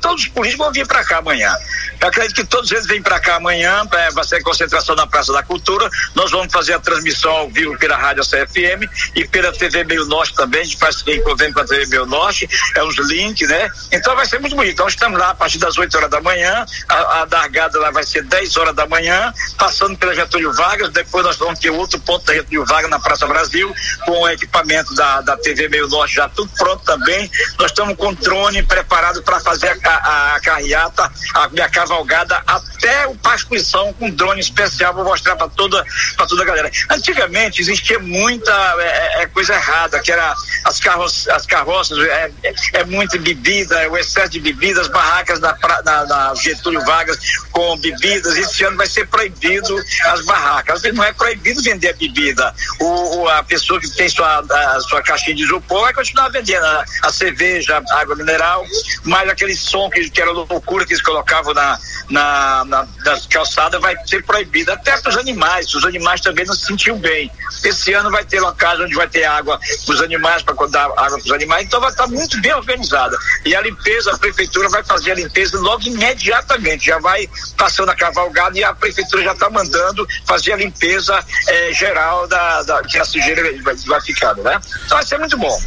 todos 0.00 0.22
os 0.22 0.28
políticos 0.28 0.64
vão 0.64 0.72
vir 0.72 0.86
para 0.86 1.04
cá 1.04 1.18
amanhã. 1.18 1.54
Eu 2.00 2.08
acredito 2.08 2.34
que 2.34 2.44
todos 2.44 2.70
eles 2.72 2.86
vêm 2.86 3.02
para 3.02 3.20
cá 3.20 3.36
amanhã, 3.36 3.86
vai 4.14 4.24
ser 4.24 4.42
concentração 4.42 4.94
na 4.96 5.06
Praça 5.06 5.32
da 5.32 5.42
Cultura. 5.42 5.88
Nós 6.14 6.30
vamos 6.30 6.50
fazer 6.50 6.72
a 6.72 6.80
transmissão 6.80 7.30
ao 7.30 7.50
vivo 7.50 7.76
pela 7.78 7.96
Rádio 7.96 8.22
CFM 8.24 8.88
e 9.14 9.26
pela 9.26 9.52
TV 9.52 9.84
Meio 9.84 10.06
Norte 10.06 10.34
também. 10.34 10.62
A 10.62 10.64
gente 10.64 10.78
faz 10.78 11.02
convênio 11.02 11.52
com 11.52 11.60
a 11.60 11.64
TV 11.66 11.86
Meio 11.86 12.06
Norte, 12.06 12.48
é 12.74 12.82
os 12.82 12.96
links, 12.96 13.48
né? 13.48 13.68
Então 13.92 14.16
vai 14.16 14.26
ser 14.26 14.38
muito 14.38 14.56
bonito. 14.56 14.72
Então 14.72 14.88
estamos 14.88 15.18
lá 15.18 15.30
a 15.30 15.34
partir 15.34 15.58
das 15.58 15.76
8 15.76 15.94
horas 15.94 16.10
da 16.10 16.20
manhã. 16.22 16.64
A, 16.88 16.96
a 16.96 17.28
largada 17.30 17.78
lá 17.78 17.90
vai 17.90 18.04
ser 18.04 18.22
10 18.22 18.56
horas 18.56 18.74
da 18.74 18.86
manhã, 18.86 19.32
passando 19.58 19.96
pela 19.98 20.14
Getúlio 20.14 20.52
Vargas. 20.54 20.90
Depois 20.90 21.24
nós 21.24 21.36
vamos 21.36 21.58
ter 21.58 21.70
outro 21.70 22.00
ponto 22.00 22.24
da 22.24 22.34
Getúlio 22.34 22.64
Vargas 22.64 22.90
na 22.90 22.98
Praça 22.98 23.26
Brasil, 23.26 23.74
com 24.06 24.22
o 24.22 24.28
equipamento 24.28 24.94
da, 24.94 25.20
da 25.20 25.36
TV 25.36 25.68
Meio 25.68 25.86
Norte 25.88 26.14
já 26.14 26.28
tudo 26.40 26.50
pronto 26.56 26.84
também. 26.84 27.30
Nós 27.58 27.70
estamos 27.70 27.96
com 27.96 28.14
drone 28.14 28.62
preparado 28.62 29.22
para 29.22 29.40
fazer 29.40 29.78
a, 29.84 29.90
a, 29.90 30.34
a 30.36 30.40
carreata, 30.40 31.10
a 31.34 31.48
minha 31.48 31.68
cavalgada 31.68 32.42
até 32.46 33.06
o 33.06 33.14
Pascuição 33.16 33.92
com 33.94 34.10
drone 34.10 34.40
especial. 34.40 34.94
Vou 34.94 35.04
mostrar 35.04 35.36
para 35.36 35.48
toda, 35.48 35.84
toda 36.16 36.42
a 36.42 36.46
galera. 36.46 36.70
Antigamente 36.90 37.60
existia 37.60 37.98
muita 37.98 38.52
é, 38.78 39.20
é, 39.20 39.22
é 39.22 39.26
coisa 39.26 39.54
errada, 39.54 40.00
que 40.00 40.10
era 40.10 40.34
as, 40.64 40.80
carroças, 40.80 41.28
as 41.28 41.46
carroças, 41.46 41.98
é, 41.98 42.30
é, 42.42 42.54
é 42.80 42.84
muita 42.84 43.18
bebida, 43.18 43.88
o 43.90 43.98
excesso 43.98 44.30
de 44.30 44.40
bebidas, 44.40 44.88
barracas 44.88 45.40
na, 45.40 45.56
na, 45.84 46.06
na 46.06 46.34
Getúlio 46.34 46.80
Vargas 46.84 47.18
com 47.50 47.76
bebidas. 47.78 48.36
Esse 48.36 48.64
ano 48.64 48.76
vai 48.76 48.86
ser 48.86 49.06
proibido 49.08 49.76
as 50.06 50.24
barracas. 50.24 50.82
Não 50.94 51.04
é 51.04 51.12
proibido 51.12 51.62
vender 51.62 51.94
bebida. 51.96 52.54
O, 52.80 53.18
o 53.18 53.28
a 53.28 53.42
pessoa 53.42 53.80
que 53.80 53.88
tem 53.90 54.08
sua, 54.08 54.38
a, 54.38 54.80
sua 54.80 55.02
caixinha 55.02 55.36
de 55.36 55.42
isopor 55.42 55.82
vai 55.82 55.92
continuar 55.92 56.29
vendendo 56.30 56.64
a, 56.64 56.84
a 57.02 57.12
cerveja, 57.12 57.82
a 57.90 58.00
água 58.00 58.16
mineral, 58.16 58.64
mas 59.04 59.28
aquele 59.28 59.54
som 59.54 59.88
que, 59.90 60.08
que 60.10 60.20
era 60.20 60.30
loucura 60.30 60.84
que 60.84 60.92
eles 60.92 61.02
colocavam 61.02 61.54
na, 61.54 61.78
na, 62.08 62.64
na, 62.64 62.88
na 63.04 63.20
calçada 63.30 63.78
vai 63.78 63.94
ser 64.06 64.24
proibido. 64.24 64.72
Até 64.72 64.96
para 64.98 65.10
os 65.10 65.16
animais, 65.16 65.74
os 65.74 65.84
animais 65.84 66.20
também 66.20 66.44
não 66.44 66.54
se 66.54 66.66
sentiam 66.66 66.98
bem. 66.98 67.30
Esse 67.64 67.92
ano 67.92 68.10
vai 68.10 68.24
ter 68.24 68.40
casa 68.52 68.84
onde 68.84 68.94
vai 68.94 69.08
ter 69.08 69.24
água 69.24 69.58
para 69.86 69.94
os 69.94 70.02
animais, 70.02 70.42
para 70.42 70.54
dar 70.66 70.84
água 70.84 71.18
para 71.18 71.18
os 71.18 71.32
animais, 71.32 71.64
então 71.64 71.80
vai 71.80 71.90
estar 71.90 72.06
muito 72.06 72.40
bem 72.40 72.54
organizada. 72.54 73.16
E 73.44 73.54
a 73.54 73.60
limpeza, 73.60 74.12
a 74.12 74.18
prefeitura 74.18 74.68
vai 74.68 74.82
fazer 74.84 75.12
a 75.12 75.14
limpeza 75.14 75.58
logo 75.58 75.82
imediatamente, 75.84 76.86
já 76.86 76.98
vai 76.98 77.28
passando 77.56 77.90
a 77.90 77.94
cavalgada 77.94 78.58
e 78.58 78.64
a 78.64 78.74
prefeitura 78.74 79.22
já 79.22 79.32
está 79.32 79.50
mandando 79.50 80.06
fazer 80.26 80.52
a 80.52 80.56
limpeza 80.56 81.24
eh, 81.48 81.72
geral 81.72 82.26
da, 82.28 82.62
da, 82.62 82.82
que 82.82 82.98
a 82.98 83.04
sujeira 83.04 83.42
vai, 83.62 83.74
vai 83.74 84.00
ficando, 84.00 84.42
né? 84.42 84.60
Então 84.84 84.96
vai 84.98 85.06
ser 85.06 85.18
muito 85.18 85.36
bom. 85.38 85.58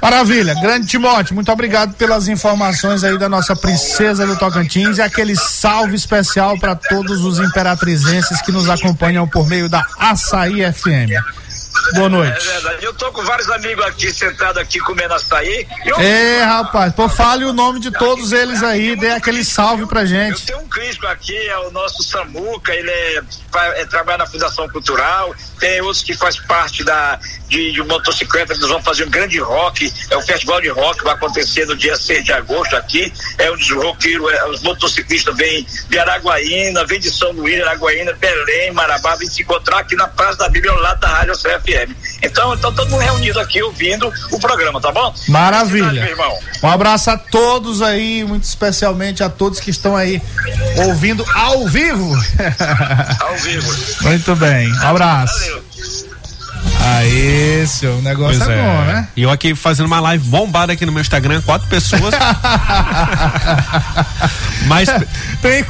Maravilha, 0.00 0.54
grande 0.54 0.86
Timóteo, 0.86 1.34
muito 1.34 1.50
obrigado 1.50 1.94
pelas 1.94 2.28
informações 2.28 3.04
aí 3.04 3.18
da 3.18 3.28
nossa 3.28 3.54
princesa 3.54 4.26
do 4.26 4.36
Tocantins 4.36 4.98
e 4.98 5.02
aquele 5.02 5.36
salve 5.36 5.94
especial 5.94 6.58
para 6.58 6.74
todos 6.74 7.24
os 7.24 7.38
imperatrizenses 7.38 8.40
que 8.42 8.52
nos 8.52 8.68
acompanham 8.68 9.28
por 9.28 9.48
meio 9.48 9.68
da 9.68 9.86
Açaí 9.98 10.60
FM. 10.72 11.12
Boa 11.94 12.08
noite. 12.08 12.48
É 12.48 12.52
verdade. 12.52 12.84
Eu 12.84 12.94
tô 12.94 13.10
com 13.12 13.22
vários 13.22 13.50
amigos 13.50 13.84
aqui 13.84 14.12
sentados 14.12 14.56
aqui 14.60 14.78
comendo 14.80 15.14
açaí. 15.14 15.66
Eu... 15.84 15.96
É, 15.98 16.42
rapaz, 16.42 16.92
pô, 16.94 17.08
fale 17.08 17.44
o 17.44 17.52
nome 17.52 17.80
de 17.80 17.90
todos 17.90 18.32
eles 18.32 18.62
aí, 18.62 18.96
dê 18.96 19.10
aquele 19.10 19.44
salve 19.44 19.86
pra 19.86 20.04
gente. 20.04 20.40
Eu 20.40 20.46
tenho 20.46 20.58
um 20.60 20.68
crítico 20.68 21.06
aqui, 21.06 21.36
é 21.36 21.58
o 21.58 21.70
nosso 21.70 22.02
Samuca, 22.02 22.72
ele 22.72 22.90
é, 22.90 23.22
é, 23.76 23.86
trabalha 23.86 24.18
na 24.18 24.26
Fundação 24.26 24.68
Cultural, 24.68 25.34
tem 25.58 25.80
outros 25.80 26.02
que 26.02 26.14
faz 26.14 26.38
parte 26.38 26.84
da, 26.84 27.18
de, 27.52 27.70
de 27.70 27.82
motocicleta, 27.82 28.54
eles 28.54 28.66
vão 28.66 28.82
fazer 28.82 29.04
um 29.04 29.10
grande 29.10 29.38
rock, 29.38 29.92
é 30.10 30.16
um 30.16 30.22
festival 30.22 30.60
de 30.60 30.68
rock 30.68 30.98
que 30.98 31.04
vai 31.04 31.14
acontecer 31.14 31.66
no 31.66 31.76
dia 31.76 31.94
6 31.94 32.24
de 32.24 32.32
agosto 32.32 32.74
aqui, 32.74 33.12
é 33.38 33.50
um 33.50 33.56
dos 33.56 33.70
roqueiros, 33.70 34.32
é, 34.32 34.48
os 34.48 34.62
motociclistas 34.62 35.36
vêm 35.36 35.66
de 35.88 35.98
Araguaína, 35.98 36.86
vem 36.86 36.98
de 36.98 37.10
São 37.10 37.30
Luís, 37.32 37.60
Araguaína, 37.62 38.14
Belém, 38.14 38.72
Marabá, 38.72 39.14
vêm 39.16 39.28
se 39.28 39.42
encontrar 39.42 39.80
aqui 39.80 39.94
na 39.94 40.08
Praça 40.08 40.38
da 40.38 40.48
Bíblia, 40.48 40.72
ao 40.72 40.80
lado 40.80 41.00
da 41.00 41.08
Rádio 41.08 41.34
CFM. 41.34 41.94
Então, 42.22 42.54
então 42.54 42.72
todo 42.72 42.88
mundo 42.88 43.00
reunido 43.00 43.38
aqui 43.38 43.62
ouvindo 43.62 44.10
o 44.30 44.40
programa, 44.40 44.80
tá 44.80 44.90
bom? 44.90 45.14
Maravilha. 45.28 46.16
Um 46.62 46.68
abraço 46.68 47.10
a 47.10 47.18
todos 47.18 47.82
aí, 47.82 48.24
muito 48.24 48.44
especialmente 48.44 49.22
a 49.22 49.28
todos 49.28 49.60
que 49.60 49.70
estão 49.70 49.94
aí 49.94 50.22
ouvindo 50.86 51.24
ao 51.34 51.66
vivo. 51.66 52.14
Ao 53.20 53.36
vivo. 53.36 53.72
muito 54.02 54.34
bem, 54.36 54.72
um 54.72 54.86
abraço. 54.86 55.38
Valeu. 55.40 55.71
Aí, 56.96 57.66
seu, 57.66 57.96
o 57.98 58.02
negócio 58.02 58.38
Pois 58.38 58.50
é, 58.50 58.58
é. 58.58 58.62
bom, 58.62 58.82
né? 58.84 59.08
E 59.16 59.22
eu 59.22 59.30
aqui 59.30 59.54
fazendo 59.54 59.86
uma 59.86 60.00
live 60.00 60.24
bombada 60.28 60.72
aqui 60.72 60.84
no 60.86 60.92
meu 60.92 61.00
Instagram, 61.00 61.40
quatro 61.42 61.66
pessoas. 61.68 62.14
Mas. 64.66 64.88
Tem 65.40 65.64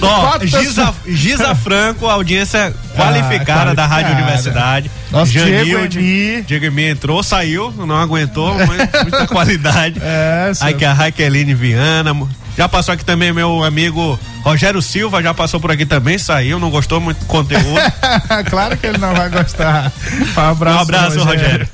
Ó, 0.00 0.20
quatro 0.20 0.46
Giza. 0.46 0.94
Giza 1.06 1.54
Franco, 1.54 2.06
audiência 2.06 2.72
qualificada 2.96 3.72
Ah, 3.72 3.74
da 3.74 3.86
Rádio. 3.86 4.12
Universidade. 4.14 4.90
Nosso 5.10 5.32
Diego 5.32 5.48
Janilde, 5.50 5.98
Emi. 5.98 6.42
Diego 6.42 6.64
Emi 6.64 6.84
entrou, 6.84 7.22
saiu, 7.22 7.70
não 7.72 7.96
aguentou, 7.96 8.54
mas 8.54 8.68
muita 9.02 9.26
qualidade. 9.28 10.00
É, 10.02 10.52
seu. 10.54 10.68
Aqui 10.68 10.84
a 10.84 10.92
Raqueline 10.92 11.54
Viana. 11.54 12.14
Já 12.56 12.68
passou 12.68 12.92
aqui 12.94 13.04
também 13.04 13.32
meu 13.32 13.64
amigo 13.64 14.18
Rogério 14.42 14.80
Silva, 14.82 15.22
já 15.22 15.32
passou 15.34 15.60
por 15.60 15.70
aqui 15.70 15.84
também, 15.86 16.18
saiu, 16.18 16.58
não 16.58 16.70
gostou 16.70 17.00
muito 17.00 17.18
do 17.20 17.26
conteúdo. 17.26 17.80
claro 18.50 18.76
que 18.76 18.86
ele 18.86 18.98
não 18.98 19.14
vai 19.14 19.28
gostar. 19.28 19.92
Um 20.36 20.40
abraço, 20.40 20.78
Um 20.78 20.80
abraço, 20.82 21.18
Rogério. 21.24 21.68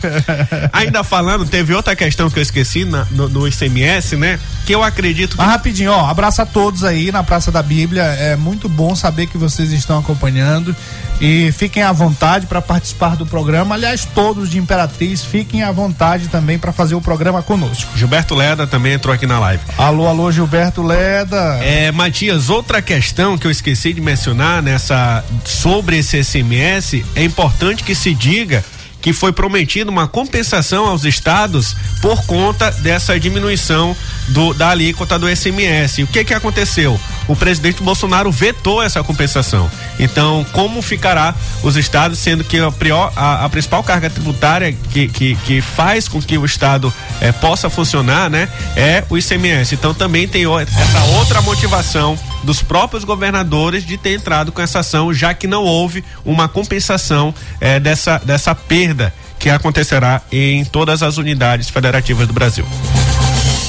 Ainda 0.73 1.03
falando, 1.05 1.45
teve 1.47 1.75
outra 1.75 1.95
questão 1.97 2.29
que 2.31 2.39
eu 2.39 2.43
esqueci 2.43 2.85
na- 2.85 3.07
no, 3.11 3.29
no 3.29 3.49
ICMS, 3.49 4.17
né? 4.17 4.39
Que 4.65 4.75
eu 4.75 4.83
acredito 4.83 5.33
que 5.33 5.37
Mas 5.39 5.49
rapidinho, 5.49 5.93
ó, 5.93 6.09
abraço 6.11 6.43
a 6.43 6.47
todos 6.47 6.83
aí 6.85 7.13
na 7.13 7.23
Praça 7.23 7.51
da 7.53 7.63
Bíblia. 7.63 8.03
É 8.03 8.37
muito 8.37 8.69
bom 8.69 8.95
saber 8.97 9.27
que 9.29 9.39
vocês 9.39 9.71
estão 9.73 9.99
acompanhando 9.99 10.75
e 11.21 11.51
fiquem 11.53 11.83
à 11.83 11.93
vontade 11.93 12.47
para 12.47 12.61
participar 12.61 13.17
do 13.17 13.25
programa. 13.25 13.75
Aliás, 13.77 14.05
todos 14.05 14.51
de 14.51 14.59
Imperatriz, 14.59 15.25
fiquem 15.25 15.63
à 15.63 15.71
vontade 15.71 16.29
também 16.29 16.59
para 16.59 16.73
fazer 16.73 16.95
o 16.97 17.01
programa 17.01 17.43
conosco. 17.43 17.91
Gilberto 17.97 18.35
Leda 18.35 18.67
também 18.67 18.95
entrou 18.95 19.15
aqui 19.15 19.27
na 19.27 19.39
live. 19.39 19.63
Alô, 19.79 20.07
alô, 20.09 20.31
Gilberto 20.33 20.66
Leda. 20.83 21.59
É, 21.63 21.91
Matias, 21.93 22.51
outra 22.51 22.83
questão 22.83 23.37
que 23.39 23.47
eu 23.47 23.51
esqueci 23.51 23.93
de 23.93 24.01
mencionar 24.01 24.63
nessa 24.63 25.25
sobre 25.45 25.99
esse 25.99 26.23
SMS, 26.23 27.05
é 27.15 27.25
importante 27.25 27.83
que 27.83 27.95
se 27.95 28.15
diga 28.15 28.65
que 29.07 29.13
foi 29.13 29.31
prometida 29.31 29.89
uma 29.89 30.09
compensação 30.09 30.89
aos 30.89 31.05
estados 31.05 31.77
por 32.03 32.27
conta 32.27 32.73
dessa 32.73 33.21
diminuição 33.21 33.95
do, 34.27 34.53
da 34.53 34.71
alíquota 34.71 35.17
do 35.17 35.29
SMS. 35.29 35.99
O 35.99 36.09
que 36.09 36.25
que 36.25 36.35
aconteceu? 36.35 36.99
O 37.29 37.37
presidente 37.37 37.85
Bolsonaro 37.85 38.33
vetou 38.33 38.83
essa 38.83 39.05
compensação. 39.05 39.71
Então, 40.01 40.45
como 40.51 40.83
ficará 40.83 41.37
os 41.63 41.77
estados, 41.77 42.19
sendo 42.19 42.43
que 42.43 42.59
a, 42.59 42.73
prior- 42.73 43.13
a- 43.15 43.45
a 43.45 43.49
principal 43.49 43.85
carga 43.85 44.11
tributária 44.11 44.73
que, 44.91 45.07
que, 45.07 45.37
que 45.37 45.61
faz 45.61 46.09
com 46.09 46.21
que 46.21 46.37
o 46.37 46.45
estado 46.45 46.93
eh, 47.21 47.31
possa 47.31 47.71
funcionar, 47.71 48.29
né, 48.29 48.49
é 48.75 49.05
o 49.09 49.17
ICMS. 49.17 49.73
Então, 49.77 49.95
também 49.95 50.27
tem 50.27 50.47
essa 50.47 51.05
outra 51.17 51.41
motivação 51.43 52.19
dos 52.43 52.61
próprios 52.61 53.05
governadores 53.05 53.85
de 53.85 53.97
ter 53.97 54.15
entrado 54.15 54.51
com 54.51 54.61
essa 54.61 54.81
ação, 54.81 55.13
já 55.15 55.33
que 55.33 55.47
não 55.47 55.63
houve 55.63 56.05
uma 56.25 56.49
compensação 56.49 57.33
eh, 57.61 57.79
dessa, 57.79 58.19
dessa 58.25 58.53
perda 58.53 58.96
que 59.39 59.51
acontecerá 59.51 60.23
em 60.31 60.65
todas 60.65 61.03
as 61.03 61.17
unidades 61.19 61.69
federativas 61.69 62.27
do 62.27 62.33
Brasil. 62.33 62.65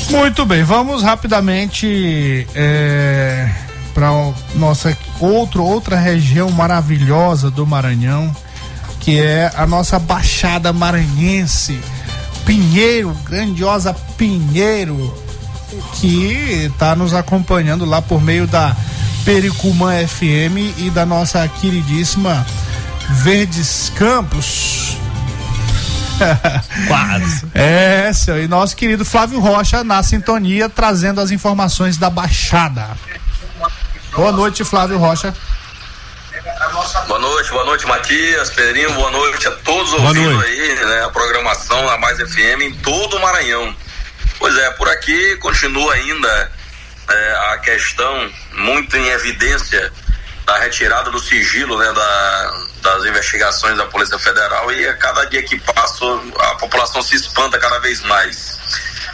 Muito 0.09 0.45
bem, 0.45 0.63
vamos 0.63 1.03
rapidamente 1.03 2.47
para 3.93 4.09
nossa 4.55 4.95
outro, 5.19 5.63
outra 5.63 5.97
região 5.97 6.49
maravilhosa 6.51 7.49
do 7.51 7.65
Maranhão, 7.65 8.33
que 8.99 9.19
é 9.19 9.51
a 9.55 9.65
nossa 9.65 9.99
Baixada 9.99 10.71
Maranhense, 10.71 11.79
Pinheiro, 12.45 13.13
grandiosa 13.25 13.93
Pinheiro, 14.15 15.13
que 15.95 16.69
está 16.71 16.95
nos 16.95 17.13
acompanhando 17.13 17.83
lá 17.83 18.01
por 18.01 18.21
meio 18.21 18.47
da 18.47 18.75
Pericumã 19.25 19.91
FM 20.07 20.77
e 20.77 20.89
da 20.89 21.05
nossa 21.05 21.45
queridíssima 21.47 22.45
Verdes 23.09 23.91
Campos. 23.95 24.86
Quase. 26.87 27.47
É, 27.53 28.11
seu, 28.13 28.41
e 28.41 28.47
nosso 28.47 28.75
querido 28.75 29.05
Flávio 29.05 29.39
Rocha 29.39 29.83
na 29.83 30.01
sintonia, 30.03 30.69
trazendo 30.69 31.21
as 31.21 31.31
informações 31.31 31.97
da 31.97 32.09
Baixada. 32.09 32.97
Boa 34.13 34.31
noite, 34.31 34.63
Flávio 34.63 34.97
Rocha. 34.97 35.33
Boa 37.07 37.19
noite, 37.19 37.51
boa 37.51 37.65
noite, 37.65 37.85
Matias, 37.85 38.49
Pedrinho, 38.49 38.91
boa 38.93 39.11
noite 39.11 39.47
a 39.47 39.51
todos 39.51 39.91
Boa 39.91 40.07
ouvindo 40.07 40.31
noite. 40.31 40.49
aí, 40.49 40.75
né, 40.85 41.03
a 41.05 41.09
programação 41.09 41.85
da 41.85 41.97
Mais 41.97 42.17
FM 42.17 42.61
em 42.61 42.73
todo 42.75 43.17
o 43.17 43.21
Maranhão. 43.21 43.75
Pois 44.39 44.57
é, 44.57 44.71
por 44.71 44.87
aqui 44.89 45.35
continua 45.37 45.93
ainda 45.93 46.51
é, 47.09 47.53
a 47.53 47.57
questão 47.59 48.31
muito 48.53 48.95
em 48.97 49.07
evidência 49.07 49.91
da 50.47 50.57
retirada 50.59 51.11
do 51.11 51.19
sigilo, 51.19 51.77
né, 51.77 51.91
da, 51.91 52.63
das 52.81 53.05
investigações 53.05 53.77
da 53.77 53.85
Polícia 53.85 54.17
Federal 54.17 54.71
e 54.71 54.87
a 54.87 54.95
cada 54.95 55.25
dia 55.25 55.43
que 55.43 55.59
passa 55.59 56.05
a 56.39 56.55
população 56.55 57.01
se 57.01 57.17
espanta 57.17 57.59
cada 57.59 57.79
vez 57.79 58.01
mais. 58.03 58.57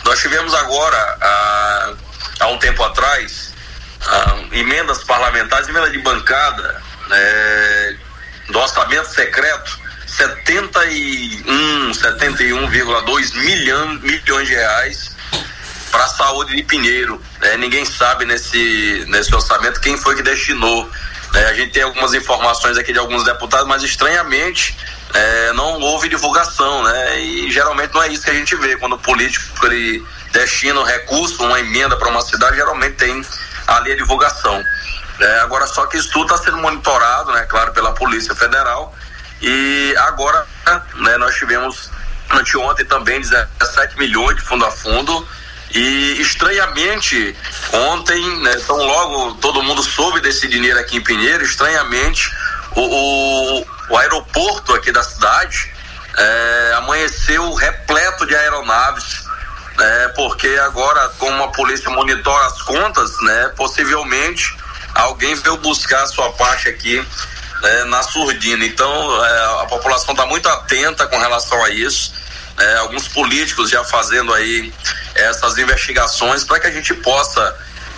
Nós 0.06 0.20
tivemos 0.20 0.54
agora, 0.54 1.18
há, 1.20 1.94
há 2.42 2.48
um 2.50 2.60
tempo 2.60 2.84
atrás, 2.84 3.52
ah, 4.06 4.44
emendas 4.52 5.04
parlamentares, 5.04 5.68
emenda 5.68 5.90
de 5.90 5.98
bancada 6.00 6.80
né, 7.08 7.98
do 8.50 8.60
orçamento 8.60 9.10
secreto, 9.10 9.80
71, 10.06 11.92
71,2 11.94 13.36
milhão, 13.38 13.96
milhões 13.96 14.48
de 14.48 14.54
reais 14.54 15.16
para 15.90 16.04
a 16.04 16.10
saúde 16.10 16.56
de 16.56 16.62
Pinheiro. 16.64 17.20
né? 17.42 17.58
ninguém 17.58 17.86
sabe 17.86 18.24
nesse, 18.26 19.04
nesse 19.08 19.34
orçamento 19.34 19.82
quem 19.82 19.98
foi 19.98 20.16
que 20.16 20.22
destinou. 20.22 20.92
Né? 21.34 21.46
a 21.46 21.54
gente 21.54 21.72
tem 21.72 21.84
algumas 21.84 22.14
informações 22.14 22.78
aqui 22.78 22.94
de 22.94 23.00
alguns 23.00 23.24
deputados, 23.24 23.68
mas 23.68 23.84
estranhamente 23.84 24.78
é, 25.14 25.54
não 25.54 25.80
houve 25.80 26.08
divulgação, 26.08 26.84
né? 26.84 27.20
E 27.20 27.52
geralmente 27.52 27.94
não 27.94 28.04
é 28.04 28.08
isso 28.08 28.24
que 28.24 28.32
a 28.32 28.34
gente 28.34 28.56
vê 28.56 28.78
quando 28.78 28.94
o 28.94 29.00
político 29.00 29.66
ele 29.66 30.04
destina 30.32 30.80
um 30.80 30.84
recurso, 30.84 31.44
uma 31.44 31.60
emenda 31.60 31.96
para 31.98 32.10
uma 32.10 32.22
cidade, 32.22 32.56
geralmente 32.56 32.96
tem 32.96 33.26
ali 33.68 33.92
a 33.92 33.96
divulgação. 33.96 34.64
É, 35.20 35.40
agora 35.40 35.68
só 35.68 35.86
que 35.86 35.98
isso 35.98 36.10
tudo 36.12 36.34
está 36.34 36.44
sendo 36.44 36.58
monitorado, 36.58 37.32
né? 37.32 37.46
Claro, 37.48 37.72
pela 37.74 37.94
Polícia 37.94 38.34
Federal. 38.36 38.96
E 39.42 39.96
agora, 39.98 40.48
né, 40.96 41.18
nós 41.18 41.36
tivemos 41.36 41.92
anteontem 42.32 42.86
também 42.86 43.22
17 43.22 43.98
milhões 43.98 44.36
de 44.36 44.42
fundo 44.42 44.66
a 44.66 44.72
fundo. 44.72 45.28
E 45.74 46.21
estranhamente, 46.21 47.36
ontem, 47.71 48.21
né, 48.41 48.53
então 48.55 48.78
logo 48.78 49.34
todo 49.36 49.63
mundo 49.63 49.82
soube 49.82 50.21
desse 50.21 50.47
dinheiro 50.47 50.80
aqui 50.80 50.97
em 50.97 51.01
Pinheiro, 51.01 51.43
estranhamente, 51.43 52.30
o, 52.76 52.82
o, 52.82 53.67
o 53.89 53.97
aeroporto 53.97 54.74
aqui 54.76 54.91
da 54.91 55.03
cidade 55.03 55.74
é, 56.15 56.74
amanheceu 56.78 57.53
repleto 57.53 58.26
de 58.28 58.36
aeronaves, 58.36 59.24
né, 59.76 60.07
porque 60.15 60.47
agora, 60.63 61.09
como 61.17 61.43
a 61.43 61.47
polícia 61.47 61.89
monitora 61.89 62.45
as 62.45 62.61
contas, 62.61 63.11
né, 63.21 63.51
possivelmente 63.55 64.55
alguém 64.93 65.34
veio 65.36 65.57
buscar 65.57 66.03
a 66.03 66.07
sua 66.07 66.32
parte 66.34 66.69
aqui 66.69 67.03
né, 67.61 67.84
na 67.86 68.03
surdina. 68.03 68.65
Então, 68.65 69.26
é, 69.26 69.61
a 69.63 69.65
população 69.65 70.13
está 70.13 70.26
muito 70.26 70.47
atenta 70.47 71.07
com 71.07 71.17
relação 71.17 71.63
a 71.63 71.69
isso. 71.69 72.13
É, 72.59 72.76
alguns 72.78 73.07
políticos 73.07 73.71
já 73.71 73.84
fazendo 73.84 74.32
aí 74.34 74.71
essas 75.16 75.57
investigações 75.57 76.43
para 76.43 76.59
que 76.59 76.68
a 76.68 76.72
gente 76.72 76.93
possa 76.95 77.55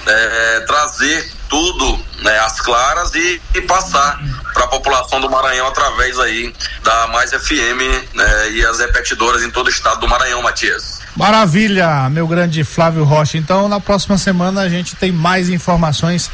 é, 0.07 0.59
trazer 0.61 1.32
tudo 1.49 1.99
né, 2.22 2.38
às 2.39 2.59
claras 2.59 3.13
e, 3.13 3.41
e 3.53 3.61
passar 3.61 4.20
para 4.53 4.66
a 4.66 4.68
população 4.68 5.20
do 5.20 5.30
Maranhão 5.30 5.68
através 5.68 6.20
aí 6.20 6.53
da 6.84 7.07
Mais 7.07 7.32
FM 7.32 8.13
né, 8.13 8.51
e 8.51 8.66
as 8.66 8.80
repetidoras 8.80 9.43
em 9.43 9.51
todo 9.51 9.68
o 9.68 9.70
estado 9.70 9.99
do 9.99 10.07
Maranhão, 10.07 10.41
Matias. 10.41 10.99
Maravilha, 11.16 12.09
meu 12.09 12.28
grande 12.28 12.63
Flávio 12.63 13.03
Rocha. 13.03 13.38
Então, 13.38 13.70
na 13.70 13.80
próxima 13.80 14.18
semana 14.18 14.61
a 14.61 14.70
gente 14.70 14.95
tem 14.95 15.11
mais 15.11 15.49
informações 15.49 16.30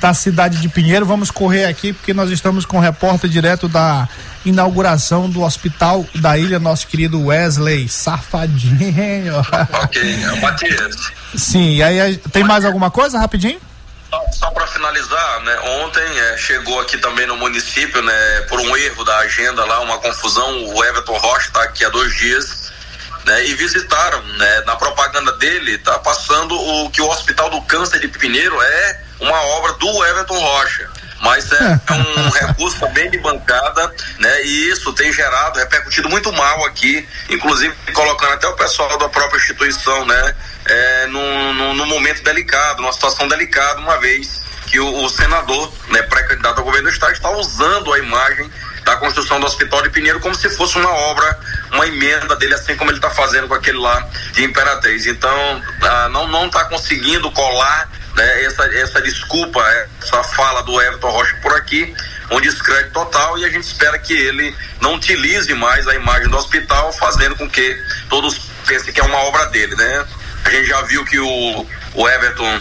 da 0.00 0.12
cidade 0.12 0.60
de 0.60 0.68
Pinheiro. 0.68 1.06
Vamos 1.06 1.30
correr 1.30 1.64
aqui 1.64 1.92
porque 1.92 2.12
nós 2.12 2.30
estamos 2.30 2.64
com 2.64 2.76
o 2.78 2.80
repórter 2.80 3.30
direto 3.30 3.68
da 3.68 4.08
inauguração 4.46 5.28
do 5.28 5.42
hospital 5.42 6.06
da 6.14 6.38
ilha, 6.38 6.58
nosso 6.58 6.86
querido 6.86 7.26
Wesley 7.26 7.88
Safadinho. 7.88 9.34
ok, 9.82 10.16
Matias. 10.40 11.12
Sim, 11.36 11.74
e 11.74 11.82
aí 11.82 12.00
aí, 12.00 12.16
tem 12.16 12.44
mais 12.44 12.64
alguma 12.64 12.90
coisa 12.90 13.18
rapidinho? 13.18 13.60
Só, 14.08 14.22
só 14.32 14.50
para 14.52 14.66
finalizar, 14.68 15.42
né, 15.42 15.58
ontem 15.82 16.20
é, 16.20 16.36
chegou 16.36 16.80
aqui 16.80 16.96
também 16.98 17.26
no 17.26 17.36
município, 17.36 18.00
né, 18.02 18.40
por 18.48 18.60
um 18.60 18.76
erro 18.76 19.04
da 19.04 19.18
agenda 19.18 19.64
lá, 19.64 19.80
uma 19.80 19.98
confusão, 19.98 20.64
o 20.74 20.84
Everton 20.84 21.18
Rocha 21.18 21.48
está 21.48 21.62
aqui 21.64 21.84
há 21.84 21.88
dois 21.88 22.14
dias, 22.16 22.72
né, 23.24 23.46
e 23.46 23.54
visitaram, 23.54 24.22
né, 24.22 24.62
na 24.64 24.76
propaganda 24.76 25.32
dele, 25.32 25.76
tá 25.78 25.98
passando 25.98 26.54
o 26.54 26.90
que 26.90 27.02
o 27.02 27.08
Hospital 27.08 27.50
do 27.50 27.60
Câncer 27.62 27.98
de 27.98 28.06
Pinheiro 28.06 28.62
é 28.62 29.00
uma 29.20 29.40
obra 29.42 29.72
do 29.72 30.04
Everton 30.04 30.38
Rocha. 30.38 30.88
Mas 31.20 31.50
é, 31.50 31.80
é 31.88 31.92
um 31.94 32.30
recurso 32.30 32.78
também 32.78 33.10
de 33.10 33.18
bancada, 33.18 33.92
né? 34.18 34.42
E 34.44 34.70
isso 34.70 34.92
tem 34.92 35.12
gerado, 35.12 35.58
repercutido 35.58 36.08
muito 36.08 36.32
mal 36.32 36.64
aqui, 36.66 37.06
inclusive 37.30 37.74
colocando 37.92 38.34
até 38.34 38.46
o 38.46 38.54
pessoal 38.54 38.98
da 38.98 39.08
própria 39.08 39.38
instituição, 39.38 40.04
né? 40.04 40.34
É, 40.66 41.06
num, 41.06 41.54
num, 41.54 41.74
num 41.74 41.86
momento 41.86 42.22
delicado, 42.22 42.82
numa 42.82 42.92
situação 42.92 43.26
delicada, 43.28 43.80
uma 43.80 43.98
vez 43.98 44.40
que 44.66 44.80
o, 44.80 45.04
o 45.04 45.08
senador, 45.08 45.72
né, 45.88 46.02
pré-candidato 46.02 46.58
ao 46.58 46.64
governo 46.64 46.88
do 46.88 46.92
estado, 46.92 47.12
está 47.12 47.30
usando 47.30 47.92
a 47.92 47.98
imagem 47.98 48.50
da 48.84 48.96
construção 48.96 49.40
do 49.40 49.46
Hospital 49.46 49.82
de 49.82 49.90
Pinheiro 49.90 50.20
como 50.20 50.34
se 50.34 50.48
fosse 50.50 50.78
uma 50.78 50.90
obra, 50.90 51.38
uma 51.72 51.86
emenda 51.88 52.36
dele, 52.36 52.54
assim 52.54 52.76
como 52.76 52.90
ele 52.90 52.98
está 52.98 53.10
fazendo 53.10 53.48
com 53.48 53.54
aquele 53.54 53.78
lá 53.78 54.06
de 54.32 54.44
Imperatriz. 54.44 55.06
Então, 55.06 55.62
ah, 55.82 56.08
não 56.10 56.28
não 56.28 56.46
está 56.46 56.64
conseguindo 56.66 57.30
colar 57.32 57.88
né, 58.16 58.44
essa, 58.44 58.64
essa 58.74 59.02
desculpa, 59.02 59.62
essa 60.02 60.22
fala 60.24 60.62
do 60.62 60.80
Everton 60.80 61.10
Rocha 61.10 61.36
por 61.42 61.52
aqui, 61.52 61.94
um 62.30 62.40
descrédito 62.40 62.92
total 62.92 63.38
e 63.38 63.44
a 63.44 63.50
gente 63.50 63.64
espera 63.64 63.98
que 63.98 64.14
ele 64.14 64.56
não 64.80 64.94
utilize 64.94 65.52
mais 65.54 65.86
a 65.86 65.94
imagem 65.94 66.28
do 66.28 66.36
hospital, 66.36 66.92
fazendo 66.94 67.36
com 67.36 67.48
que 67.48 67.78
todos 68.08 68.38
pensem 68.66 68.92
que 68.92 69.00
é 69.00 69.04
uma 69.04 69.18
obra 69.18 69.46
dele, 69.46 69.76
né? 69.76 70.06
A 70.44 70.50
gente 70.50 70.66
já 70.66 70.80
viu 70.82 71.04
que 71.04 71.18
o, 71.18 71.66
o 71.94 72.08
Everton 72.08 72.60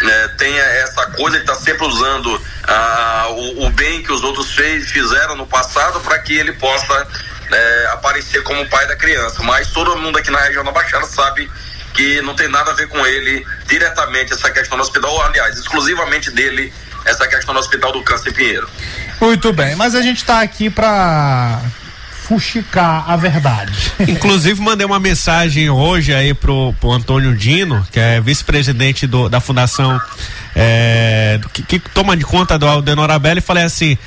né, 0.00 0.28
tenha 0.38 0.62
essa 0.62 1.06
coisa, 1.06 1.36
ele 1.36 1.44
está 1.44 1.54
sempre 1.54 1.86
usando 1.86 2.42
ah, 2.64 3.26
o, 3.30 3.66
o, 3.66 3.70
bem 3.70 4.02
que 4.02 4.12
os 4.12 4.22
outros 4.24 4.52
fez, 4.54 4.90
fizeram 4.90 5.36
no 5.36 5.46
passado 5.46 6.00
para 6.00 6.18
que 6.18 6.34
ele 6.34 6.52
possa 6.52 7.06
né, 7.50 7.86
aparecer 7.92 8.42
como 8.42 8.68
pai 8.68 8.86
da 8.86 8.96
criança. 8.96 9.42
Mas 9.42 9.70
todo 9.70 9.96
mundo 9.98 10.18
aqui 10.18 10.30
na 10.30 10.40
região 10.40 10.64
da 10.64 10.72
Baixada 10.72 11.06
sabe 11.06 11.50
que 11.94 12.20
não 12.22 12.34
tem 12.34 12.48
nada 12.48 12.72
a 12.72 12.74
ver 12.74 12.88
com 12.88 13.06
ele 13.06 13.46
diretamente 13.66 14.32
essa 14.32 14.50
questão 14.50 14.76
do 14.76 14.82
hospital, 14.82 15.22
aliás, 15.22 15.56
exclusivamente 15.56 16.30
dele 16.30 16.72
essa 17.04 17.26
questão 17.28 17.54
do 17.54 17.60
Hospital 17.60 17.92
do 17.92 18.02
Câncer 18.02 18.30
em 18.30 18.32
Pinheiro. 18.32 18.68
Muito 19.20 19.52
bem, 19.52 19.76
mas 19.76 19.94
a 19.94 20.02
gente 20.02 20.18
está 20.18 20.40
aqui 20.40 20.68
para 20.68 21.60
fuxicar 22.26 23.04
a 23.08 23.16
verdade. 23.16 23.92
Inclusive 24.08 24.60
mandei 24.60 24.86
uma 24.86 24.98
mensagem 24.98 25.68
hoje 25.68 26.14
aí 26.14 26.32
pro, 26.32 26.74
pro 26.80 26.90
Antônio 26.90 27.36
Dino, 27.36 27.86
que 27.92 28.00
é 28.00 28.20
vice-presidente 28.20 29.06
da 29.30 29.40
Fundação 29.40 30.00
é, 30.56 31.38
que, 31.52 31.62
que, 31.62 31.78
toma 31.78 32.16
de 32.16 32.24
conta 32.24 32.58
do 32.58 32.66
Aldenor 32.66 33.10
e 33.36 33.40
falei 33.40 33.64
assim, 33.64 33.98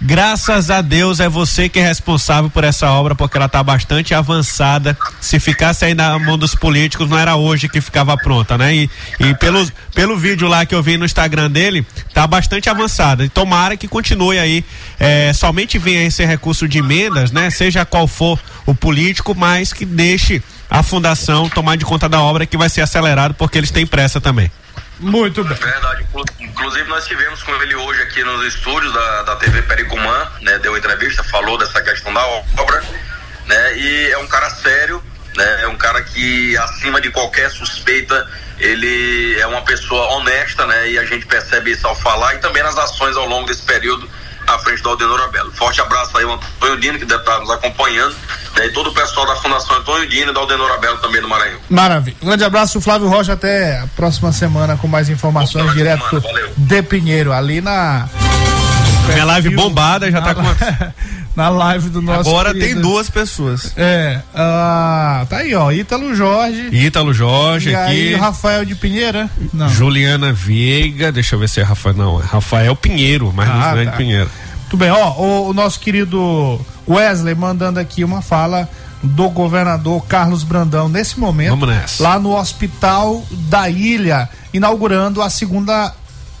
Graças 0.00 0.70
a 0.70 0.82
Deus 0.82 1.20
é 1.20 1.28
você 1.28 1.68
que 1.68 1.78
é 1.78 1.82
responsável 1.82 2.50
por 2.50 2.64
essa 2.64 2.90
obra, 2.90 3.14
porque 3.14 3.36
ela 3.36 3.46
está 3.46 3.62
bastante 3.62 4.12
avançada. 4.12 4.96
Se 5.20 5.40
ficasse 5.40 5.86
aí 5.86 5.94
na 5.94 6.18
mão 6.18 6.36
dos 6.36 6.54
políticos, 6.54 7.08
não 7.08 7.18
era 7.18 7.34
hoje 7.36 7.68
que 7.68 7.80
ficava 7.80 8.16
pronta, 8.16 8.58
né? 8.58 8.74
E, 8.74 8.90
e 9.18 9.34
pelo, 9.34 9.66
pelo 9.94 10.16
vídeo 10.16 10.48
lá 10.48 10.66
que 10.66 10.74
eu 10.74 10.82
vi 10.82 10.98
no 10.98 11.06
Instagram 11.06 11.50
dele, 11.50 11.86
tá 12.12 12.26
bastante 12.26 12.68
avançada. 12.68 13.24
E 13.24 13.28
tomara 13.28 13.76
que 13.76 13.88
continue 13.88 14.38
aí. 14.38 14.64
É, 15.00 15.32
somente 15.32 15.78
venha 15.78 16.04
esse 16.04 16.24
recurso 16.26 16.68
de 16.68 16.78
emendas, 16.78 17.32
né? 17.32 17.48
Seja 17.48 17.84
qual 17.86 18.06
for 18.06 18.38
o 18.66 18.74
político, 18.74 19.34
mas 19.34 19.72
que 19.72 19.86
deixe 19.86 20.42
a 20.68 20.82
fundação 20.82 21.48
tomar 21.48 21.76
de 21.76 21.84
conta 21.86 22.08
da 22.08 22.20
obra 22.20 22.44
que 22.44 22.56
vai 22.56 22.68
ser 22.68 22.82
acelerado, 22.82 23.34
porque 23.34 23.56
eles 23.56 23.70
têm 23.70 23.86
pressa 23.86 24.20
também. 24.20 24.50
Muito 24.98 25.44
bem. 25.44 25.56
Verdade. 25.56 26.06
Inclusive, 26.40 26.88
nós 26.88 27.06
tivemos 27.06 27.42
com 27.42 27.54
ele 27.62 27.74
hoje 27.74 28.02
aqui 28.02 28.24
nos 28.24 28.46
estúdios 28.46 28.92
da, 28.92 29.22
da 29.24 29.36
TV 29.36 29.62
Pericumã, 29.62 30.32
né? 30.40 30.58
Deu 30.58 30.76
entrevista, 30.76 31.22
falou 31.24 31.58
dessa 31.58 31.82
questão 31.82 32.12
da 32.12 32.26
obra, 32.26 32.82
né? 33.46 33.78
E 33.78 34.10
é 34.10 34.18
um 34.18 34.26
cara 34.26 34.48
sério, 34.50 35.02
né? 35.36 35.62
É 35.62 35.68
um 35.68 35.76
cara 35.76 36.02
que, 36.02 36.56
acima 36.56 37.00
de 37.00 37.10
qualquer 37.10 37.50
suspeita, 37.50 38.26
ele 38.58 39.38
é 39.38 39.46
uma 39.46 39.62
pessoa 39.62 40.14
honesta, 40.14 40.66
né? 40.66 40.90
E 40.90 40.98
a 40.98 41.04
gente 41.04 41.26
percebe 41.26 41.72
isso 41.72 41.86
ao 41.86 41.94
falar 41.94 42.34
e 42.34 42.38
também 42.38 42.62
nas 42.62 42.78
ações 42.78 43.16
ao 43.16 43.26
longo 43.26 43.46
desse 43.46 43.62
período 43.62 44.08
à 44.46 44.58
frente 44.58 44.82
do 44.82 44.90
Aldenor 44.90 45.20
Abelo. 45.22 45.50
Forte 45.52 45.80
abraço 45.80 46.16
aí 46.16 46.24
ao 46.24 46.34
Antônio 46.34 46.80
Dino, 46.80 46.98
que 46.98 47.04
deve 47.04 47.20
estar 47.20 47.38
nos 47.40 47.50
acompanhando, 47.50 48.14
né, 48.56 48.66
e 48.66 48.72
todo 48.72 48.90
o 48.90 48.94
pessoal 48.94 49.26
da 49.26 49.36
Fundação 49.36 49.76
Antônio 49.76 50.08
Dino 50.08 50.30
e 50.30 50.34
da 50.34 50.40
Aldenor 50.40 50.70
Abelo 50.72 50.98
também 50.98 51.20
do 51.20 51.28
Maranhão. 51.28 51.58
Maravilha. 51.68 52.16
Um 52.22 52.26
grande 52.26 52.44
abraço, 52.44 52.80
Flávio 52.80 53.08
Rocha, 53.08 53.32
até 53.32 53.80
a 53.80 53.86
próxima 53.94 54.32
semana 54.32 54.76
com 54.76 54.88
mais 54.88 55.08
informações 55.08 55.72
direto 55.72 56.20
semana, 56.20 56.50
de 56.56 56.82
Pinheiro, 56.82 57.32
ali 57.32 57.60
na. 57.60 58.08
Minha 59.08 59.24
live 59.24 59.50
bombada 59.54 60.10
já 60.10 60.20
tá 60.20 60.34
com. 60.34 60.42
na 61.36 61.50
live 61.50 61.90
do 61.90 62.00
nosso. 62.00 62.28
Agora 62.28 62.54
querido. 62.54 62.72
tem 62.72 62.82
duas 62.82 63.10
pessoas. 63.10 63.72
É. 63.76 64.22
Uh, 64.32 65.26
tá 65.26 65.36
aí, 65.38 65.54
ó. 65.54 65.70
Ítalo 65.70 66.14
Jorge. 66.14 66.68
Ítalo 66.72 67.12
Jorge 67.12 67.70
e 67.70 67.74
aqui. 67.74 67.90
Aí, 67.90 68.14
Rafael 68.14 68.64
de 68.64 68.74
Pinheira. 68.74 69.30
Não. 69.52 69.68
Juliana 69.68 70.32
Veiga. 70.32 71.12
Deixa 71.12 71.34
eu 71.34 71.38
ver 71.38 71.48
se 71.48 71.60
é 71.60 71.62
Rafael. 71.62 71.94
Não, 71.94 72.20
é 72.20 72.24
Rafael 72.24 72.74
Pinheiro, 72.74 73.30
mas 73.36 73.48
ah, 73.48 73.52
não 73.52 73.80
é 73.80 73.84
tá. 73.84 73.90
de 73.90 73.96
Pinheiro. 73.98 74.30
Muito 74.62 74.76
bem, 74.78 74.90
ó. 74.90 75.12
O, 75.12 75.50
o 75.50 75.52
nosso 75.52 75.78
querido 75.78 76.58
Wesley 76.88 77.34
mandando 77.34 77.78
aqui 77.78 78.02
uma 78.02 78.22
fala 78.22 78.68
do 79.02 79.28
governador 79.28 80.04
Carlos 80.06 80.42
Brandão 80.42 80.88
nesse 80.88 81.20
momento 81.20 81.66
lá 82.00 82.18
no 82.18 82.34
hospital 82.34 83.22
da 83.30 83.68
ilha 83.68 84.28
inaugurando 84.52 85.20
a 85.20 85.28
segunda 85.28 85.94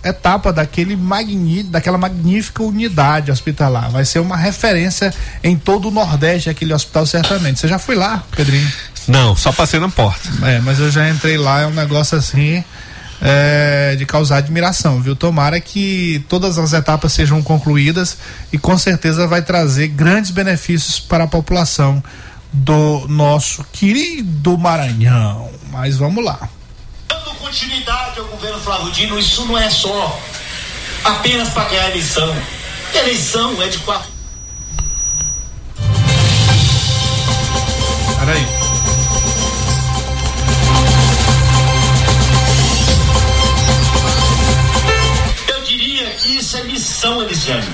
etapa 0.08 0.52
daquele 0.52 0.96
magni, 0.96 1.62
daquela 1.62 1.98
magnífica 1.98 2.62
unidade 2.62 3.30
hospitalar. 3.30 3.90
Vai 3.90 4.04
ser 4.04 4.20
uma 4.20 4.36
referência 4.36 5.12
em 5.42 5.56
todo 5.56 5.88
o 5.88 5.90
Nordeste 5.90 6.50
aquele 6.50 6.72
hospital 6.72 7.06
certamente. 7.06 7.60
Você 7.60 7.68
já 7.68 7.78
foi 7.78 7.94
lá, 7.94 8.24
Pedrinho? 8.34 8.70
Não, 9.08 9.36
só 9.36 9.52
passei 9.52 9.78
na 9.78 9.88
porta. 9.88 10.28
É, 10.42 10.60
mas 10.60 10.78
eu 10.78 10.90
já 10.90 11.08
entrei 11.08 11.36
lá, 11.36 11.60
é 11.62 11.66
um 11.66 11.74
negócio 11.74 12.18
assim 12.18 12.64
é, 13.20 13.94
de 13.96 14.04
causar 14.04 14.38
admiração, 14.38 15.00
viu? 15.00 15.14
Tomara 15.14 15.60
que 15.60 16.24
todas 16.28 16.58
as 16.58 16.72
etapas 16.72 17.12
sejam 17.12 17.42
concluídas 17.42 18.16
e 18.52 18.58
com 18.58 18.76
certeza 18.76 19.26
vai 19.26 19.42
trazer 19.42 19.88
grandes 19.88 20.30
benefícios 20.30 20.98
para 20.98 21.24
a 21.24 21.28
população 21.28 22.02
do 22.52 23.06
nosso 23.08 23.64
querido 23.72 24.56
Maranhão. 24.58 25.50
Mas 25.70 25.96
vamos 25.96 26.24
lá. 26.24 26.48
Dando 27.06 27.34
continuidade 27.38 28.18
ao 28.18 28.26
governo 28.26 28.60
Flávio 28.60 28.90
Dino, 28.92 29.18
isso 29.18 29.44
não 29.46 29.58
é 29.58 29.70
só 29.70 30.20
apenas 31.04 31.48
para 31.50 31.68
ganhar 31.68 31.84
a 31.84 31.90
eleição. 31.90 32.36
Eleição 32.94 33.62
é 33.62 33.68
de 33.68 33.78
quatro. 33.78 34.10
Peraí. 38.18 38.66
isso 46.46 46.56
é 46.56 46.62
missão, 46.64 47.22
Elisiane. 47.22 47.68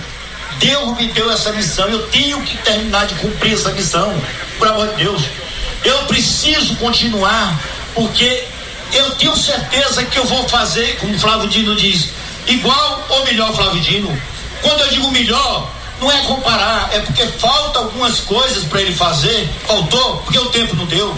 Deus 0.58 0.96
me 0.96 1.08
deu 1.08 1.30
essa 1.30 1.52
missão, 1.52 1.88
eu 1.88 2.06
tenho 2.08 2.40
que 2.42 2.56
terminar 2.58 3.06
de 3.06 3.14
cumprir 3.16 3.54
essa 3.54 3.70
missão, 3.72 4.14
por 4.58 4.68
amor 4.68 4.88
de 4.88 5.04
Deus. 5.04 5.22
Eu 5.84 5.98
preciso 6.04 6.76
continuar, 6.76 7.60
porque 7.94 8.46
eu 8.92 9.10
tenho 9.12 9.36
certeza 9.36 10.04
que 10.04 10.18
eu 10.18 10.24
vou 10.24 10.48
fazer, 10.48 10.96
como 10.98 11.18
Flávio 11.18 11.48
Dino 11.48 11.74
diz, 11.74 12.08
igual 12.46 13.06
ou 13.08 13.24
melhor, 13.24 13.54
Flávio 13.54 13.80
Dino. 13.80 14.22
Quando 14.60 14.80
eu 14.80 14.88
digo 14.88 15.10
melhor, 15.10 15.70
não 16.00 16.10
é 16.10 16.18
comparar, 16.22 16.90
é 16.92 17.00
porque 17.00 17.26
falta 17.26 17.78
algumas 17.80 18.20
coisas 18.20 18.64
para 18.64 18.80
ele 18.80 18.94
fazer, 18.94 19.48
faltou, 19.66 20.18
porque 20.18 20.38
o 20.38 20.46
tempo 20.46 20.76
não 20.76 20.86
deu. 20.86 21.16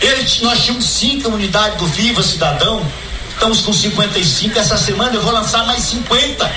Ele, 0.00 0.26
nós 0.42 0.64
tínhamos 0.64 0.84
cinco 0.84 1.28
unidades 1.28 1.78
do 1.78 1.86
Viva 1.86 2.22
Cidadão, 2.22 2.84
Estamos 3.42 3.62
com 3.62 3.72
55. 3.72 4.56
Essa 4.56 4.76
semana 4.76 5.16
eu 5.16 5.20
vou 5.20 5.32
lançar 5.32 5.66
mais 5.66 5.82
50. 5.82 6.44
50. 6.44 6.56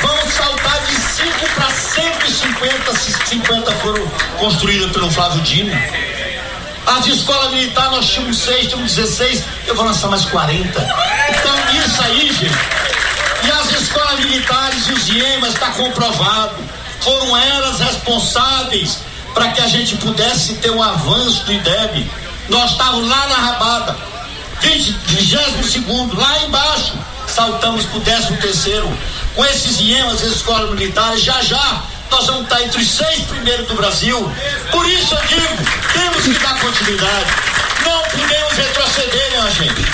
Vamos 0.00 0.32
saltar 0.32 0.80
de 0.86 0.94
5 0.94 1.30
para 1.54 1.70
150. 1.70 2.94
50 3.26 3.72
foram 3.72 4.06
construídas 4.38 4.90
pelo 4.92 5.10
Flávio 5.10 5.42
Dino. 5.42 5.70
As 6.86 7.06
escolas 7.06 7.52
militares 7.52 7.92
nós 7.92 8.08
tínhamos 8.08 8.38
6, 8.38 8.68
tínhamos 8.68 8.94
16. 8.94 9.44
Eu 9.66 9.74
vou 9.74 9.84
lançar 9.84 10.08
mais 10.08 10.24
40. 10.24 10.80
Então 11.30 11.54
isso 11.84 12.02
aí, 12.02 12.32
gente. 12.32 12.58
E 13.44 13.50
as 13.50 13.82
escolas 13.82 14.20
militares 14.20 14.88
e 14.88 14.92
os 14.92 15.08
IEMAS 15.08 15.54
está 15.54 15.70
comprovado. 15.70 16.56
Foram 17.00 17.36
elas 17.36 17.80
responsáveis 17.80 18.98
para 19.34 19.48
que 19.48 19.60
a 19.60 19.66
gente 19.66 19.96
pudesse 19.96 20.54
ter 20.54 20.70
um 20.70 20.82
avanço 20.82 21.44
do 21.44 21.52
IDEB 21.52 22.10
nós 22.48 22.72
estávamos 22.72 23.08
lá 23.08 23.26
na 23.28 23.34
rabada, 23.34 23.96
22 24.60 25.72
segundo, 25.72 26.18
lá 26.18 26.44
embaixo, 26.44 26.92
saltamos 27.26 27.84
para 27.86 27.98
o 27.98 28.00
13 28.00 28.36
terceiro. 28.36 28.98
Com 29.34 29.44
esses 29.46 29.80
IEMAs, 29.80 30.22
escolas 30.22 30.70
militares, 30.70 31.22
já 31.22 31.40
já 31.40 31.82
nós 32.12 32.26
vamos 32.26 32.42
estar 32.42 32.62
entre 32.62 32.80
os 32.80 32.90
seis 32.90 33.22
primeiros 33.22 33.66
do 33.66 33.74
Brasil. 33.74 34.32
Por 34.70 34.86
isso 34.88 35.14
eu 35.14 35.26
digo, 35.26 35.56
temos 35.92 36.22
que 36.22 36.44
dar 36.44 36.60
continuidade. 36.60 37.30
Não 37.84 38.02
podemos 38.02 38.52
retroceder, 38.52 39.30
minha 39.30 39.50
gente. 39.50 39.86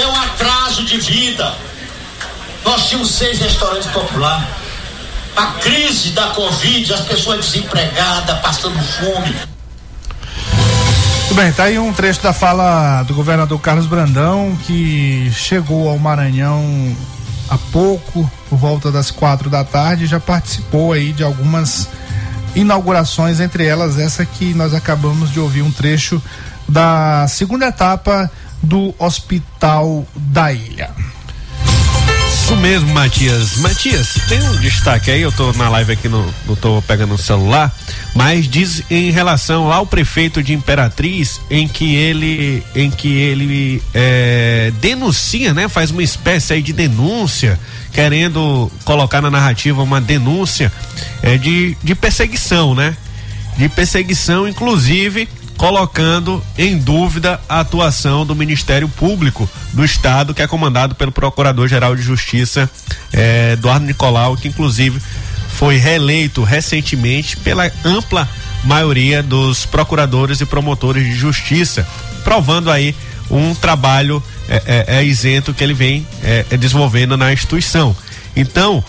É 0.00 0.06
um 0.06 0.20
atraso 0.22 0.84
de 0.84 0.98
vida. 0.98 1.54
Nós 2.64 2.88
tínhamos 2.88 3.10
seis 3.12 3.38
restaurantes 3.38 3.88
populares. 3.90 4.46
A 5.36 5.46
crise 5.60 6.10
da 6.10 6.26
Covid, 6.28 6.92
as 6.92 7.00
pessoas 7.02 7.46
desempregadas, 7.46 8.38
passando 8.40 8.78
fome. 8.82 9.34
Muito 11.22 11.34
bem, 11.34 11.52
tá 11.52 11.64
aí 11.64 11.78
um 11.78 11.92
trecho 11.94 12.20
da 12.20 12.32
fala 12.32 13.02
do 13.04 13.14
governador 13.14 13.58
Carlos 13.58 13.86
Brandão, 13.86 14.54
que 14.66 15.32
chegou 15.34 15.88
ao 15.88 15.98
Maranhão 15.98 16.94
há 17.52 17.58
pouco, 17.70 18.30
por 18.48 18.58
volta 18.58 18.90
das 18.90 19.10
quatro 19.10 19.50
da 19.50 19.62
tarde, 19.62 20.06
já 20.06 20.18
participou 20.18 20.92
aí 20.92 21.12
de 21.12 21.22
algumas 21.22 21.86
inaugurações, 22.54 23.40
entre 23.40 23.66
elas 23.66 23.98
essa 23.98 24.24
que 24.24 24.54
nós 24.54 24.72
acabamos 24.72 25.30
de 25.30 25.38
ouvir 25.38 25.60
um 25.60 25.70
trecho 25.70 26.22
da 26.66 27.26
segunda 27.28 27.66
etapa 27.66 28.30
do 28.62 28.94
Hospital 28.98 30.06
da 30.16 30.50
Ilha. 30.50 30.90
Isso 32.42 32.56
mesmo, 32.56 32.92
Matias. 32.92 33.56
Matias, 33.58 34.14
tem 34.28 34.42
um 34.42 34.56
destaque 34.56 35.12
aí, 35.12 35.22
eu 35.22 35.30
tô 35.30 35.52
na 35.52 35.68
live 35.68 35.92
aqui, 35.92 36.08
no, 36.08 36.28
não 36.44 36.56
tô 36.56 36.82
pegando 36.82 37.14
o 37.14 37.18
celular, 37.18 37.72
mas 38.16 38.48
diz 38.48 38.82
em 38.90 39.12
relação 39.12 39.72
ao 39.72 39.86
prefeito 39.86 40.42
de 40.42 40.52
Imperatriz, 40.52 41.40
em 41.48 41.68
que 41.68 41.94
ele, 41.94 42.60
em 42.74 42.90
que 42.90 43.16
ele 43.16 43.80
é, 43.94 44.72
denuncia, 44.80 45.54
né? 45.54 45.68
Faz 45.68 45.92
uma 45.92 46.02
espécie 46.02 46.54
aí 46.54 46.62
de 46.62 46.72
denúncia, 46.72 47.60
querendo 47.92 48.68
colocar 48.84 49.22
na 49.22 49.30
narrativa 49.30 49.80
uma 49.80 50.00
denúncia 50.00 50.72
é, 51.22 51.38
de, 51.38 51.76
de 51.80 51.94
perseguição, 51.94 52.74
né? 52.74 52.96
De 53.56 53.68
perseguição, 53.68 54.48
inclusive 54.48 55.28
colocando 55.62 56.42
em 56.58 56.76
dúvida 56.76 57.40
a 57.48 57.60
atuação 57.60 58.26
do 58.26 58.34
Ministério 58.34 58.88
Público 58.88 59.48
do 59.72 59.84
Estado, 59.84 60.34
que 60.34 60.42
é 60.42 60.46
comandado 60.48 60.92
pelo 60.96 61.12
Procurador-Geral 61.12 61.94
de 61.94 62.02
Justiça, 62.02 62.68
eh, 63.12 63.52
Eduardo 63.52 63.86
Nicolau, 63.86 64.36
que 64.36 64.48
inclusive 64.48 65.00
foi 65.50 65.76
reeleito 65.76 66.42
recentemente 66.42 67.36
pela 67.36 67.70
ampla 67.84 68.28
maioria 68.64 69.22
dos 69.22 69.64
procuradores 69.64 70.40
e 70.40 70.46
promotores 70.46 71.04
de 71.04 71.14
justiça, 71.14 71.86
provando 72.24 72.68
aí 72.68 72.92
um 73.30 73.54
trabalho 73.54 74.20
é, 74.48 74.96
é, 74.98 75.04
isento 75.04 75.54
que 75.54 75.62
ele 75.62 75.74
vem 75.74 76.04
desenvolvendo 76.58 77.16
na 77.16 77.32
instituição. 77.32 77.94
Então, 78.34 78.82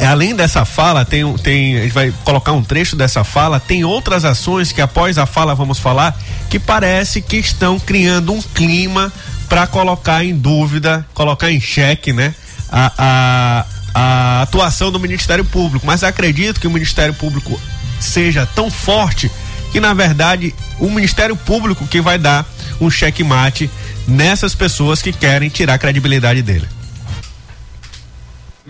além 0.00 0.34
dessa 0.34 0.64
fala, 0.64 1.04
tem, 1.04 1.30
tem, 1.38 1.78
a 1.78 1.82
gente 1.82 1.92
vai 1.92 2.12
colocar 2.24 2.52
um 2.52 2.62
trecho 2.62 2.96
dessa 2.96 3.24
fala, 3.24 3.60
tem 3.60 3.84
outras 3.84 4.24
ações 4.24 4.72
que 4.72 4.80
após 4.80 5.18
a 5.18 5.26
fala 5.26 5.54
vamos 5.54 5.78
falar, 5.78 6.18
que 6.48 6.58
parece 6.58 7.20
que 7.20 7.36
estão 7.36 7.78
criando 7.78 8.32
um 8.32 8.40
clima 8.40 9.12
para 9.48 9.66
colocar 9.66 10.24
em 10.24 10.34
dúvida, 10.34 11.06
colocar 11.12 11.50
em 11.50 11.60
xeque, 11.60 12.12
né? 12.12 12.34
A, 12.70 12.92
a, 12.96 13.66
a 13.94 14.42
atuação 14.42 14.90
do 14.90 14.98
Ministério 14.98 15.44
Público. 15.44 15.86
Mas 15.86 16.02
acredito 16.02 16.58
que 16.58 16.66
o 16.66 16.70
Ministério 16.70 17.12
Público 17.12 17.60
seja 18.00 18.46
tão 18.46 18.70
forte 18.70 19.30
que, 19.70 19.78
na 19.78 19.92
verdade, 19.92 20.54
o 20.78 20.88
Ministério 20.88 21.36
Público 21.36 21.86
que 21.86 22.00
vai 22.00 22.18
dar 22.18 22.46
um 22.80 22.90
checkmate 22.90 23.70
nessas 24.08 24.54
pessoas 24.54 25.02
que 25.02 25.12
querem 25.12 25.48
tirar 25.48 25.74
a 25.74 25.78
credibilidade 25.78 26.42
dele. 26.42 26.66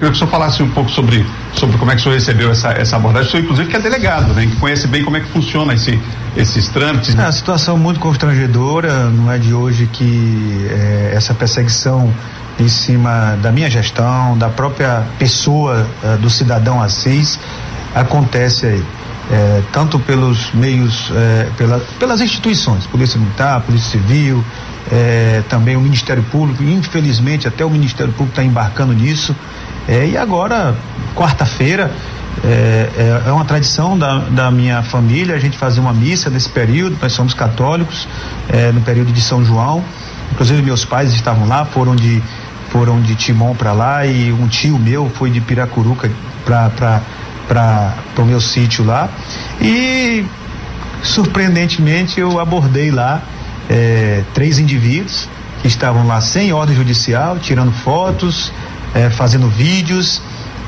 Queria 0.02 0.10
que 0.10 0.16
o 0.16 0.18
senhor 0.18 0.30
falasse 0.32 0.60
um 0.64 0.70
pouco 0.70 0.90
sobre, 0.90 1.24
sobre 1.54 1.78
como 1.78 1.92
é 1.92 1.94
que 1.94 2.00
o 2.00 2.02
senhor 2.02 2.16
recebeu 2.16 2.50
essa, 2.50 2.70
essa 2.70 2.96
abordagem. 2.96 3.28
O 3.28 3.30
senhor, 3.30 3.44
inclusive, 3.44 3.68
que 3.70 3.76
é 3.76 3.78
delegado, 3.78 4.34
né? 4.34 4.46
Que 4.46 4.56
conhece 4.56 4.88
bem 4.88 5.04
como 5.04 5.16
é 5.16 5.20
que 5.20 5.28
funciona 5.28 5.74
esse, 5.74 5.96
esses 6.36 6.66
trâmites. 6.70 7.14
É 7.14 7.22
uma 7.22 7.30
situação 7.30 7.78
muito 7.78 8.00
constrangedora, 8.00 9.04
não 9.10 9.30
é 9.30 9.38
de 9.38 9.54
hoje 9.54 9.88
que 9.92 10.66
é, 10.70 11.12
essa 11.14 11.32
perseguição 11.34 12.12
em 12.58 12.66
cima 12.66 13.38
da 13.40 13.52
minha 13.52 13.70
gestão, 13.70 14.36
da 14.36 14.48
própria 14.48 15.04
pessoa 15.20 15.86
é, 16.02 16.16
do 16.16 16.28
cidadão 16.28 16.82
Assis, 16.82 17.38
acontece 17.94 18.66
aí. 18.66 18.84
É, 19.30 19.62
tanto 19.72 20.00
pelos 20.00 20.50
meios, 20.52 21.12
é, 21.14 21.48
pela, 21.56 21.78
pelas 22.00 22.20
instituições, 22.20 22.88
Polícia 22.88 23.20
Militar, 23.20 23.60
Polícia 23.60 23.92
Civil, 23.92 24.44
é, 24.90 25.44
também 25.48 25.76
o 25.76 25.80
Ministério 25.80 26.24
Público, 26.24 26.60
infelizmente 26.64 27.46
até 27.46 27.64
o 27.64 27.70
Ministério 27.70 28.12
Público 28.12 28.32
está 28.32 28.42
embarcando 28.42 28.92
nisso. 28.92 29.34
É, 29.88 30.06
e 30.06 30.16
agora, 30.16 30.74
quarta-feira, 31.14 31.90
é, 32.44 32.88
é, 32.96 33.22
é, 33.28 33.32
uma 33.32 33.44
tradição 33.44 33.96
da, 33.98 34.18
da 34.18 34.50
minha 34.50 34.82
família 34.82 35.34
a 35.34 35.38
gente 35.38 35.56
fazer 35.58 35.80
uma 35.80 35.92
missa 35.92 36.30
nesse 36.30 36.48
período. 36.48 36.96
Nós 37.00 37.12
somos 37.12 37.34
católicos, 37.34 38.08
é, 38.48 38.72
no 38.72 38.80
período 38.80 39.12
de 39.12 39.20
São 39.20 39.44
João. 39.44 39.84
Inclusive, 40.32 40.62
meus 40.62 40.84
pais 40.84 41.12
estavam 41.12 41.46
lá, 41.46 41.64
foram 41.64 41.94
de, 41.94 42.22
foram 42.70 43.00
de 43.00 43.14
Timon 43.14 43.54
para 43.54 43.72
lá 43.72 44.06
e 44.06 44.32
um 44.32 44.48
tio 44.48 44.78
meu 44.78 45.10
foi 45.10 45.30
de 45.30 45.40
Piracuruca 45.40 46.10
para 46.44 47.02
o 48.18 48.24
meu 48.24 48.40
sítio 48.40 48.84
lá. 48.84 49.08
E, 49.60 50.24
surpreendentemente, 51.02 52.18
eu 52.18 52.40
abordei 52.40 52.90
lá 52.90 53.22
é, 53.68 54.22
três 54.32 54.58
indivíduos 54.58 55.28
que 55.60 55.68
estavam 55.68 56.06
lá 56.06 56.20
sem 56.20 56.52
ordem 56.52 56.74
judicial, 56.74 57.38
tirando 57.38 57.72
fotos 57.72 58.52
é, 58.94 59.10
fazendo 59.10 59.48
vídeos. 59.48 60.20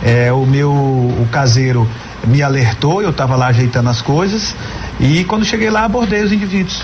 É, 0.02 0.32
o 0.32 0.44
meu 0.44 0.70
o 0.70 1.26
caseiro 1.30 1.88
me 2.26 2.42
alertou, 2.42 3.02
eu 3.02 3.10
estava 3.10 3.36
lá 3.36 3.46
ajeitando 3.46 3.88
as 3.88 4.02
coisas 4.02 4.54
e 5.00 5.24
quando 5.24 5.44
cheguei 5.44 5.70
lá 5.70 5.84
abordei 5.84 6.22
os 6.22 6.32
indivíduos. 6.32 6.82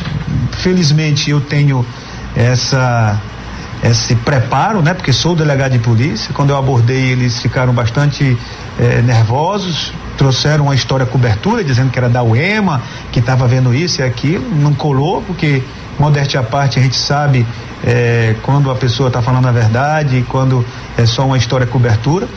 Felizmente 0.52 1.30
eu 1.30 1.40
tenho 1.40 1.84
essa 2.34 3.20
esse 3.82 4.14
preparo, 4.14 4.82
né? 4.82 4.92
Porque 4.92 5.10
sou 5.10 5.34
delegado 5.34 5.72
de 5.72 5.78
polícia. 5.78 6.34
Quando 6.34 6.50
eu 6.50 6.56
abordei 6.56 7.12
eles 7.12 7.40
ficaram 7.40 7.72
bastante 7.72 8.36
é, 8.78 9.00
nervosos, 9.00 9.92
trouxeram 10.18 10.64
uma 10.64 10.74
história 10.74 11.06
cobertura 11.06 11.64
dizendo 11.64 11.90
que 11.90 11.98
era 11.98 12.08
da 12.08 12.22
UEMA, 12.22 12.82
que 13.10 13.20
estava 13.20 13.48
vendo 13.48 13.74
isso 13.74 14.02
e 14.02 14.04
aquilo, 14.04 14.44
não 14.54 14.74
colou 14.74 15.22
porque 15.22 15.62
modéstia 15.98 16.40
à 16.40 16.42
parte 16.42 16.78
a 16.78 16.82
gente 16.82 16.96
sabe 16.96 17.46
é, 17.84 18.36
quando 18.42 18.70
a 18.70 18.74
pessoa 18.74 19.08
está 19.08 19.22
falando 19.22 19.46
a 19.46 19.52
verdade, 19.52 20.24
quando 20.28 20.64
é 20.96 21.06
só 21.06 21.26
uma 21.26 21.36
história 21.36 21.66
cobertura. 21.66 22.28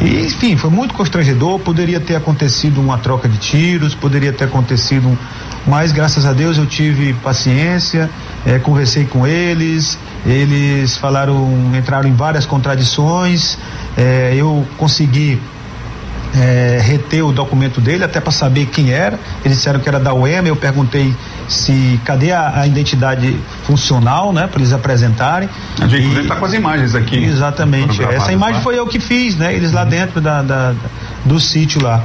E, 0.00 0.26
enfim, 0.26 0.56
foi 0.56 0.70
muito 0.70 0.94
constrangedor. 0.94 1.58
Poderia 1.58 2.00
ter 2.00 2.16
acontecido 2.16 2.80
uma 2.80 2.98
troca 2.98 3.28
de 3.28 3.38
tiros, 3.38 3.94
poderia 3.94 4.32
ter 4.32 4.44
acontecido. 4.44 5.18
Mas, 5.66 5.92
graças 5.92 6.24
a 6.24 6.32
Deus, 6.32 6.56
eu 6.56 6.66
tive 6.66 7.12
paciência, 7.14 8.08
é, 8.46 8.58
conversei 8.58 9.04
com 9.04 9.26
eles, 9.26 9.98
eles 10.24 10.96
falaram, 10.96 11.72
entraram 11.76 12.08
em 12.08 12.14
várias 12.14 12.46
contradições, 12.46 13.58
é, 13.96 14.34
eu 14.34 14.66
consegui 14.78 15.40
é, 16.38 16.80
reter 16.80 17.24
o 17.24 17.32
documento 17.32 17.80
dele 17.80 18.04
até 18.04 18.20
para 18.20 18.32
saber 18.32 18.66
quem 18.66 18.90
era. 18.90 19.18
Eles 19.44 19.58
disseram 19.58 19.80
que 19.80 19.88
era 19.88 19.98
da 19.98 20.14
UEMA. 20.14 20.48
Eu 20.48 20.56
perguntei 20.56 21.14
se 21.48 22.00
cadê 22.04 22.30
a, 22.30 22.60
a 22.60 22.66
identidade 22.66 23.36
funcional, 23.64 24.32
né, 24.32 24.46
para 24.46 24.60
eles 24.60 24.72
apresentarem. 24.72 25.48
A 25.80 25.86
gente 25.86 26.20
está 26.20 26.36
com 26.36 26.44
as 26.44 26.52
imagens 26.52 26.94
aqui. 26.94 27.22
Exatamente. 27.24 28.02
Essa 28.02 28.32
imagem 28.32 28.56
lá. 28.56 28.60
foi 28.62 28.78
eu 28.78 28.86
que 28.86 29.00
fiz, 29.00 29.36
né? 29.36 29.54
Eles 29.54 29.72
lá 29.72 29.82
uhum. 29.82 29.88
dentro 29.88 30.20
da, 30.20 30.42
da, 30.42 30.74
do 31.24 31.40
sítio 31.40 31.82
lá. 31.82 32.02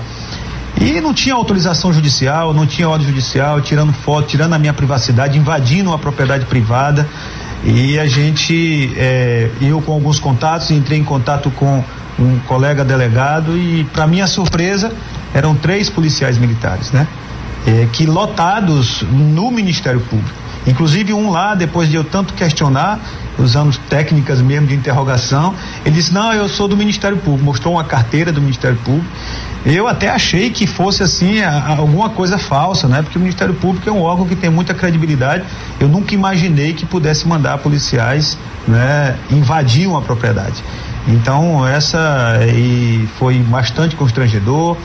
E 0.82 1.00
não 1.00 1.14
tinha 1.14 1.36
autorização 1.36 1.94
judicial, 1.94 2.54
não 2.54 2.66
tinha 2.66 2.90
ordem 2.90 3.08
judicial, 3.08 3.62
tirando 3.62 3.94
foto, 3.94 4.28
tirando 4.28 4.54
a 4.54 4.60
minha 4.60 4.74
privacidade, 4.74 5.38
invadindo 5.38 5.94
a 5.94 6.00
propriedade 6.00 6.46
privada. 6.46 7.08
E 7.64 7.98
a 7.98 8.06
gente, 8.06 8.92
é, 8.98 9.50
eu 9.62 9.82
com 9.82 9.94
alguns 9.94 10.20
contatos, 10.20 10.72
entrei 10.72 11.00
em 11.00 11.04
contato 11.04 11.50
com 11.52 11.84
um 12.20 12.40
colega 12.48 12.84
delegado 12.84 13.58
e, 13.58 13.84
para 13.86 14.06
minha 14.08 14.28
surpresa, 14.28 14.92
eram 15.34 15.56
três 15.56 15.90
policiais 15.90 16.38
militares, 16.38 16.92
né? 16.92 17.08
É, 17.66 17.88
que 17.92 18.06
lotados 18.06 19.02
no 19.04 19.50
Ministério 19.50 20.02
Público. 20.02 20.44
Inclusive 20.66 21.14
um 21.14 21.30
lá, 21.30 21.56
depois 21.56 21.90
de 21.90 21.96
eu 21.96 22.04
tanto 22.04 22.34
questionar, 22.34 23.00
usando 23.38 23.78
técnicas 23.90 24.42
mesmo 24.42 24.68
de 24.68 24.76
interrogação, 24.76 25.54
ele 25.86 25.96
disse, 25.96 26.14
não, 26.14 26.32
eu 26.32 26.48
sou 26.48 26.68
do 26.68 26.78
Ministério 26.78 27.18
Público, 27.18 27.44
mostrou 27.44 27.74
uma 27.74 27.84
carteira 27.84 28.32
do 28.32 28.40
Ministério 28.42 28.78
Público. 28.78 29.08
Eu 29.66 29.88
até 29.88 30.10
achei 30.10 30.50
que 30.50 30.68
fosse 30.68 31.04
assim 31.04 31.42
a, 31.42 31.78
alguma 31.78 32.10
coisa 32.10 32.38
falsa, 32.38 32.88
né? 32.88 33.02
Porque 33.02 33.18
o 33.18 33.22
Ministério 33.22 33.54
Público 33.54 33.90
é 33.90 33.92
um 33.92 34.02
órgão 34.02 34.26
que 34.26 34.36
tem 34.36 34.50
muita 34.50 34.74
credibilidade. 34.74 35.44
Eu 35.80 35.88
nunca 35.88 36.14
imaginei 36.14 36.74
que 36.74 36.86
pudesse 36.86 37.28
mandar 37.28 37.58
policiais, 37.58 38.38
né, 38.68 39.18
invadir 39.32 39.88
uma 39.88 40.02
propriedade. 40.02 40.64
Então, 41.08 41.68
essa 41.68 42.40
e 42.56 43.08
foi 43.18 43.40
bastante 43.40 43.96
constrangedor. 43.96 44.78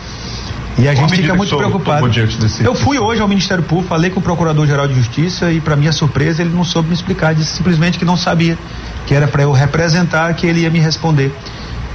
E 0.76 0.86
a 0.86 0.94
gente 0.94 1.16
fica 1.16 1.34
muito 1.34 1.56
preocupado. 1.56 2.08
Desse, 2.08 2.64
eu 2.64 2.74
fui 2.74 2.98
hoje 2.98 3.20
ao 3.20 3.26
Ministério 3.26 3.64
Público, 3.64 3.88
falei 3.88 4.10
com 4.10 4.20
o 4.20 4.22
Procurador-Geral 4.22 4.86
de 4.86 4.94
Justiça 4.94 5.50
e, 5.50 5.60
para 5.60 5.74
minha 5.74 5.90
surpresa, 5.92 6.40
ele 6.40 6.54
não 6.54 6.62
soube 6.62 6.88
me 6.88 6.94
explicar, 6.94 7.34
disse 7.34 7.56
simplesmente 7.56 7.98
que 7.98 8.04
não 8.04 8.16
sabia, 8.16 8.56
que 9.04 9.12
era 9.12 9.26
para 9.26 9.42
eu 9.42 9.50
representar, 9.50 10.32
que 10.34 10.46
ele 10.46 10.60
ia 10.60 10.70
me 10.70 10.78
responder. 10.78 11.34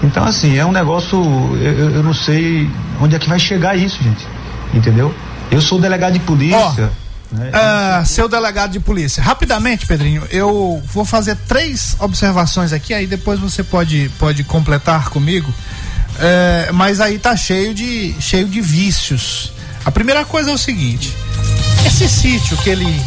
Então, 0.03 0.25
assim, 0.25 0.57
é 0.57 0.65
um 0.65 0.71
negócio, 0.71 1.17
eu, 1.61 1.91
eu, 1.91 2.03
não 2.03 2.13
sei 2.13 2.69
onde 2.99 3.15
é 3.15 3.19
que 3.19 3.29
vai 3.29 3.39
chegar 3.39 3.77
isso, 3.77 4.03
gente. 4.03 4.27
Entendeu? 4.73 5.13
Eu 5.49 5.61
sou 5.61 5.79
delegado 5.79 6.13
de 6.13 6.19
polícia. 6.19 6.91
Oh. 6.91 7.02
Né? 7.33 7.49
Uh, 7.49 8.05
seu 8.05 8.29
delegado 8.29 8.71
de 8.71 8.79
polícia. 8.79 9.21
Rapidamente, 9.21 9.87
Pedrinho, 9.87 10.23
eu 10.29 10.81
vou 10.93 11.03
fazer 11.03 11.35
três 11.47 11.97
observações 11.99 12.71
aqui, 12.71 12.93
aí 12.93 13.07
depois 13.07 13.39
você 13.39 13.63
pode, 13.63 14.09
pode 14.19 14.43
completar 14.43 15.09
comigo. 15.09 15.49
Uh, 15.49 16.73
mas 16.73 17.01
aí 17.01 17.17
tá 17.17 17.35
cheio 17.35 17.73
de, 17.73 18.15
cheio 18.19 18.47
de 18.47 18.61
vícios. 18.61 19.51
A 19.83 19.89
primeira 19.89 20.23
coisa 20.23 20.51
é 20.51 20.53
o 20.53 20.57
seguinte: 20.57 21.15
esse 21.85 22.07
sítio 22.07 22.55
que 22.57 22.69
ele. 22.69 23.01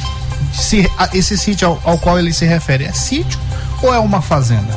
Se, 0.52 0.90
esse 1.12 1.38
sítio 1.38 1.68
ao, 1.68 1.82
ao 1.84 1.98
qual 1.98 2.18
ele 2.18 2.32
se 2.32 2.44
refere 2.44 2.84
é 2.84 2.92
sítio 2.92 3.38
ou 3.82 3.94
é 3.94 3.98
uma 3.98 4.20
fazenda? 4.20 4.76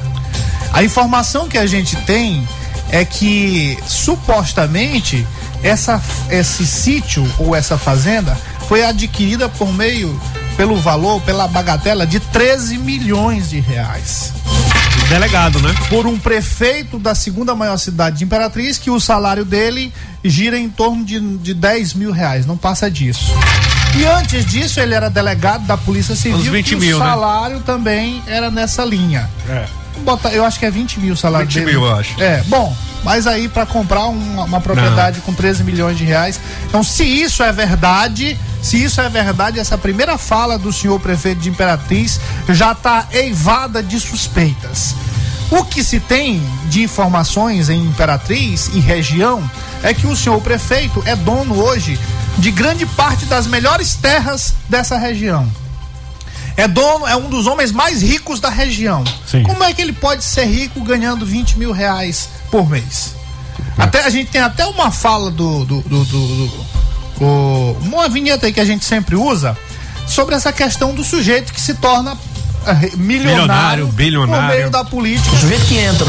A 0.71 0.83
informação 0.83 1.47
que 1.47 1.57
a 1.57 1.65
gente 1.65 1.95
tem 2.03 2.47
é 2.91 3.03
que 3.03 3.77
supostamente 3.87 5.25
essa, 5.63 6.01
esse 6.29 6.65
sítio 6.67 7.27
ou 7.39 7.55
essa 7.55 7.77
fazenda 7.77 8.37
foi 8.69 8.83
adquirida 8.83 9.49
por 9.49 9.73
meio, 9.73 10.15
pelo 10.55 10.77
valor, 10.77 11.19
pela 11.21 11.47
bagatela 11.47 12.05
de 12.05 12.19
13 12.19 12.77
milhões 12.77 13.49
de 13.49 13.59
reais. 13.59 14.31
Delegado, 15.09 15.59
né? 15.59 15.73
Por 15.89 16.05
um 16.05 16.19
prefeito 16.19 16.99
da 16.99 17.15
segunda 17.15 17.55
maior 17.55 17.77
cidade 17.77 18.19
de 18.19 18.25
Imperatriz, 18.25 18.77
que 18.77 18.91
o 18.91 18.99
salário 18.99 19.43
dele 19.43 19.91
gira 20.23 20.55
em 20.55 20.69
torno 20.69 21.03
de, 21.03 21.19
de 21.19 21.55
10 21.55 21.95
mil 21.95 22.11
reais, 22.11 22.45
não 22.45 22.55
passa 22.55 22.91
disso. 22.91 23.33
E 23.97 24.05
antes 24.05 24.45
disso, 24.45 24.79
ele 24.79 24.93
era 24.93 25.09
delegado 25.09 25.65
da 25.65 25.75
Polícia 25.75 26.15
Civil. 26.15 26.37
Uns 26.37 26.45
20 26.45 26.71
e 26.71 26.75
mil, 26.75 26.97
o 26.97 26.99
né? 26.99 27.05
salário 27.07 27.61
também 27.61 28.21
era 28.27 28.51
nessa 28.51 28.85
linha. 28.85 29.27
É. 29.49 29.65
Bota, 30.03 30.29
eu 30.29 30.45
acho 30.45 30.59
que 30.59 30.65
é 30.65 30.71
20 30.71 30.99
mil 30.99 31.13
o 31.13 31.17
salário 31.17 31.47
20 31.47 31.55
dele. 31.55 31.71
mil, 31.71 31.85
eu 31.85 31.95
acho. 31.95 32.21
É, 32.21 32.41
bom, 32.47 32.75
mas 33.03 33.27
aí 33.27 33.47
para 33.47 33.65
comprar 33.65 34.05
uma, 34.05 34.43
uma 34.43 34.61
propriedade 34.61 35.21
com 35.21 35.33
13 35.33 35.63
milhões 35.63 35.97
de 35.97 36.03
reais. 36.03 36.39
Então, 36.67 36.83
se 36.83 37.03
isso 37.03 37.43
é 37.43 37.51
verdade, 37.51 38.37
se 38.61 38.81
isso 38.81 38.99
é 39.01 39.09
verdade, 39.09 39.59
essa 39.59 39.77
primeira 39.77 40.17
fala 40.17 40.57
do 40.57 40.71
senhor 40.71 40.99
prefeito 40.99 41.41
de 41.41 41.49
Imperatriz 41.49 42.19
já 42.49 42.71
está 42.71 43.07
eivada 43.11 43.81
de 43.81 43.99
suspeitas. 43.99 44.95
O 45.51 45.63
que 45.63 45.83
se 45.83 45.99
tem 45.99 46.41
de 46.65 46.83
informações 46.83 47.69
em 47.69 47.83
Imperatriz 47.83 48.69
e 48.73 48.79
região 48.79 49.49
é 49.81 49.93
que 49.93 50.05
o 50.05 50.15
senhor 50.15 50.39
prefeito 50.41 51.01
é 51.05 51.15
dono 51.15 51.59
hoje 51.59 51.99
de 52.37 52.51
grande 52.51 52.85
parte 52.85 53.25
das 53.25 53.47
melhores 53.47 53.95
terras 53.95 54.53
dessa 54.69 54.97
região. 54.97 55.49
É 56.59 56.67
dono, 56.67 57.07
é 57.07 57.15
um 57.15 57.29
dos 57.29 57.47
homens 57.47 57.71
mais 57.71 58.01
ricos 58.01 58.39
da 58.39 58.49
região. 58.49 59.03
Sim. 59.25 59.43
Como 59.43 59.63
é 59.63 59.73
que 59.73 59.81
ele 59.81 59.93
pode 59.93 60.23
ser 60.23 60.45
rico 60.45 60.81
ganhando 60.81 61.25
20 61.25 61.57
mil 61.57 61.71
reais 61.71 62.29
por 62.51 62.69
mês? 62.69 63.15
Até, 63.77 64.03
a 64.03 64.09
gente 64.09 64.29
tem 64.29 64.41
até 64.41 64.65
uma 64.65 64.91
fala 64.91 65.31
do. 65.31 65.63
do, 65.65 65.81
do, 65.81 66.03
do- 66.05 66.27
do- 66.47 66.65
o- 67.21 67.77
uma 67.81 68.07
vinheta 68.09 68.45
aí 68.45 68.53
que 68.53 68.59
a 68.59 68.65
gente 68.65 68.83
sempre 68.85 69.15
usa 69.15 69.57
sobre 70.07 70.35
essa 70.35 70.51
questão 70.51 70.93
do 70.93 71.03
sujeito 71.03 71.53
que 71.53 71.61
se 71.61 71.73
torna 71.75 72.17
eh, 72.65 72.73
milionário, 72.95 72.97
Milionário, 72.97 73.87
bilionário. 73.87 74.47
por 74.49 74.55
meio 74.55 74.69
da 74.69 74.83
política. 74.83 75.35
O 75.35 75.39
sujeito 75.39 75.65
que 75.65 75.77
entra 75.77 76.05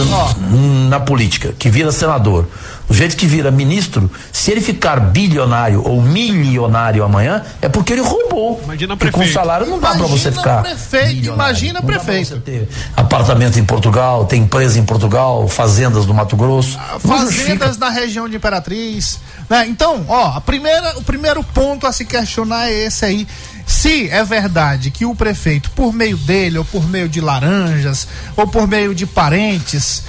na 0.88 0.98
política, 1.00 1.54
que 1.58 1.68
vira 1.68 1.92
senador, 1.92 2.48
o 2.90 2.92
sujeito 2.92 3.16
que 3.16 3.24
vira 3.24 3.52
ministro, 3.52 4.10
se 4.32 4.50
ele 4.50 4.60
ficar 4.60 4.98
bilionário 4.98 5.80
ou 5.86 6.02
milionário 6.02 7.04
amanhã, 7.04 7.40
é 7.62 7.68
porque 7.68 7.92
ele 7.92 8.02
roubou. 8.02 8.60
Imagina 8.64 8.96
Porque 8.96 9.12
com 9.12 9.24
salário 9.28 9.64
não 9.64 9.78
dá 9.78 9.90
pra 9.90 10.08
você 10.08 10.32
ficar. 10.32 10.62
prefeito, 10.62 11.28
imagina 11.28 11.80
prefeito. 11.80 12.30
você 12.30 12.40
ter 12.40 12.68
apartamento 12.96 13.60
em 13.60 13.64
Portugal, 13.64 14.24
tem 14.24 14.42
empresa 14.42 14.76
em 14.76 14.84
Portugal, 14.84 15.46
fazendas 15.46 16.04
no 16.04 16.12
Mato 16.12 16.36
Grosso. 16.36 16.76
Justifica. 17.00 17.16
fazendas 17.16 17.78
na 17.78 17.90
região 17.90 18.28
de 18.28 18.34
Imperatriz. 18.34 19.20
Né? 19.48 19.68
Então, 19.68 20.04
ó, 20.08 20.36
a 20.36 20.40
primeira, 20.40 20.98
o 20.98 21.02
primeiro 21.02 21.44
ponto 21.44 21.86
a 21.86 21.92
se 21.92 22.04
questionar 22.04 22.70
é 22.70 22.86
esse 22.86 23.04
aí. 23.04 23.28
Se 23.64 24.10
é 24.10 24.24
verdade 24.24 24.90
que 24.90 25.06
o 25.06 25.14
prefeito, 25.14 25.70
por 25.70 25.92
meio 25.92 26.16
dele, 26.16 26.58
ou 26.58 26.64
por 26.64 26.84
meio 26.88 27.08
de 27.08 27.20
laranjas, 27.20 28.08
ou 28.36 28.48
por 28.48 28.66
meio 28.66 28.96
de 28.96 29.06
parentes, 29.06 30.02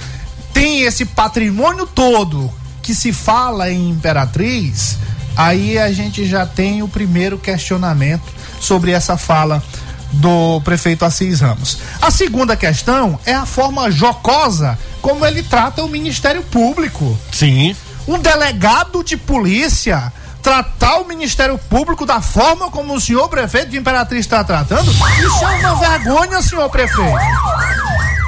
tem 0.52 0.80
esse 0.82 1.04
patrimônio 1.04 1.86
todo 1.86 2.52
que 2.82 2.94
se 2.94 3.12
fala 3.12 3.70
em 3.70 3.90
Imperatriz, 3.90 4.98
aí 5.36 5.78
a 5.78 5.92
gente 5.92 6.26
já 6.26 6.44
tem 6.44 6.82
o 6.82 6.88
primeiro 6.88 7.38
questionamento 7.38 8.24
sobre 8.60 8.90
essa 8.90 9.16
fala 9.16 9.62
do 10.12 10.60
prefeito 10.62 11.04
Assis 11.04 11.40
Ramos. 11.40 11.78
A 12.02 12.10
segunda 12.10 12.56
questão 12.56 13.18
é 13.24 13.32
a 13.32 13.46
forma 13.46 13.90
jocosa 13.90 14.78
como 15.00 15.24
ele 15.24 15.42
trata 15.42 15.82
o 15.82 15.88
Ministério 15.88 16.42
Público. 16.42 17.18
Sim. 17.32 17.74
Um 18.06 18.18
delegado 18.18 19.02
de 19.02 19.16
polícia 19.16 20.12
tratar 20.42 20.96
o 20.96 21.06
Ministério 21.06 21.56
Público 21.56 22.04
da 22.04 22.20
forma 22.20 22.68
como 22.70 22.94
o 22.94 23.00
senhor 23.00 23.28
prefeito 23.28 23.70
de 23.70 23.78
Imperatriz 23.78 24.20
está 24.20 24.42
tratando, 24.42 24.90
isso 24.90 25.44
é 25.44 25.70
uma 25.70 25.76
vergonha, 25.76 26.42
senhor 26.42 26.68
prefeito. 26.68 27.16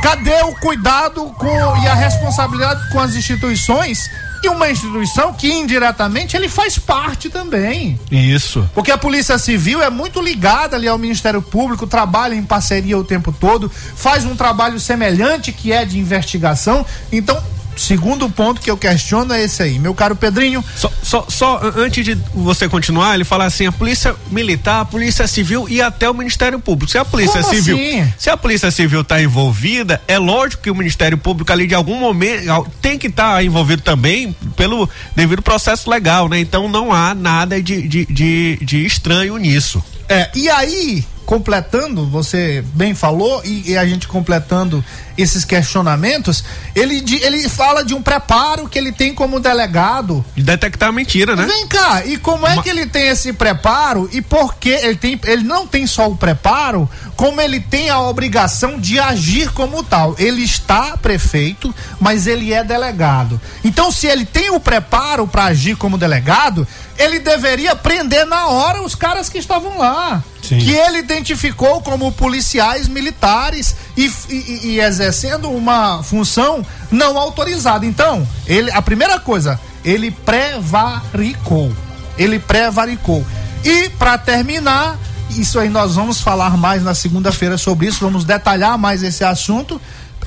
Cadê 0.00 0.42
o 0.42 0.55
cuidado 0.61 1.24
com, 1.38 1.76
e 1.82 1.88
a 1.88 1.94
responsabilidade 1.94 2.88
com 2.90 3.00
as 3.00 3.14
instituições? 3.14 4.09
E 4.45 4.49
uma 4.51 4.70
instituição 4.70 5.32
que 5.32 5.51
indiretamente 5.51 6.36
ele 6.36 6.51
faz 6.51 6.78
parte 6.78 7.30
também. 7.30 7.99
Isso. 8.11 8.68
Porque 8.74 8.90
a 8.90 8.99
Polícia 8.99 9.38
Civil 9.38 9.82
é 9.82 9.88
muito 9.88 10.20
ligada 10.20 10.76
ali 10.76 10.86
ao 10.86 10.99
Ministério 10.99 11.40
Público, 11.40 11.86
trabalha 11.86 12.34
em 12.34 12.42
parceria 12.42 12.99
o 12.99 13.03
tempo 13.03 13.32
todo, 13.32 13.70
faz 13.70 14.26
um 14.26 14.36
trabalho 14.36 14.78
semelhante 14.78 15.51
que 15.51 15.72
é 15.72 15.86
de 15.86 15.99
investigação. 15.99 16.84
Então, 17.11 17.42
segundo 17.76 18.28
ponto 18.30 18.60
que 18.60 18.70
eu 18.70 18.76
questiono 18.76 19.32
é 19.32 19.42
esse 19.44 19.62
aí. 19.62 19.78
Meu 19.78 19.94
caro 19.94 20.14
Pedrinho, 20.16 20.64
Só, 20.76 20.92
só, 21.02 21.26
só 21.28 21.56
an- 21.62 21.72
antes 21.76 22.04
de 22.04 22.14
você 22.34 22.68
continuar, 22.68 23.14
ele 23.14 23.24
fala 23.24 23.44
assim: 23.44 23.66
a 23.66 23.72
polícia 23.72 24.14
militar, 24.30 24.80
a 24.80 24.84
polícia 24.84 25.26
civil 25.26 25.66
e 25.68 25.80
até 25.82 26.08
o 26.08 26.14
Ministério 26.14 26.58
Público. 26.60 26.90
Se 26.90 26.98
a 26.98 27.04
polícia 27.04 27.40
Como 27.42 27.54
civil, 27.54 27.76
assim? 27.76 28.12
se 28.18 28.30
a 28.30 28.36
polícia 28.36 28.70
civil 28.70 29.00
está 29.00 29.20
envolvida, 29.22 30.00
é 30.08 30.18
lógico 30.18 30.62
que 30.62 30.70
o 30.70 30.74
Ministério 30.74 31.18
Público 31.18 31.52
ali 31.52 31.66
de 31.66 31.74
algum 31.74 31.98
momento 31.98 32.70
tem 32.80 32.98
que 32.98 33.06
estar 33.08 33.44
envolvido 33.44 33.82
também 33.82 34.34
pelo 34.56 34.88
devido 35.14 35.42
processo 35.42 35.88
legal, 35.90 36.28
né? 36.28 36.38
Então 36.40 36.68
não 36.68 36.92
há 36.92 37.14
nada 37.14 37.62
de, 37.62 37.86
de, 37.86 38.06
de, 38.06 38.58
de 38.62 38.86
estranho 38.86 39.36
nisso. 39.36 39.82
É, 40.08 40.30
e 40.34 40.48
aí, 40.50 41.04
completando, 41.24 42.06
você 42.06 42.64
bem 42.74 42.94
falou, 42.94 43.42
e, 43.44 43.70
e 43.70 43.76
a 43.76 43.86
gente 43.86 44.06
completando 44.06 44.84
esses 45.16 45.44
questionamentos, 45.44 46.44
ele, 46.74 47.04
ele 47.22 47.48
fala 47.48 47.84
de 47.84 47.94
um 47.94 48.02
preparo 48.02 48.68
que 48.68 48.78
ele 48.78 48.92
tem 48.92 49.14
como 49.14 49.38
delegado. 49.38 50.24
De 50.34 50.42
detectar 50.42 50.92
mentira, 50.92 51.36
né? 51.36 51.46
Vem 51.46 51.66
cá, 51.66 52.04
e 52.04 52.16
como 52.16 52.46
é 52.46 52.60
que 52.60 52.68
ele 52.68 52.86
tem 52.86 53.08
esse 53.08 53.32
preparo 53.32 54.08
e 54.12 54.20
por 54.20 54.56
que 54.56 54.70
ele 54.70 54.96
tem, 54.96 55.20
ele 55.24 55.44
não 55.44 55.66
tem 55.66 55.86
só 55.86 56.08
o 56.08 56.16
preparo, 56.16 56.88
como 57.16 57.40
ele 57.40 57.60
tem 57.60 57.90
a 57.90 58.00
obrigação 58.00 58.78
de 58.78 58.98
agir 58.98 59.50
como 59.52 59.82
tal. 59.82 60.14
Ele 60.18 60.42
está 60.42 60.96
prefeito, 60.96 61.74
mas 62.00 62.26
ele 62.26 62.52
é 62.52 62.64
delegado. 62.64 63.40
Então, 63.62 63.90
se 63.90 64.06
ele 64.06 64.24
tem 64.24 64.50
o 64.50 64.60
preparo 64.60 65.26
para 65.26 65.44
agir 65.44 65.76
como 65.76 65.96
delegado, 65.96 66.66
ele 66.98 67.18
deveria 67.18 67.76
prender 67.76 68.26
na 68.26 68.48
hora 68.48 68.82
os 68.82 68.94
caras 68.94 69.28
que 69.28 69.38
estavam 69.38 69.78
lá. 69.78 70.22
Sim. 70.49 70.59
Que 70.59 70.72
ele 70.72 70.99
identificou 70.99 71.80
como 71.80 72.12
policiais 72.12 72.86
militares 72.88 73.74
e, 73.97 74.12
e- 74.28 74.61
e 74.64 74.80
exercendo 74.80 75.51
uma 75.51 76.03
função 76.03 76.64
não 76.90 77.16
autorizada. 77.18 77.86
Então, 77.86 78.26
ele, 78.47 78.70
a 78.70 78.82
primeira 78.82 79.18
coisa, 79.18 79.59
ele 79.84 80.11
prevaricou. 80.11 81.72
Ele 82.18 82.38
prevaricou. 82.38 83.24
E 83.64 83.88
para 83.90 84.18
terminar, 84.18 84.99
isso 85.30 85.59
aí 85.59 85.68
nós 85.68 85.95
vamos 85.95 86.20
falar 86.20 86.57
mais 86.57 86.82
na 86.82 86.95
segunda-feira 86.95 87.57
sobre 87.57 87.86
isso, 87.86 88.01
vamos 88.01 88.24
detalhar 88.24 88.76
mais 88.78 89.03
esse 89.03 89.24
assunto. 89.24 89.80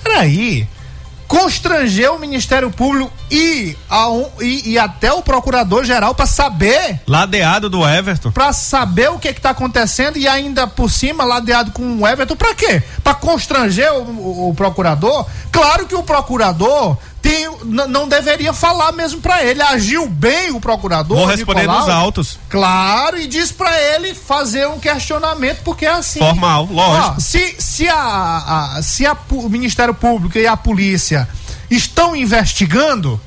Peraí. 0.04 0.68
Constranger 1.28 2.12
o 2.14 2.20
Ministério 2.20 2.72
Público 2.72 3.12
e, 3.30 3.78
um- 3.92 4.30
e, 4.42 4.72
e 4.72 4.80
até 4.80 5.12
o 5.12 5.22
Procurador-Geral 5.22 6.14
para 6.16 6.26
saber 6.26 7.02
Ladeado 7.08 7.70
do 7.70 7.88
Everton. 7.88 8.32
Pra 8.32 8.54
saber 8.54 9.10
o 9.10 9.20
que 9.20 9.34
que 9.34 9.42
tá 9.42 9.50
acontecendo 9.52 10.18
e 10.18 10.28
ainda 10.28 10.68
por 10.68 10.90
cima 10.90 11.24
ladeado 11.24 11.72
com 11.72 12.00
o 12.02 12.08
Everton, 12.08 12.36
pra 12.36 12.54
quê? 12.56 12.82
Pra 13.04 13.14
constranger 13.14 13.92
o, 13.94 14.02
o- 14.04 14.50
o 14.50 14.54
procurador? 14.56 15.26
Claro 15.52 15.86
que 15.88 15.96
o 15.96 16.04
procurador 16.04 16.98
tem, 17.22 17.50
não 17.64 18.08
deveria 18.08 18.54
falar 18.54 18.92
mesmo 18.94 19.20
pra 19.20 19.44
ele. 19.44 19.62
Agiu 19.62 20.08
bem 20.08 20.52
o 20.52 20.62
procurador. 20.62 21.18
Vou 21.18 21.26
responder 21.26 21.62
Nicolau. 21.62 21.82
nos 21.82 21.90
autos. 21.90 22.40
Claro, 22.48 23.18
e 23.18 23.28
diz 23.28 23.52
pra 23.52 23.72
ele 23.82 24.14
fazer 24.14 24.68
um 24.68 24.80
questionamento, 24.80 25.62
porque 25.64 25.86
é 25.86 25.90
assim. 25.92 26.20
Formal, 26.20 26.68
lógico. 26.72 27.16
Ó, 27.18 27.20
se 27.20 27.56
se, 27.60 27.90
a, 27.90 28.76
a- 28.78 28.82
se 28.82 29.06
a 29.06 29.18
o 29.32 29.50
Ministério 29.50 29.94
Público 29.94 30.38
e 30.38 30.48
a 30.48 30.56
polícia 30.56 31.28
estão 31.70 32.16
investigando, 32.16 33.20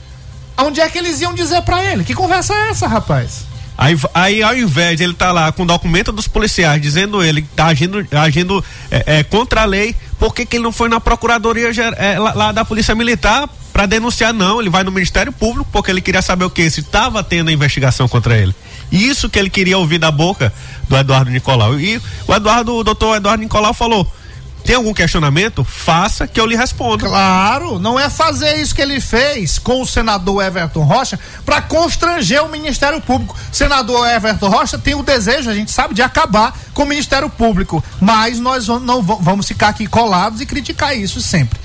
onde 0.59 0.81
é 0.81 0.89
que 0.89 0.99
eles 0.99 1.21
iam 1.21 1.35
dizer 1.35 1.63
pra 1.63 1.83
ele? 1.85 2.05
Que 2.05 2.15
conversa 2.15 2.55
é 2.55 2.71
essa, 2.71 2.87
rapaz? 2.87 3.51
Aí, 3.81 3.99
aí, 4.13 4.43
ao 4.43 4.55
invés 4.55 4.99
de 4.99 5.05
ele 5.05 5.13
estar 5.13 5.33
lá 5.33 5.51
com 5.51 5.63
o 5.63 5.67
documento 5.67 6.13
dos 6.13 6.29
policiais 6.29 6.83
dizendo 6.83 7.25
ele 7.25 7.41
que 7.41 7.49
tá 7.49 7.67
agindo, 7.67 8.07
agindo 8.11 8.63
é, 8.91 9.21
é, 9.21 9.23
contra 9.23 9.63
a 9.63 9.65
lei, 9.65 9.97
por 10.19 10.35
que, 10.35 10.45
que 10.45 10.57
ele 10.57 10.65
não 10.65 10.73
foi 10.73 10.91
na 10.91 11.01
Procuradoria 11.01 11.71
é, 11.97 12.19
lá, 12.19 12.35
lá 12.35 12.53
da 12.53 12.63
Polícia 12.63 12.95
Militar 12.95 13.49
para 13.73 13.87
denunciar? 13.87 14.35
Não, 14.35 14.61
ele 14.61 14.69
vai 14.69 14.85
no 14.85 14.93
Ministério 14.93 15.33
Público 15.33 15.67
porque 15.73 15.91
ele 15.91 16.03
queria 16.03 16.21
saber 16.21 16.45
o 16.45 16.51
que? 16.51 16.69
Se 16.71 16.81
estava 16.81 17.25
tendo 17.25 17.51
investigação 17.51 18.07
contra 18.07 18.37
ele. 18.37 18.55
Isso 18.93 19.31
que 19.31 19.39
ele 19.39 19.49
queria 19.49 19.79
ouvir 19.79 19.99
da 19.99 20.11
boca 20.11 20.53
do 20.87 20.95
Eduardo 20.95 21.31
Nicolau. 21.31 21.81
E 21.81 21.99
o 22.29 22.35
Eduardo, 22.35 22.75
o 22.75 22.85
doutor 22.85 23.17
Eduardo 23.17 23.43
Nicolau 23.43 23.73
falou: 23.73 24.13
tem 24.65 24.77
algum 24.77 24.93
questionamento? 24.95 25.65
Faça 25.65 26.27
que 26.27 26.41
eu 26.41 26.47
lhe 26.47 26.57
respondo. 26.57 27.07
Claro, 27.07 27.79
não 27.79 27.99
é 27.99 28.09
fazer 28.11 28.57
isso 28.57 28.75
que 28.75 28.81
ele 28.83 29.01
fez 29.01 29.59
com 29.59 29.83
o 29.83 29.87
senador 29.87 30.45
Everton 30.45 30.83
Rocha 30.85 31.19
para 31.45 31.61
constranger 31.63 32.43
o 32.45 32.49
Ministério 32.49 33.01
Público. 33.01 33.37
O 33.53 33.55
senador 33.55 34.07
Everton 34.09 34.49
Rocha 34.49 34.79
tem 34.79 34.95
o 34.95 35.03
desejo, 35.03 35.51
a 35.51 35.55
gente 35.55 35.71
sabe, 35.71 35.95
de 35.95 36.03
acabar 36.03 36.57
com 36.75 36.83
o 36.83 36.87
Ministério 36.87 37.29
Público, 37.29 37.83
mas 38.01 38.39
nós 38.39 38.67
vamos- 38.67 38.83
não 38.85 39.03
va- 39.03 39.19
vamos 39.21 39.47
ficar 39.47 39.69
aqui 39.69 39.87
colados 39.87 40.41
e 40.41 40.47
criticar 40.47 40.97
isso 40.97 41.21
sempre. 41.21 41.59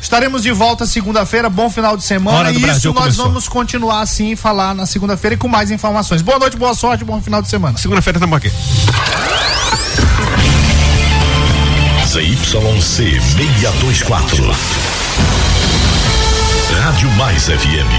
Estaremos 0.00 0.42
de 0.42 0.52
volta 0.52 0.86
segunda-feira, 0.86 1.48
bom 1.50 1.68
final 1.70 1.96
de 1.96 2.04
semana. 2.04 2.50
E 2.50 2.52
isso 2.52 2.60
Brasil 2.60 2.92
nós 2.92 3.02
começou. 3.04 3.24
vamos 3.26 3.48
continuar 3.48 4.00
assim 4.02 4.32
e 4.32 4.36
falar 4.36 4.74
na 4.74 4.86
segunda-feira 4.86 5.34
e 5.34 5.36
com 5.38 5.48
mais 5.48 5.70
informações. 5.70 6.22
Boa 6.22 6.38
noite, 6.38 6.56
boa 6.56 6.74
sorte, 6.74 7.02
bom 7.04 7.20
final 7.20 7.42
de 7.42 7.48
semana. 7.48 7.76
Segunda-feira 7.78 8.18
estamos 8.18 8.36
aqui. 8.36 8.52
ZYC 12.16 13.20
624. 13.20 14.50
Rádio 16.80 17.10
Mais 17.10 17.44
FM 17.44 17.90